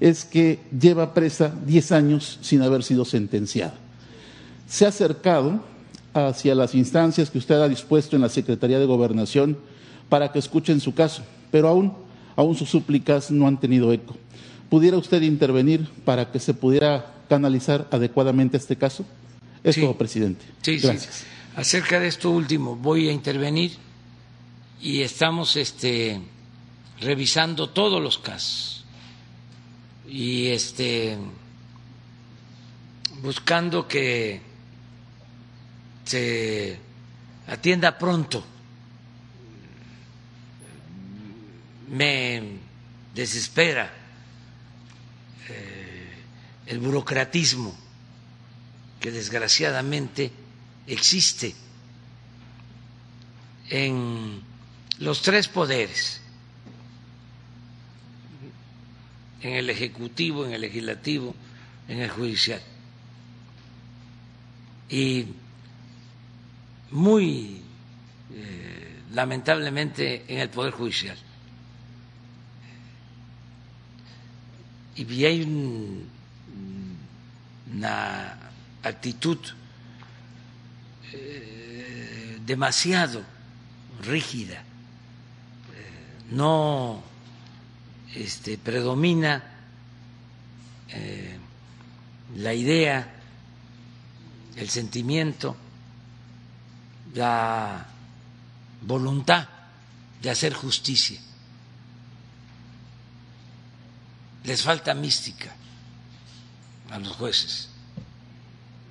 [0.01, 3.75] es que lleva presa 10 años sin haber sido sentenciada.
[4.69, 5.63] Se ha acercado
[6.15, 9.59] hacia las instancias que usted ha dispuesto en la Secretaría de Gobernación
[10.09, 11.93] para que escuchen su caso, pero aún,
[12.37, 14.17] aún sus súplicas no han tenido eco.
[14.71, 19.05] ¿Pudiera usted intervenir para que se pudiera canalizar adecuadamente este caso?
[19.65, 19.81] Es Sí.
[19.83, 20.45] todo, presidente.
[20.63, 21.15] Sí, Gracias.
[21.15, 21.25] sí.
[21.57, 23.73] Acerca de esto último, voy a intervenir
[24.81, 26.21] y estamos este,
[27.01, 28.85] revisando todos los casos
[30.09, 31.17] y este,
[33.23, 34.41] buscando que
[36.05, 36.79] se
[37.47, 38.45] atienda pronto.
[41.89, 42.43] Me
[43.15, 43.91] desespera
[45.49, 46.13] eh,
[46.67, 47.77] el burocratismo
[49.01, 50.31] que desgraciadamente
[50.87, 51.55] existe
[53.71, 54.43] en
[54.99, 56.21] los tres poderes,
[59.43, 61.35] en el Ejecutivo, en el Legislativo,
[61.89, 62.61] en el Judicial.
[64.91, 65.27] Y
[66.91, 67.63] muy
[68.35, 71.17] eh, lamentablemente en el Poder Judicial.
[74.97, 76.09] Y hay un-
[77.75, 78.37] una
[78.83, 79.39] actitud
[81.13, 83.23] eh, demasiado
[84.05, 84.63] rígida,
[85.75, 87.03] Eh, no
[88.15, 89.43] este, predomina
[90.89, 91.39] eh,
[92.37, 93.09] la idea,
[94.57, 95.57] el sentimiento,
[97.15, 97.87] la
[98.83, 99.49] voluntad
[100.23, 101.21] de hacer justicia.
[104.45, 105.55] Les falta mística
[106.91, 107.69] a los jueces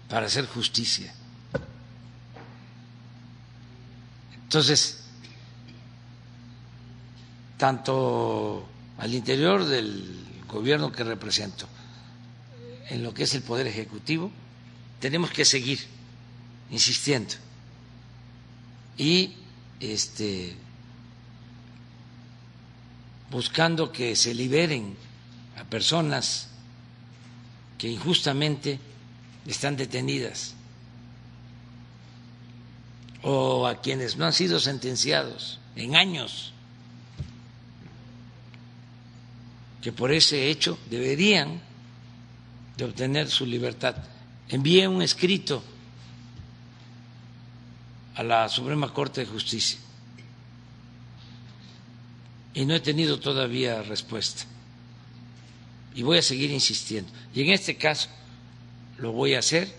[0.10, 1.14] para hacer justicia.
[4.44, 5.04] Entonces,
[7.58, 11.68] tanto al interior del gobierno que represento,
[12.90, 14.32] en lo que es el Poder Ejecutivo,
[15.00, 15.80] tenemos que seguir
[16.72, 17.36] insistiendo.
[18.98, 19.34] Y
[19.80, 20.56] este,
[23.30, 24.96] buscando que se liberen
[25.60, 26.50] a personas
[27.78, 28.80] que injustamente
[29.46, 30.56] están detenidas
[33.22, 36.54] o a quienes no han sido sentenciados en años,
[39.82, 41.62] que por ese hecho deberían
[42.78, 43.96] de obtener su libertad.
[44.50, 45.64] Envié un escrito
[48.16, 49.80] a la Suprema Corte de Justicia
[52.54, 54.44] y no he tenido todavía respuesta.
[55.94, 57.12] Y voy a seguir insistiendo.
[57.34, 58.10] Y en este caso
[58.98, 59.72] lo voy a hacer,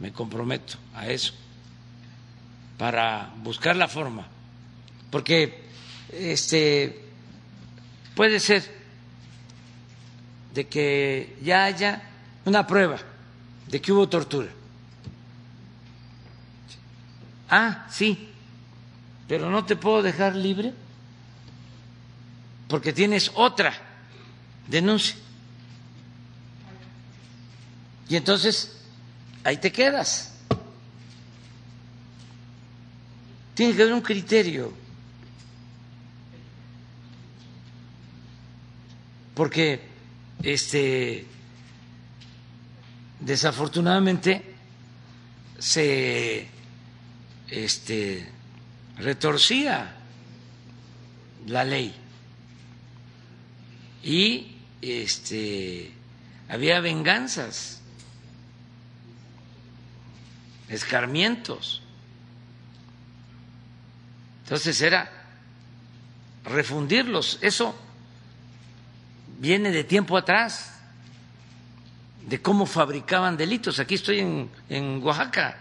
[0.00, 1.32] me comprometo a eso,
[2.76, 4.26] para buscar la forma,
[5.10, 5.62] porque
[6.12, 7.02] este
[8.16, 8.83] puede ser
[10.54, 12.02] de que ya haya
[12.44, 12.98] una prueba
[13.66, 14.48] de que hubo tortura.
[17.50, 18.28] Ah, sí,
[19.26, 20.72] pero no te puedo dejar libre
[22.68, 23.74] porque tienes otra
[24.68, 25.16] denuncia.
[28.08, 28.80] Y entonces
[29.42, 30.32] ahí te quedas.
[33.54, 34.72] Tiene que haber un criterio.
[39.34, 39.93] Porque
[40.44, 41.26] este
[43.20, 44.54] desafortunadamente
[45.58, 46.46] se
[47.48, 48.28] este
[48.98, 49.96] retorcía
[51.46, 51.94] la ley.
[54.02, 55.92] Y este
[56.48, 57.80] había venganzas
[60.68, 61.80] escarmientos.
[64.42, 65.10] Entonces era
[66.44, 67.38] refundirlos.
[67.40, 67.74] Eso
[69.38, 70.80] viene de tiempo atrás
[72.26, 75.56] de cómo fabricaban delitos aquí estoy en, en Oaxaca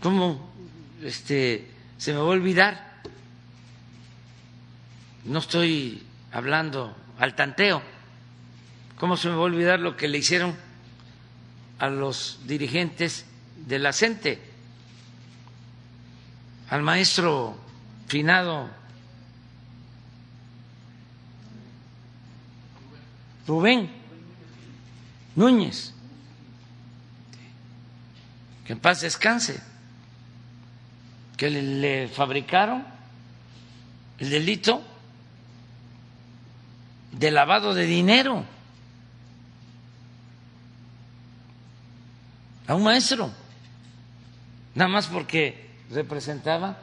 [0.00, 0.50] cómo
[1.02, 2.86] este se me va a olvidar
[5.26, 6.02] no estoy
[6.32, 7.82] hablando al tanteo.
[8.98, 10.54] ¿Cómo se me va a olvidar lo que le hicieron
[11.78, 13.26] a los dirigentes
[13.66, 14.40] de la CENTE?
[16.70, 17.58] Al maestro
[18.06, 18.70] finado
[23.46, 23.90] Rubén
[25.36, 25.92] Núñez,
[28.64, 29.62] que en paz descanse,
[31.36, 32.84] que le, fabricaron
[34.18, 34.82] el delito
[37.12, 38.44] de lavado de dinero
[42.66, 43.30] a un maestro,
[44.74, 46.78] nada más porque representaba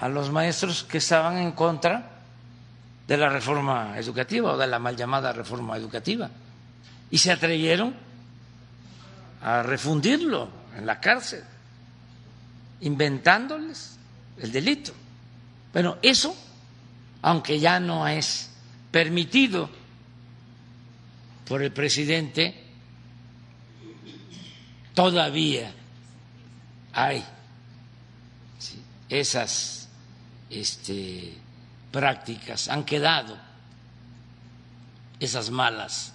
[0.00, 2.17] a los maestros que estaban en contra
[3.08, 6.28] de la reforma educativa o de la mal llamada reforma educativa
[7.10, 7.94] y se atrevieron
[9.40, 11.42] a refundirlo en la cárcel,
[12.82, 13.96] inventándoles
[14.36, 14.92] el delito.
[15.72, 16.36] Bueno, eso,
[17.22, 18.50] aunque ya no es
[18.90, 19.70] permitido
[21.46, 22.62] por el presidente,
[24.92, 25.72] todavía
[26.92, 27.24] hay
[29.08, 29.88] esas
[30.50, 31.47] este,
[31.90, 33.36] prácticas, han quedado
[35.20, 36.12] esas malas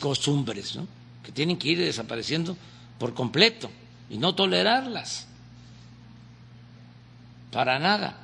[0.00, 0.78] costumbres,
[1.22, 2.56] que tienen que ir desapareciendo
[2.98, 3.70] por completo
[4.08, 5.26] y no tolerarlas
[7.52, 8.16] para nada.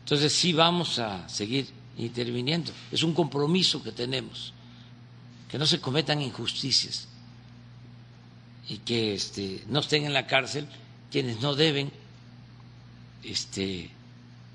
[0.00, 1.68] Entonces sí vamos a seguir
[1.98, 2.72] interviniendo.
[2.90, 4.52] Es un compromiso que tenemos,
[5.48, 7.08] que no se cometan injusticias
[8.68, 10.66] y que este, no estén en la cárcel
[11.10, 11.90] quienes no deben
[13.22, 13.90] este,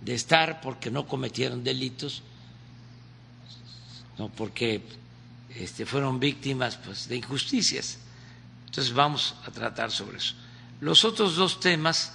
[0.04, 2.24] de estar porque no cometieron delitos,
[4.18, 4.82] no porque
[5.56, 8.00] este, fueron víctimas pues, de injusticias.
[8.66, 10.36] Entonces vamos a tratar sobre eso.
[10.82, 12.12] Los otros dos temas,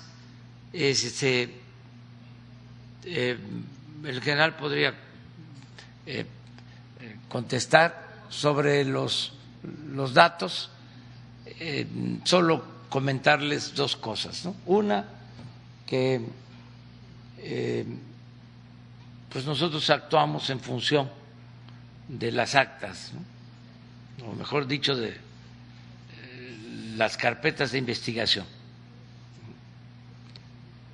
[0.73, 1.61] este,
[3.05, 3.39] eh,
[4.05, 4.95] el general podría
[6.05, 6.27] eh,
[7.29, 9.33] contestar sobre los,
[9.93, 10.71] los datos,
[11.47, 11.87] eh,
[12.25, 14.45] solo comentarles dos cosas.
[14.45, 14.55] ¿no?
[14.67, 15.07] Una,
[15.87, 16.21] que
[19.29, 21.11] pues nosotros actuamos en función
[22.09, 23.13] de las actas,
[24.27, 25.17] o mejor dicho, de eh,
[26.97, 28.47] las carpetas de investigación.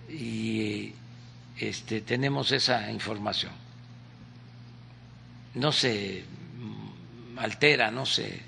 [0.09, 0.93] Y
[1.59, 3.53] este, tenemos esa información.
[5.55, 6.25] No se
[7.37, 8.43] altera, no se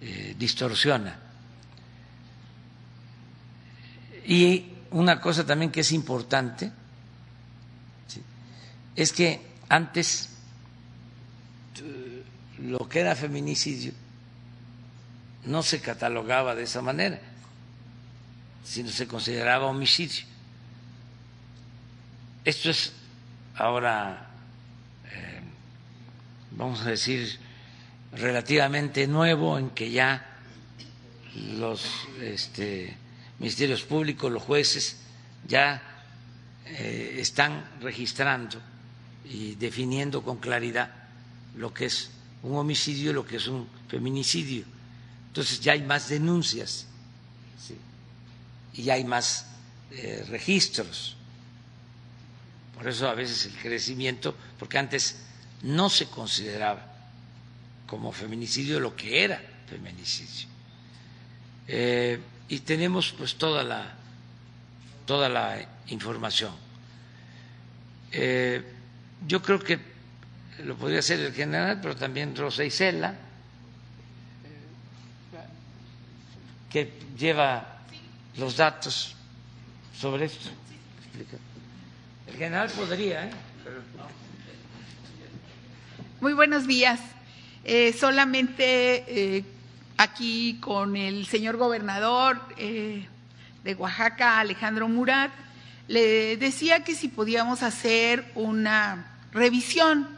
[0.00, 1.18] eh, distorsiona.
[4.26, 6.70] Y una cosa también que es importante
[8.96, 10.30] es que antes
[12.58, 13.92] lo que era feminicidio
[15.46, 17.20] no se catalogaba de esa manera,
[18.64, 20.24] sino se consideraba homicidio.
[22.44, 22.92] Esto es
[23.56, 24.30] ahora,
[25.12, 25.40] eh,
[26.52, 27.38] vamos a decir,
[28.12, 30.24] relativamente nuevo en que ya
[31.58, 31.84] los
[32.20, 32.96] este,
[33.38, 35.00] ministerios públicos, los jueces,
[35.46, 35.82] ya
[36.66, 38.60] eh, están registrando
[39.24, 40.90] y definiendo con claridad
[41.56, 42.10] lo que es
[42.44, 44.64] un homicidio lo que es un feminicidio.
[45.28, 46.86] Entonces ya hay más denuncias
[48.74, 49.46] y ya hay más
[49.90, 51.16] eh, registros.
[52.74, 55.16] Por eso a veces el crecimiento, porque antes
[55.62, 56.92] no se consideraba
[57.86, 60.48] como feminicidio lo que era feminicidio.
[61.66, 63.94] Eh, y tenemos pues toda la
[65.06, 66.52] toda la información.
[68.12, 68.62] Eh,
[69.26, 69.78] yo creo que
[70.64, 73.14] lo podría hacer el general, pero también Rosa Isela,
[76.70, 77.78] que lleva
[78.36, 79.14] los datos
[79.96, 80.50] sobre esto.
[82.26, 83.30] El general podría, ¿eh?
[86.20, 87.00] Muy buenos días.
[87.64, 89.04] Eh, solamente
[89.36, 89.44] eh,
[89.96, 93.06] aquí con el señor gobernador eh,
[93.62, 95.30] de Oaxaca, Alejandro Murat,
[95.86, 100.08] le decía que si podíamos hacer una revisión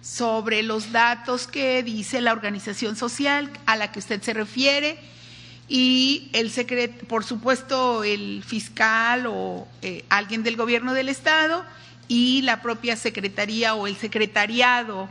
[0.00, 4.98] sobre los datos que dice la organización social a la que usted se refiere
[5.68, 11.64] y el secreto, por supuesto, el fiscal o eh, alguien del gobierno del Estado
[12.06, 15.08] y la propia secretaría o el secretariado,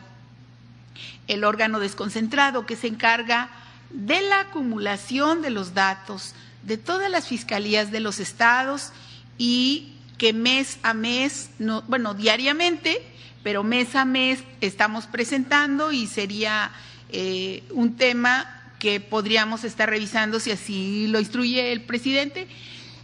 [1.27, 3.49] el órgano desconcentrado que se encarga
[3.89, 8.91] de la acumulación de los datos de todas las fiscalías de los estados
[9.37, 13.01] y que mes a mes, no, bueno, diariamente
[13.43, 16.71] pero mes a mes estamos presentando y sería
[17.09, 22.47] eh, un tema que podríamos estar revisando si así lo instruye el presidente.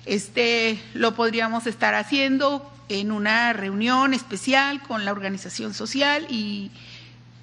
[0.05, 6.71] Este lo podríamos estar haciendo en una reunión especial con la organización social y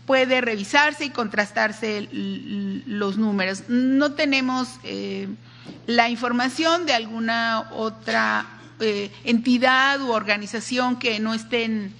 [0.06, 3.64] puede revisarse y contrastarse los números.
[3.68, 5.28] No tenemos eh,
[5.86, 8.47] la información de alguna otra
[8.81, 11.93] eh, entidad u organización que no estén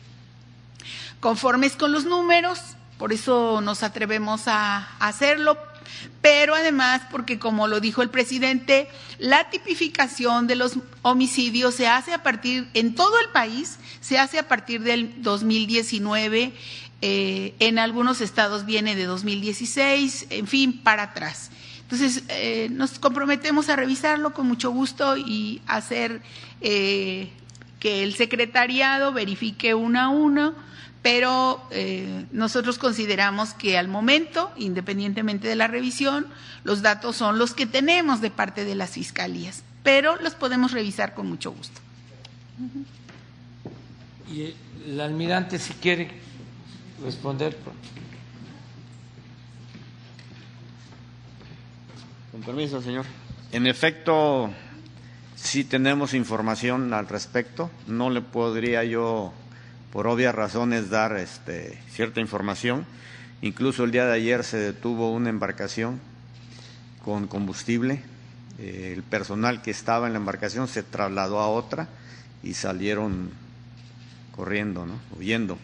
[1.21, 2.61] conformes con los números,
[2.99, 5.59] por eso nos atrevemos a, hacerlo,
[6.23, 8.89] pero además porque, como lo dijo el presidente,
[9.19, 14.39] la tipificación de los homicidios se hace a partir, en todo el país, se hace
[14.39, 16.53] a partir del 2019,
[17.03, 21.51] eh, en algunos estados viene de 2016, en fin, para atrás.
[21.83, 26.21] Entonces, eh, nos comprometemos a revisarlo con mucho gusto y hacer
[26.61, 27.31] eh,
[27.79, 30.55] que el secretariado verifique uno a uno,
[31.07, 36.27] pero eh, nosotros consideramos que al momento, independientemente de la revisión,
[36.65, 41.15] los datos son los que tenemos de parte de las fiscalías, pero los podemos revisar
[41.15, 41.81] con mucho gusto.
[44.29, 44.53] Y
[44.85, 46.11] el almirante, si quiere
[47.05, 47.57] responder.
[52.33, 53.05] Con permiso, señor.
[53.53, 54.51] En efecto,
[55.37, 57.71] sí tenemos información al respecto.
[57.87, 59.33] No le podría yo,
[59.97, 62.85] por obvias razones, dar este, cierta información.
[63.41, 66.01] Incluso el día de ayer se detuvo una embarcación
[67.03, 68.03] con combustible.
[68.59, 71.89] Eh, el personal que estaba en la embarcación se trasladó a otra
[72.43, 73.31] y salieron
[74.33, 74.87] corriendo,
[75.19, 75.57] huyendo.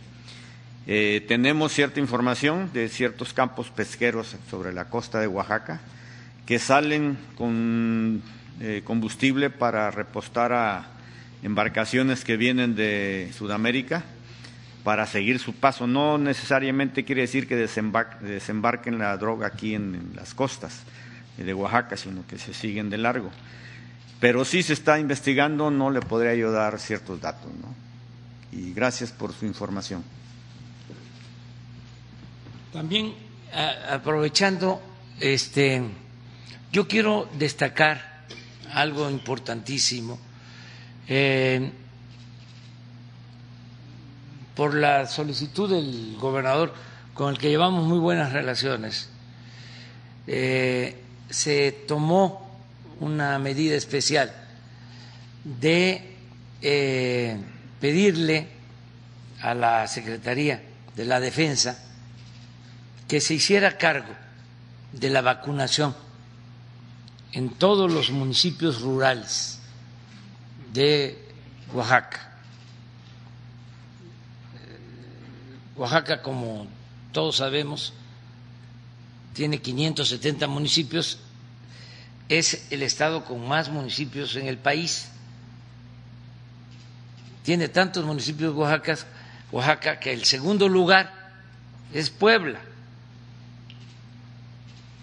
[0.86, 5.82] Eh, tenemos cierta información de ciertos campos pesqueros sobre la costa de Oaxaca
[6.46, 8.22] que salen con
[8.60, 10.86] eh, combustible para repostar a
[11.42, 14.04] embarcaciones que vienen de Sudamérica
[14.84, 15.86] para seguir su paso.
[15.86, 20.80] No necesariamente quiere decir que desembarquen la droga aquí en, las costas
[21.36, 23.30] de Oaxaca, sino que se siguen de largo.
[24.20, 27.50] Pero sí se está investigando, no le podría yo dar ciertos datos.
[27.60, 27.74] ¿no?
[28.52, 30.04] Y gracias por su información.
[32.72, 33.14] También
[33.90, 34.80] aprovechando
[35.20, 35.82] este
[36.72, 38.24] yo quiero destacar
[38.72, 40.18] algo importantísimo.
[41.06, 41.70] Eh,
[44.54, 46.72] por la solicitud del gobernador,
[47.14, 49.08] con el que llevamos muy buenas relaciones,
[50.26, 50.96] eh,
[51.30, 52.60] se tomó
[53.00, 54.32] una medida especial
[55.44, 56.16] de
[56.60, 57.36] eh,
[57.80, 58.48] pedirle
[59.40, 60.62] a la Secretaría
[60.94, 61.78] de la Defensa
[63.08, 64.14] que se hiciera cargo
[64.92, 65.94] de la vacunación
[67.32, 69.58] en todos los municipios rurales
[70.72, 71.18] de
[71.72, 72.31] Oaxaca.
[75.76, 76.66] Oaxaca, como
[77.12, 77.92] todos sabemos,
[79.34, 81.18] tiene 570 municipios,
[82.28, 85.08] es el estado con más municipios en el país.
[87.42, 88.98] Tiene tantos municipios Oaxaca,
[89.50, 91.12] Oaxaca que el segundo lugar
[91.92, 92.60] es Puebla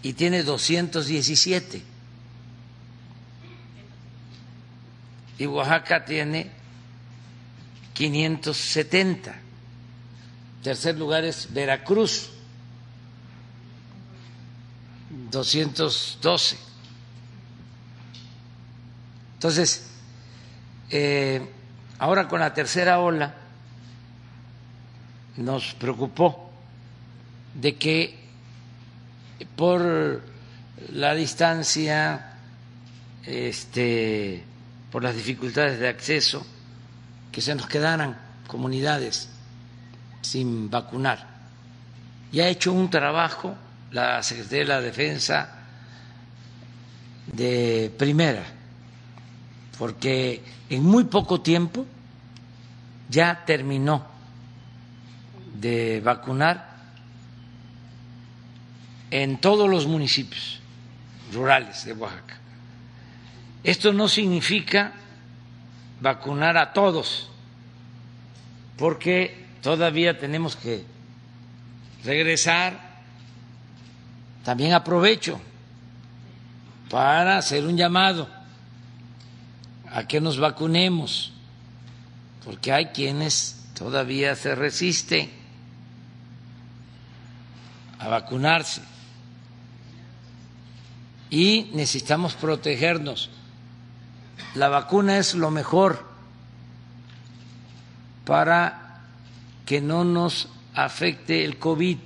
[0.01, 1.89] y tiene 217.
[5.39, 6.51] y Oaxaca tiene
[7.93, 9.33] 570.
[10.63, 12.29] Tercer lugar es Veracruz,
[15.31, 16.57] 212.
[19.35, 19.89] Entonces,
[20.89, 21.47] eh,
[21.97, 23.33] ahora con la tercera ola
[25.37, 26.51] nos preocupó
[27.53, 28.19] de que
[29.55, 30.21] por
[30.91, 32.33] la distancia,
[33.25, 34.43] este,
[34.91, 36.45] por las dificultades de acceso,
[37.31, 38.17] que se nos quedaran
[38.47, 39.29] comunidades
[40.21, 41.27] sin vacunar.
[42.31, 43.55] Y ha hecho un trabajo
[43.91, 45.55] la Secretaría de la Defensa
[47.27, 48.43] de primera,
[49.77, 51.85] porque en muy poco tiempo
[53.09, 54.05] ya terminó
[55.55, 56.69] de vacunar
[59.11, 60.59] en todos los municipios
[61.33, 62.37] rurales de Oaxaca.
[63.63, 64.93] Esto no significa
[65.99, 67.29] vacunar a todos,
[68.77, 70.83] porque todavía tenemos que
[72.03, 72.89] regresar.
[74.43, 75.39] También aprovecho
[76.89, 78.27] para hacer un llamado
[79.91, 81.33] a que nos vacunemos,
[82.43, 85.29] porque hay quienes todavía se resisten
[87.99, 88.81] a vacunarse
[91.29, 93.29] y necesitamos protegernos
[94.55, 96.03] la vacuna es lo mejor
[98.25, 98.88] para
[99.69, 101.99] que no nos afecte el COVID.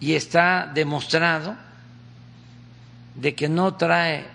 [0.00, 1.56] Y está demostrado
[3.14, 4.26] de que no trae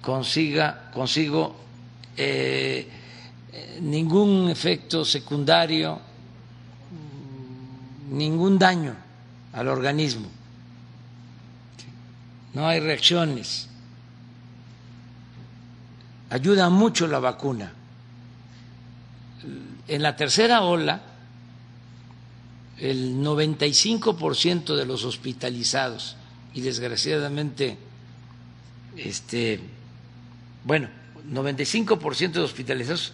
[0.00, 1.56] consiga, consigo
[2.16, 2.88] eh,
[3.82, 6.00] ningún efecto secundario,
[8.12, 8.96] ningún daño
[9.52, 10.26] al organismo.
[12.54, 13.68] No hay reacciones
[16.30, 17.83] ayuda mucho la vacuna.
[19.86, 21.02] En la tercera ola,
[22.78, 26.16] el 95% de los hospitalizados,
[26.54, 27.76] y desgraciadamente,
[28.96, 29.60] este,
[30.64, 30.88] bueno,
[31.30, 33.12] 95% de hospitalizados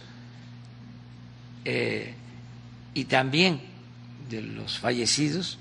[1.65, 2.13] eh,
[2.93, 3.61] y también
[4.29, 5.57] de los fallecidos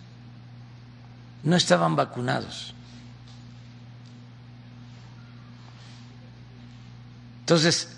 [1.42, 2.74] no estaban vacunados.
[7.40, 7.96] Entonces,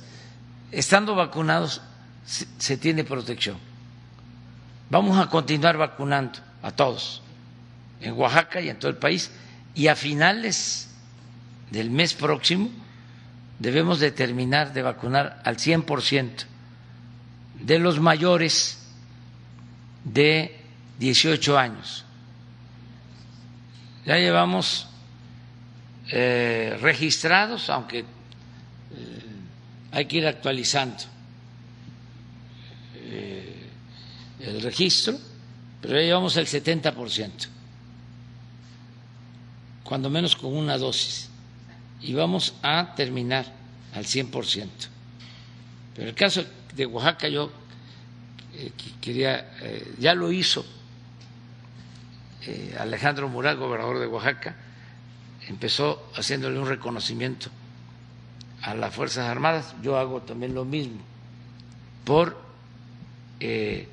[0.70, 1.82] estando vacunados,
[2.24, 3.56] se, tiene protección.
[4.90, 7.22] Vamos a continuar vacunando a todos
[8.00, 9.30] en Oaxaca y en todo el país
[9.74, 10.90] y a finales
[11.70, 12.70] del mes próximo
[13.58, 16.44] debemos de terminar de vacunar al 100%
[17.60, 18.78] de los mayores
[20.04, 20.60] de
[20.98, 22.04] 18 años.
[24.04, 24.88] Ya llevamos
[26.10, 28.04] eh, registrados, aunque eh,
[29.92, 31.04] hay que ir actualizando
[32.96, 33.68] eh,
[34.42, 35.18] el registro,
[35.80, 37.30] pero ya llevamos el 70%,
[39.84, 41.28] cuando menos con una dosis,
[42.00, 43.46] y vamos a terminar
[43.94, 44.68] al 100%.
[45.94, 46.44] Pero el caso
[46.74, 47.52] de Oaxaca yo
[49.00, 49.50] quería,
[49.98, 50.64] ya lo hizo
[52.44, 54.56] eh, Alejandro Mural, gobernador de Oaxaca,
[55.48, 57.50] empezó haciéndole un reconocimiento
[58.62, 59.74] a las Fuerzas Armadas.
[59.82, 61.00] Yo hago también lo mismo
[62.04, 62.40] por
[63.38, 63.88] eh,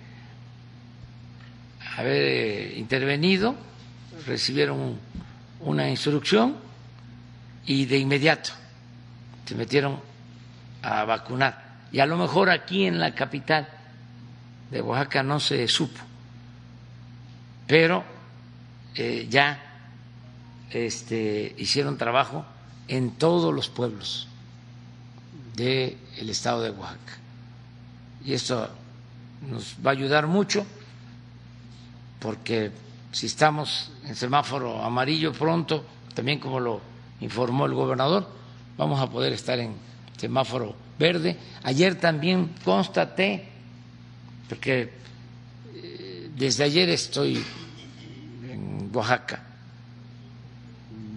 [1.99, 3.55] haber eh, intervenido,
[4.25, 4.97] recibieron
[5.59, 6.55] una instrucción
[7.65, 8.51] y de inmediato
[9.45, 9.99] se metieron
[10.81, 11.79] a vacunar.
[11.91, 13.67] Y a lo mejor aquí en la capital
[14.71, 15.99] de Oaxaca no se supo,
[17.67, 18.03] pero
[18.95, 19.59] eh, ya
[20.71, 22.45] este, hicieron trabajo
[22.87, 24.27] en todos los pueblos
[25.55, 25.97] del
[26.29, 27.17] estado de Oaxaca.
[28.23, 28.69] Y esto
[29.49, 30.65] nos va a ayudar mucho
[32.19, 32.71] porque
[33.11, 36.81] si estamos en semáforo amarillo pronto, también como lo
[37.21, 38.27] informó el gobernador,
[38.77, 39.73] vamos a poder estar en
[40.17, 41.37] semáforo verde.
[41.63, 43.47] Ayer también constaté,
[44.47, 44.93] porque
[45.75, 47.43] eh, desde ayer estoy
[48.93, 49.39] Oaxaca.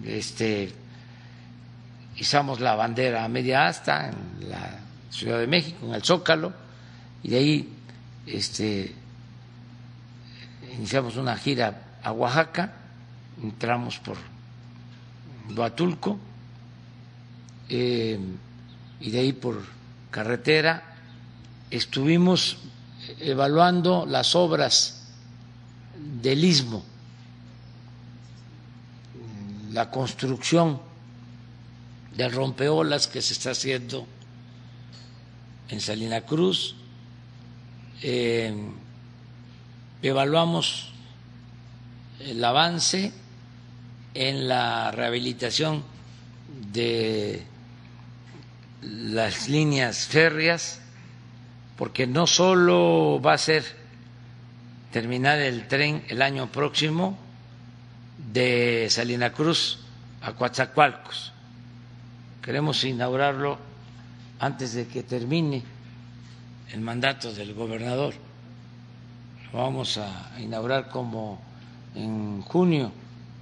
[0.05, 0.71] Este,
[2.17, 6.53] izamos la bandera a media asta en la Ciudad de México, en el Zócalo,
[7.23, 7.69] y de ahí
[8.25, 8.93] este,
[10.77, 12.73] iniciamos una gira a Oaxaca,
[13.41, 14.17] entramos por
[15.55, 16.17] Huatulco,
[17.69, 18.19] eh,
[18.99, 19.61] y de ahí por
[20.11, 20.95] carretera,
[21.71, 22.57] estuvimos
[23.19, 25.09] evaluando las obras
[26.21, 26.83] del istmo
[29.73, 30.79] la construcción
[32.15, 34.05] del rompeolas que se está haciendo
[35.69, 36.75] en Salina Cruz.
[38.03, 38.53] Eh,
[40.03, 40.91] evaluamos
[42.19, 43.11] el avance
[44.13, 45.83] en la rehabilitación
[46.71, 47.43] de
[48.81, 50.81] las líneas férreas,
[51.77, 53.63] porque no solo va a ser
[54.91, 57.17] terminar el tren el año próximo,
[58.31, 59.79] de Salina Cruz
[60.21, 61.33] a Coatzacoalcos.
[62.41, 63.57] Queremos inaugurarlo
[64.39, 65.63] antes de que termine
[66.71, 68.13] el mandato del gobernador.
[69.53, 71.39] Vamos a inaugurar como
[71.93, 72.91] en junio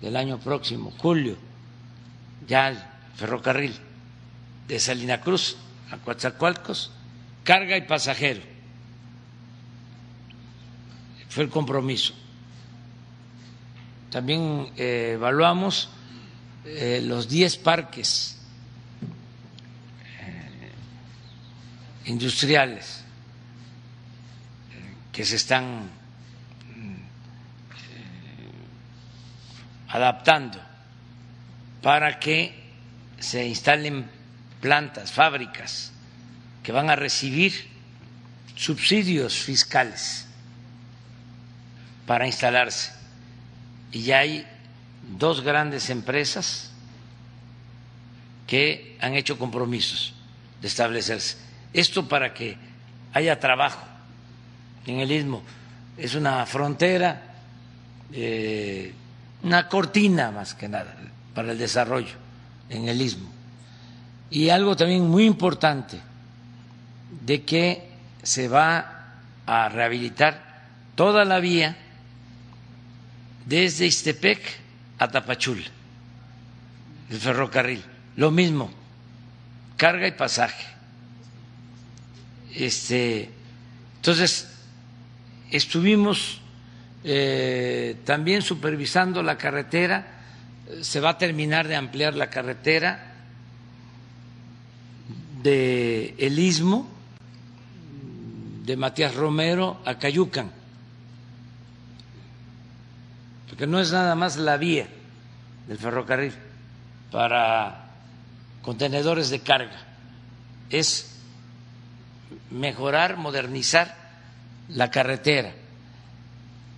[0.01, 1.37] del año próximo, julio,
[2.45, 2.77] ya el
[3.15, 3.73] ferrocarril
[4.67, 5.55] de Salina Cruz
[5.89, 6.91] a Coatzacoalcos,
[7.45, 8.41] carga y pasajero.
[11.29, 12.13] Fue el compromiso.
[14.09, 15.87] También eh, evaluamos
[16.65, 18.37] eh, los 10 parques
[20.19, 20.71] eh,
[22.03, 23.05] industriales
[25.13, 26.00] que se están
[29.91, 30.59] adaptando
[31.81, 32.55] para que
[33.19, 34.09] se instalen
[34.59, 35.91] plantas, fábricas
[36.63, 37.67] que van a recibir
[38.55, 40.27] subsidios fiscales
[42.05, 42.91] para instalarse
[43.91, 44.47] y ya hay
[45.17, 46.71] dos grandes empresas
[48.47, 50.13] que han hecho compromisos
[50.61, 51.37] de establecerse.
[51.73, 52.57] Esto para que
[53.13, 53.85] haya trabajo
[54.85, 55.41] en el istmo.
[55.97, 57.21] Es una frontera,
[58.11, 58.93] eh,
[59.43, 60.95] una cortina más que nada
[61.33, 62.15] para el desarrollo
[62.69, 63.29] en el istmo.
[64.29, 65.99] Y algo también muy importante,
[67.25, 67.89] de que
[68.23, 69.15] se va
[69.45, 70.51] a rehabilitar
[70.95, 71.75] toda la vía
[73.45, 74.41] desde Istepec
[74.99, 75.63] a Tapachul,
[77.09, 77.83] el ferrocarril,
[78.15, 78.71] lo mismo,
[79.75, 80.65] carga y pasaje.
[82.53, 83.29] Este,
[83.97, 84.47] entonces,
[85.49, 86.40] estuvimos
[87.03, 90.19] eh, también supervisando la carretera,
[90.81, 93.13] se va a terminar de ampliar la carretera
[95.43, 96.87] de El Istmo,
[98.63, 100.61] de Matías Romero a Cayucan
[103.51, 104.87] porque no es nada más la vía
[105.67, 106.31] del ferrocarril
[107.11, 107.83] para
[108.61, 109.77] contenedores de carga,
[110.69, 111.17] es
[112.49, 113.93] mejorar, modernizar
[114.69, 115.51] la carretera.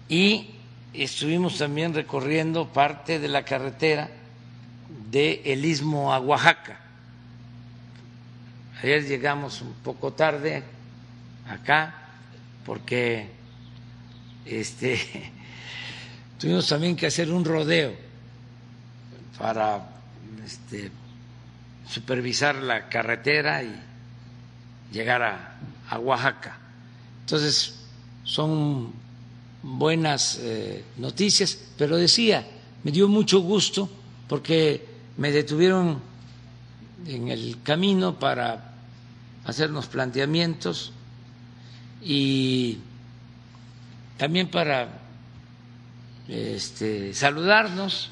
[0.09, 0.49] Y
[0.93, 4.09] estuvimos también recorriendo parte de la carretera
[5.09, 6.79] de El Istmo a Oaxaca.
[8.81, 10.63] Ayer llegamos un poco tarde
[11.49, 11.95] acá
[12.65, 13.29] porque
[14.45, 14.99] este,
[16.37, 17.93] tuvimos también que hacer un rodeo
[19.37, 19.89] para
[20.45, 20.91] este,
[21.87, 23.73] supervisar la carretera y
[24.91, 25.55] llegar a,
[25.89, 26.57] a Oaxaca.
[27.21, 27.79] Entonces,
[28.23, 29.02] son
[29.63, 32.45] buenas eh, noticias, pero decía,
[32.83, 33.89] me dio mucho gusto
[34.27, 34.85] porque
[35.17, 36.01] me detuvieron
[37.07, 38.73] en el camino para
[39.45, 40.91] hacernos planteamientos
[42.01, 42.79] y
[44.17, 44.99] también para
[46.27, 48.09] este, saludarnos.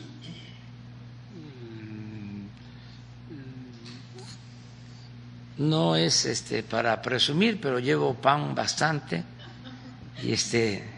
[5.57, 9.23] No es este, para presumir, pero llevo pan bastante
[10.23, 10.90] y este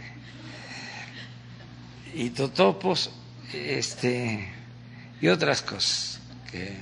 [2.14, 3.12] y totopos
[3.54, 4.52] este
[5.22, 6.20] y otras cosas
[6.52, 6.76] que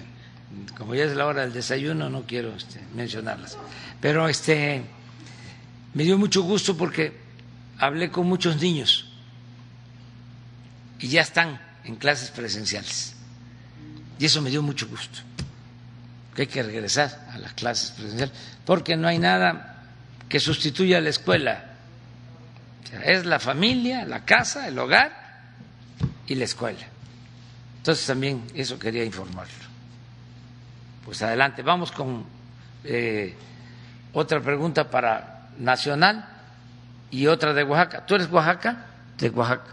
[0.78, 3.58] como ya es la hora del desayuno no quiero este, mencionarlas.
[4.02, 4.84] Pero este
[5.94, 7.18] me dio mucho gusto porque
[7.78, 9.08] hablé con muchos niños
[11.00, 13.16] y ya están en clases presenciales.
[14.20, 15.20] Y eso me dio mucho gusto
[16.36, 18.36] que hay que regresar a las clases presenciales
[18.66, 19.86] porque no hay nada
[20.30, 21.66] que sustituya a la escuela.
[23.04, 25.21] Es la familia, la casa, el hogar
[26.28, 26.86] y la escuela.
[27.78, 29.54] Entonces también eso quería informarlo.
[31.06, 32.26] Pues adelante, vamos con
[32.84, 33.36] eh,
[34.14, 36.28] otra pregunta para Nacional
[37.10, 38.06] y otra de Oaxaca.
[38.06, 38.86] ¿Tú eres Oaxaca?
[39.18, 39.72] De Oaxaca.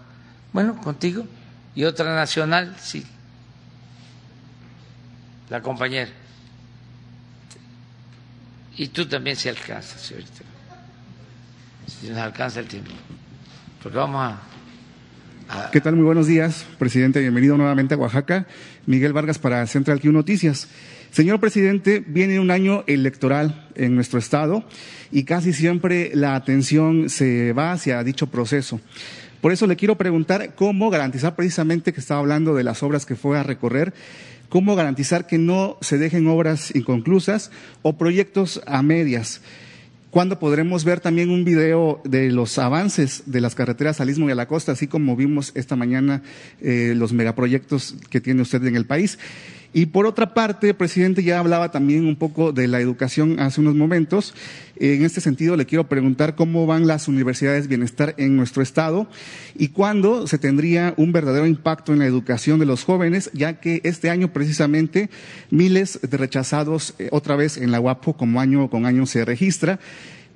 [0.53, 1.27] Bueno, contigo.
[1.75, 3.07] Y otra nacional, sí.
[5.51, 6.11] La compañera.
[8.77, 10.49] Y tú también si alcanzas, señorita
[11.89, 12.91] si nos alcanza el tiempo.
[13.83, 14.39] Porque vamos a,
[15.73, 15.97] ¿Qué tal?
[15.97, 17.21] Muy buenos días, presidente.
[17.21, 18.47] Bienvenido nuevamente a Oaxaca.
[18.85, 20.69] Miguel Vargas para Central Q Noticias.
[21.11, 24.63] Señor presidente, viene un año electoral en nuestro estado
[25.11, 28.79] y casi siempre la atención se va hacia dicho proceso.
[29.41, 33.17] Por eso le quiero preguntar cómo garantizar precisamente que estaba hablando de las obras que
[33.17, 33.95] fue a recorrer,
[34.51, 37.51] cómo garantizar que no se dejen obras inconclusas
[37.81, 39.41] o proyectos a medias.
[40.11, 44.33] ¿Cuándo podremos ver también un video de los avances de las carreteras al Istmo y
[44.33, 46.23] a la costa, así como vimos esta mañana
[46.63, 49.19] eh, los megaproyectos que tiene usted en el país?
[49.73, 53.61] Y por otra parte, el presidente ya hablaba también un poco de la educación hace
[53.61, 54.35] unos momentos.
[54.77, 59.09] En este sentido, le quiero preguntar cómo van las universidades de bienestar en nuestro estado
[59.57, 63.81] y cuándo se tendría un verdadero impacto en la educación de los jóvenes, ya que
[63.85, 65.11] este año precisamente
[65.51, 69.81] miles de rechazados eh, otra vez en la UAPO como año con año se registra,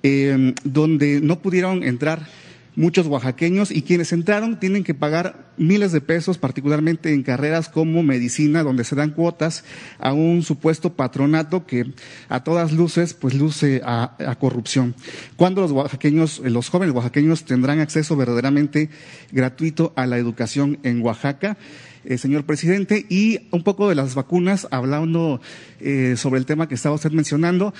[0.02, 2.26] eh, donde no pudieron entrar
[2.74, 8.03] muchos oaxaqueños y quienes entraron tienen que pagar miles de pesos, particularmente en carreras como
[8.03, 9.65] medicina, donde se dan cuotas
[9.99, 11.86] a un supuesto patronato que
[12.28, 14.94] a todas luces pues luce a, corrupción.
[15.36, 18.90] ¿Cuándo los oaxaqueños, los jóvenes oaxaqueños tendrán acceso verdaderamente
[19.31, 21.57] gratuito a la educación en Oaxaca?
[22.05, 25.40] Eh, señor presidente, y un poco de las vacunas, hablando
[25.78, 27.73] eh, sobre el tema que estaba usted mencionando,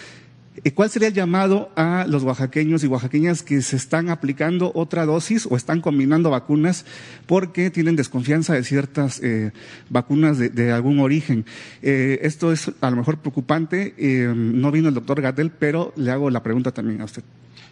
[0.74, 5.46] ¿Cuál sería el llamado a los oaxaqueños y oaxaqueñas que se están aplicando otra dosis
[5.50, 6.84] o están combinando vacunas
[7.26, 9.52] porque tienen desconfianza de ciertas eh,
[9.88, 11.46] vacunas de, algún origen?
[11.80, 13.94] Eh, esto es a lo mejor preocupante.
[13.96, 17.22] Eh, no vino el doctor Gatel, pero le hago la pregunta también a usted.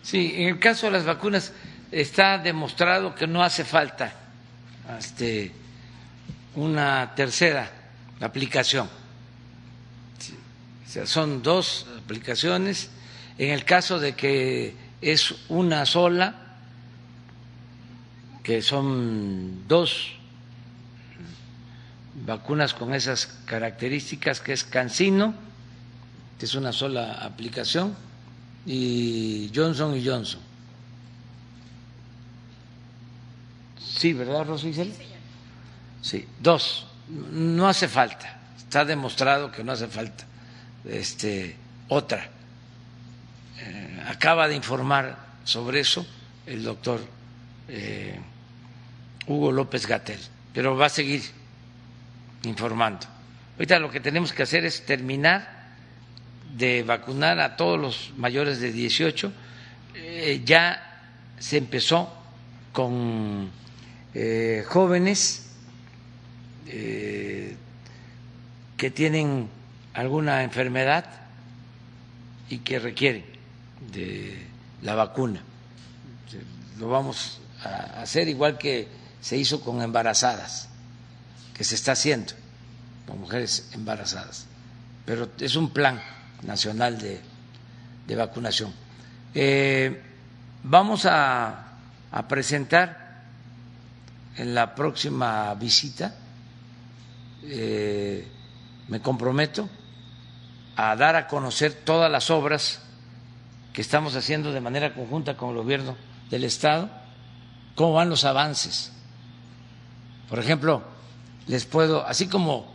[0.03, 1.53] Sí, en el caso de las vacunas
[1.93, 4.15] está demostrado que no hace falta
[4.99, 5.53] este,
[6.55, 7.71] una tercera
[8.21, 8.89] aplicación.
[10.91, 12.91] O sea, son dos aplicaciones.
[13.39, 16.35] En el caso de que es una sola,
[18.43, 20.13] que son dos
[22.27, 25.35] vacunas con esas características, que es Cancino,
[26.39, 27.95] que es una sola aplicación,
[28.67, 30.41] y Johnson y Johnson.
[33.79, 34.75] Sí, ¿verdad, Rosy?
[36.03, 36.87] Sí, dos.
[37.09, 38.41] No hace falta.
[38.59, 40.25] Está demostrado que no hace falta
[40.85, 41.57] este,
[41.91, 42.27] otra.
[43.59, 46.07] Eh, acaba de informar sobre eso
[46.47, 47.01] el doctor
[47.69, 48.19] eh,
[49.27, 50.19] Hugo López Gatel,
[50.55, 51.23] pero va a seguir
[52.45, 53.07] informando.
[53.57, 55.61] Ahorita lo que tenemos que hacer es terminar
[56.57, 59.33] de vacunar a todos los mayores de 18.
[59.95, 61.03] Eh, ya
[61.39, 62.17] se empezó
[62.73, 63.51] con
[64.67, 65.47] jóvenes
[66.67, 67.57] que
[68.93, 69.49] tienen
[69.95, 71.20] alguna enfermedad
[72.51, 73.25] y que requieren
[73.93, 74.47] de
[74.83, 75.41] la vacuna.
[76.79, 78.89] Lo vamos a hacer igual que
[79.21, 80.69] se hizo con embarazadas,
[81.55, 82.33] que se está haciendo
[83.07, 84.47] con mujeres embarazadas.
[85.07, 86.01] Pero es un plan
[86.43, 87.21] nacional de,
[88.17, 88.75] vacunación.
[89.35, 90.03] Eh,
[90.65, 91.69] vamos a,
[92.11, 93.23] a presentar
[94.37, 96.13] en la próxima visita,
[97.45, 98.27] eh,
[98.89, 99.69] me comprometo
[100.83, 102.81] a dar a conocer todas las obras
[103.75, 105.95] que estamos haciendo de manera conjunta con el gobierno
[106.31, 106.89] del Estado,
[107.75, 108.91] cómo van los avances.
[110.31, 110.83] Por ejemplo,
[111.47, 112.73] les puedo, así como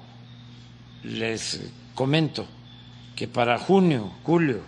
[1.02, 1.61] les
[1.95, 2.45] comento
[3.15, 4.61] que para junio, julio,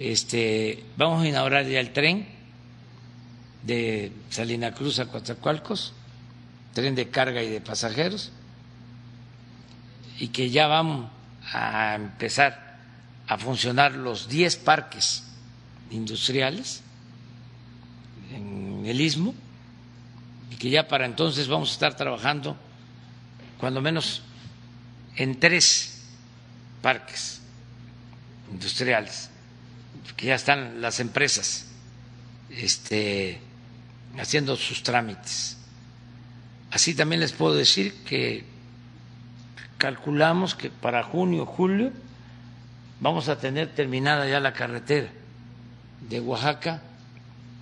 [0.00, 2.26] este, vamos a inaugurar ya el tren
[3.62, 5.92] de Salina Cruz a Coatzacoalcos,
[6.74, 8.32] tren de carga y de pasajeros,
[10.18, 11.19] y que ya vamos
[11.52, 12.78] a empezar
[13.26, 15.24] a funcionar los 10 parques
[15.90, 16.82] industriales
[18.32, 19.34] en el istmo
[20.50, 22.56] y que ya para entonces vamos a estar trabajando
[23.58, 24.22] cuando menos
[25.16, 26.02] en tres
[26.80, 27.40] parques
[28.50, 29.28] industriales,
[30.16, 31.66] que ya están las empresas
[32.50, 33.40] este,
[34.18, 35.56] haciendo sus trámites.
[36.70, 38.44] Así también les puedo decir que
[39.80, 41.90] calculamos que para junio, julio,
[43.00, 45.08] vamos a tener terminada ya la carretera
[46.06, 46.82] de Oaxaca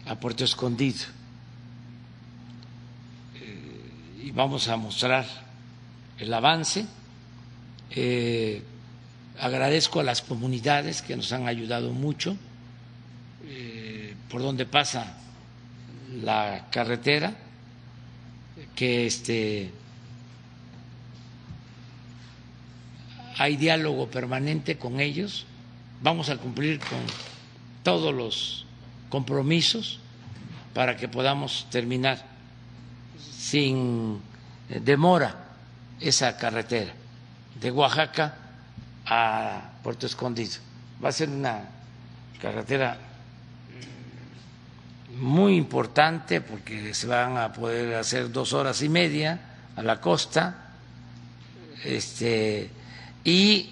[0.05, 1.07] a Puerto Escondido.
[3.37, 5.25] Eh, y vamos a mostrar
[6.19, 6.87] el avance.
[7.93, 8.65] Eh,
[9.39, 12.37] agradezco a las comunidades que nos han ayudado mucho
[13.45, 15.15] eh, por donde pasa
[16.21, 17.33] la carretera,
[18.75, 19.71] que este
[23.39, 25.47] hay diálogo permanente con ellos,
[26.03, 26.99] vamos a cumplir con
[27.83, 28.67] todos los
[29.09, 30.01] compromisos
[30.75, 32.23] para que podamos terminar
[33.19, 34.21] sin
[34.69, 35.35] demora
[36.01, 36.93] esa carretera
[37.61, 38.35] de Oaxaca
[39.07, 40.57] a Puerto Escondido.
[41.03, 41.63] Va a ser una
[42.41, 42.99] carretera
[45.17, 49.41] muy importante porque se van a poder hacer dos horas y media
[49.77, 50.73] a la costa
[51.85, 52.71] este,
[53.25, 53.71] y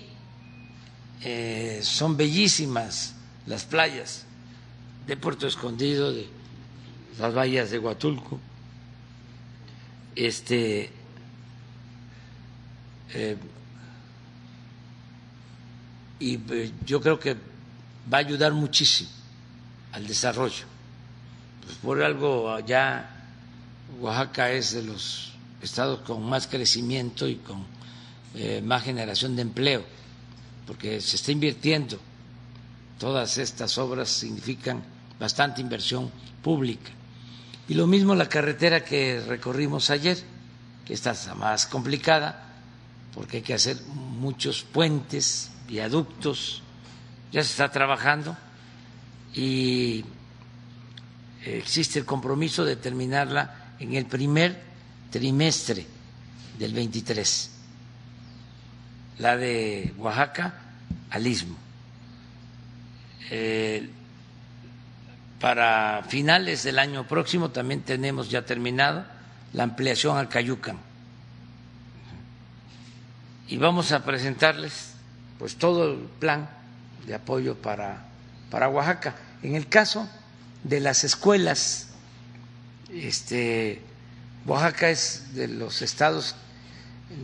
[1.22, 3.14] eh, son bellísimas
[3.46, 4.24] las playas
[5.06, 6.28] de Puerto Escondido, de
[7.18, 8.38] las bahías de Huatulco.
[10.14, 10.90] Este,
[13.14, 13.36] eh,
[16.18, 19.10] y eh, yo creo que va a ayudar muchísimo
[19.92, 20.64] al desarrollo.
[21.64, 23.10] Pues por algo ya
[24.00, 25.32] Oaxaca es de los
[25.62, 27.64] estados con más crecimiento y con
[28.36, 29.82] eh, más generación de empleo,
[30.66, 31.98] porque se está invirtiendo.
[32.98, 34.82] Todas estas obras significan
[35.18, 36.10] bastante inversión
[36.42, 36.90] pública.
[37.66, 40.18] Y lo mismo la carretera que recorrimos ayer,
[40.84, 42.52] que está más complicada,
[43.14, 46.62] porque hay que hacer muchos puentes, viaductos,
[47.32, 48.36] ya se está trabajando
[49.34, 50.04] y
[51.42, 54.62] existe el compromiso de terminarla en el primer
[55.10, 55.86] trimestre
[56.58, 57.50] del 23,
[59.18, 60.54] la de Oaxaca
[61.10, 61.56] al Istmo.
[63.30, 63.88] Eh,
[65.40, 69.04] para finales del año próximo también tenemos ya terminado
[69.52, 70.78] la ampliación al Cayucan
[73.48, 74.92] y vamos a presentarles
[75.38, 76.48] pues todo el plan
[77.06, 78.04] de apoyo para,
[78.50, 79.14] para Oaxaca.
[79.42, 80.08] En el caso
[80.64, 81.88] de las escuelas,
[82.92, 83.82] este,
[84.46, 86.34] Oaxaca es de los estados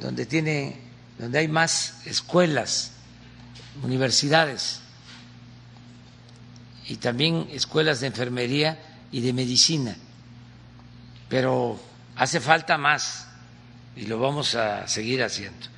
[0.01, 0.79] donde tiene,
[1.23, 2.93] donde hay más escuelas,
[3.83, 4.81] universidades
[6.89, 8.79] y también escuelas de enfermería
[9.11, 9.97] y de medicina.
[11.29, 11.81] Pero
[12.17, 13.29] hace falta más
[13.97, 15.73] y lo vamos a seguir haciendo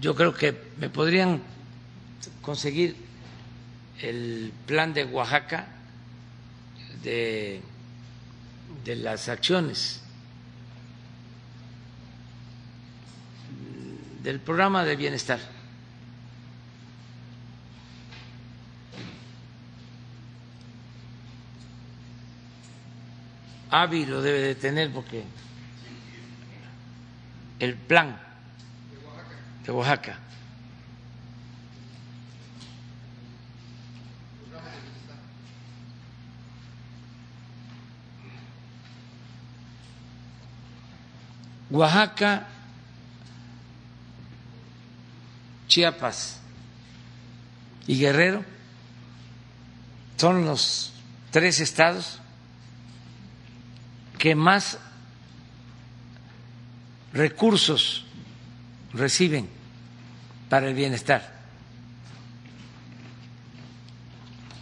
[0.00, 1.42] yo creo que me podrían
[2.42, 2.96] conseguir
[4.00, 5.66] el plan de Oaxaca
[7.02, 7.60] de,
[8.84, 10.02] de las acciones
[14.26, 15.38] del programa de bienestar.
[23.70, 25.22] Avi lo debe de tener porque
[27.60, 28.18] el plan
[29.64, 30.18] de Oaxaca.
[41.70, 42.48] Oaxaca,
[45.76, 46.38] Chiapas
[47.86, 48.42] y Guerrero
[50.16, 50.94] son los
[51.30, 52.18] tres estados
[54.16, 54.78] que más
[57.12, 58.06] recursos
[58.94, 59.50] reciben
[60.48, 61.30] para el bienestar.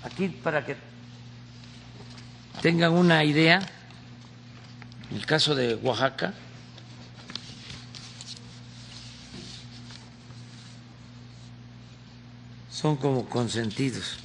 [0.02, 0.74] Aquí para que
[2.60, 3.60] tengan una idea,
[5.12, 6.34] en el caso de Oaxaca,
[12.84, 14.18] son como consentidos.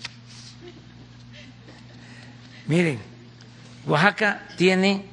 [2.67, 2.99] Miren,
[3.85, 5.05] Oaxaca tiene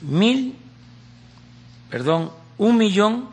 [0.00, 0.56] mil,
[1.90, 3.28] perdón, un millón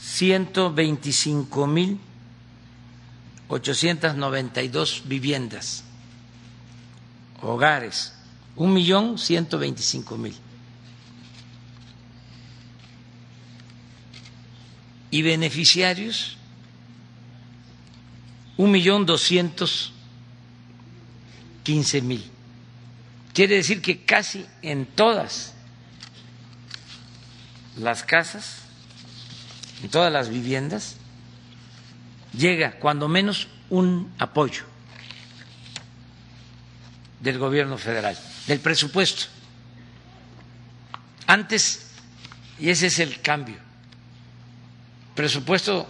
[0.00, 2.00] ciento veinticinco mil
[3.48, 5.84] ochocientos noventa y dos viviendas,
[7.42, 8.14] hogares,
[8.56, 10.34] un millón ciento veinticinco mil.
[15.10, 16.37] Y beneficiarios,
[18.58, 19.92] un millón doscientos
[21.62, 22.24] quince mil.
[23.32, 25.54] Quiere decir que casi en todas
[27.76, 28.62] las casas,
[29.82, 30.96] en todas las viviendas,
[32.36, 34.64] llega cuando menos un apoyo
[37.20, 38.18] del gobierno federal,
[38.48, 39.26] del presupuesto.
[41.28, 41.90] Antes,
[42.58, 43.56] y ese es el cambio,
[45.14, 45.88] presupuesto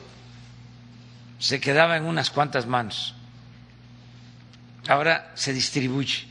[1.38, 3.14] se quedaba en unas cuantas manos,
[4.88, 6.26] ahora se distribuye.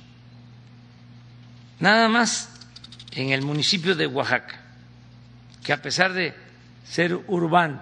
[1.80, 2.50] Nada más
[3.12, 4.60] en el municipio de Oaxaca,
[5.64, 6.34] que a pesar de
[6.84, 7.82] ser urbano,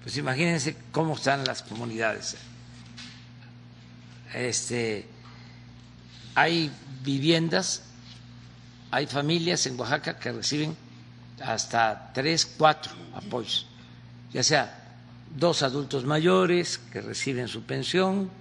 [0.02, 2.38] pues imagínense cómo están las comunidades.
[4.34, 5.06] Este,
[6.34, 6.72] hay
[7.04, 7.84] viviendas,
[8.92, 10.76] hay familias en Oaxaca que reciben
[11.44, 13.68] hasta tres, cuatro apoyos,
[14.32, 14.78] ya sea
[15.36, 18.32] dos adultos mayores que reciben su pensión,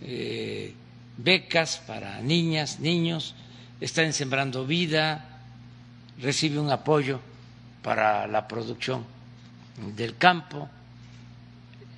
[0.00, 0.74] eh,
[1.22, 3.34] becas para niñas, niños,
[3.80, 5.24] están sembrando vida,
[6.20, 7.20] recibe un apoyo
[7.82, 9.04] para la producción
[9.96, 10.68] del campo,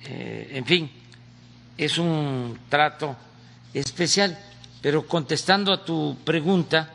[0.03, 0.91] eh, en fin,
[1.77, 3.15] es un trato
[3.73, 4.37] especial.
[4.81, 6.91] Pero contestando a tu pregunta,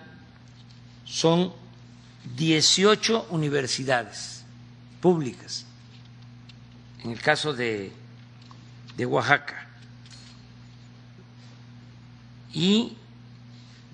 [1.04, 1.52] son
[2.36, 4.44] 18 universidades
[5.00, 5.66] públicas,
[7.02, 7.92] en el caso de,
[8.96, 9.69] de Oaxaca.
[12.52, 12.96] Y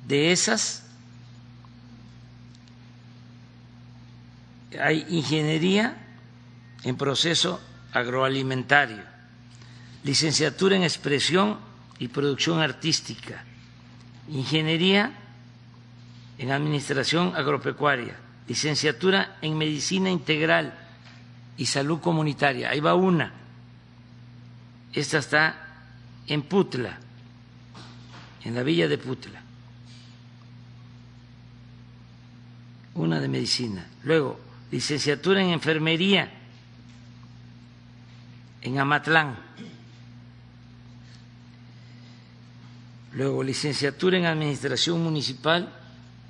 [0.07, 0.85] de esas
[4.81, 5.97] hay ingeniería
[6.85, 7.61] en proceso
[7.93, 9.03] agroalimentario,
[10.05, 11.59] licenciatura en expresión
[11.99, 13.45] y producción artística,
[14.28, 15.12] ingeniería
[16.39, 18.16] en administración agropecuaria,
[18.47, 20.74] licenciatura en medicina integral
[21.57, 22.70] y salud comunitaria.
[22.70, 23.33] Ahí va una.
[24.93, 25.57] Esta está
[26.27, 26.99] en Putla,
[28.47, 29.43] en la villa de Putla.
[32.94, 33.85] Una de medicina.
[34.05, 34.39] Luego,
[34.70, 36.31] licenciatura en enfermería
[38.62, 39.36] en Amatlán.
[43.14, 45.68] Luego, licenciatura en Administración Municipal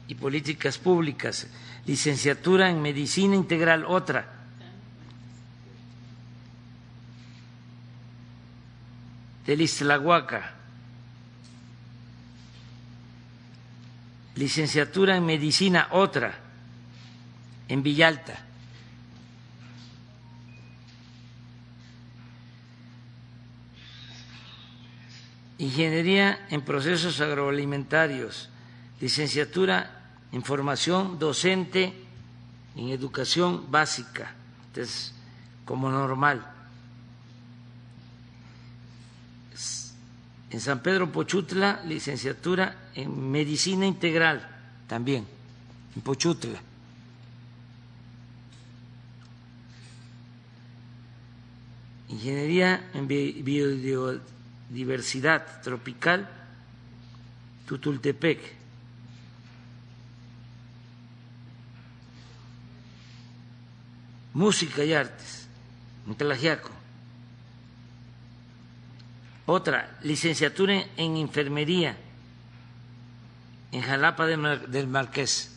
[0.09, 1.47] y Políticas Públicas.
[1.85, 4.33] Licenciatura en Medicina Integral, otra.
[9.45, 10.57] Del Islahuaca.
[14.37, 16.35] Licenciatura en Medicina, otra.
[17.69, 18.43] En Villalta.
[25.59, 28.51] Ingeniería en Procesos Agroalimentarios,
[29.01, 31.95] licenciatura en Formación Docente
[32.77, 34.35] en Educación Básica,
[34.67, 35.15] entonces,
[35.65, 36.56] como normal.
[40.57, 44.41] En San Pedro Pochutla, licenciatura en Medicina Integral,
[44.89, 45.27] también,
[45.95, 46.59] en Pochutla.
[52.09, 54.23] Ingeniería en Biodiversidad
[54.71, 56.27] diversidad tropical,
[57.69, 58.41] Tutultepec.
[64.33, 65.49] Música y artes,
[66.07, 66.15] en
[69.47, 71.97] Otra, licenciatura en enfermería
[73.71, 75.53] en Jalapa del Marqués.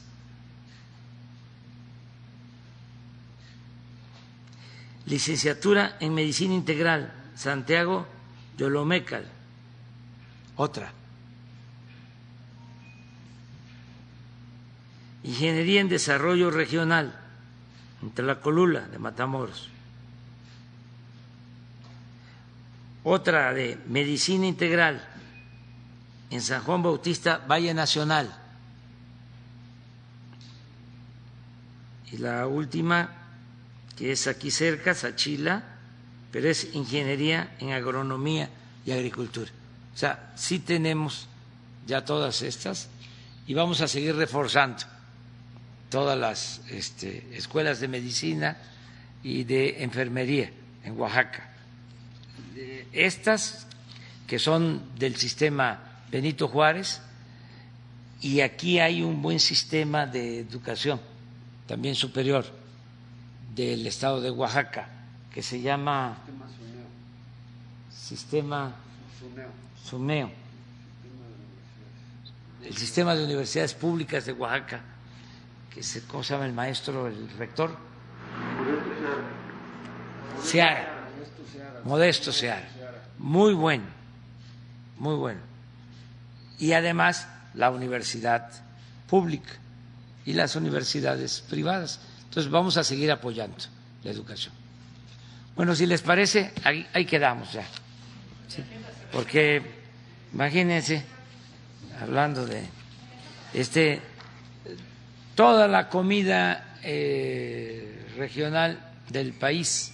[5.08, 8.06] Licenciatura en Medicina Integral, Santiago
[8.58, 9.26] Yolomecal.
[10.56, 10.92] Otra.
[15.24, 17.18] Ingeniería en Desarrollo Regional,
[18.04, 19.70] entre la Colula de Matamoros.
[23.04, 25.02] Otra de Medicina Integral,
[26.30, 28.36] en San Juan Bautista, Valle Nacional.
[32.12, 33.10] Y la última,
[33.96, 35.64] que es aquí cerca, Sachila,
[36.32, 38.50] pero es Ingeniería en Agronomía
[38.86, 39.52] y Agricultura.
[39.94, 41.28] O sea, sí tenemos
[41.88, 42.90] ya todas estas
[43.48, 44.84] y vamos a seguir reforzando
[45.90, 48.58] todas las este, escuelas de medicina
[49.24, 50.52] y de enfermería
[50.84, 51.49] en Oaxaca.
[52.92, 53.68] Estas
[54.28, 57.02] que son del sistema Benito Juárez
[58.22, 61.00] y aquí hay un buen sistema de educación
[61.68, 62.46] también superior
[63.56, 64.90] del estado de Oaxaca
[65.34, 66.18] que se llama
[67.92, 68.76] sistema
[69.84, 70.32] SUMEO,
[72.64, 74.82] el sistema de universidades públicas de Oaxaca
[75.74, 77.76] que se, ¿cómo se llama el maestro, el rector?
[80.44, 80.99] Seara,
[81.84, 82.68] Modesto Seara,
[83.18, 83.86] muy bueno,
[84.98, 85.42] muy bueno.
[86.58, 88.52] Y además la universidad
[89.08, 89.52] pública
[90.26, 92.00] y las universidades privadas.
[92.26, 93.58] Entonces vamos a seguir apoyando
[94.04, 94.54] la educación.
[95.56, 97.66] Bueno, si les parece, ahí, quedamos ya.
[99.12, 99.62] Porque
[100.34, 101.04] imagínense,
[102.02, 102.64] hablando de
[103.54, 104.02] este
[105.36, 108.80] toda la comida eh, regional
[109.10, 109.94] del país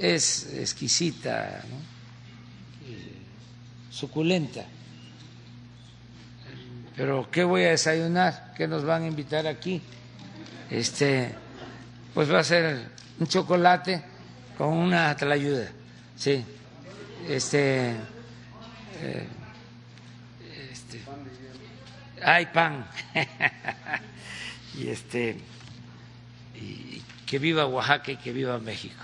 [0.00, 1.62] es exquisita,
[2.86, 3.14] eh,
[3.90, 4.64] suculenta.
[6.96, 8.54] Pero ¿qué voy a desayunar?
[8.56, 9.82] ¿Qué nos van a invitar aquí?
[10.70, 11.34] Este,
[12.14, 14.02] pues va a ser un chocolate
[14.56, 15.68] con una tlayuda,
[16.16, 16.44] sí.
[17.28, 17.90] Este,
[19.00, 19.28] eh,
[20.72, 21.00] este
[22.22, 22.86] hay pan.
[24.78, 25.38] y este
[26.54, 29.02] y que viva Oaxaca y que viva México.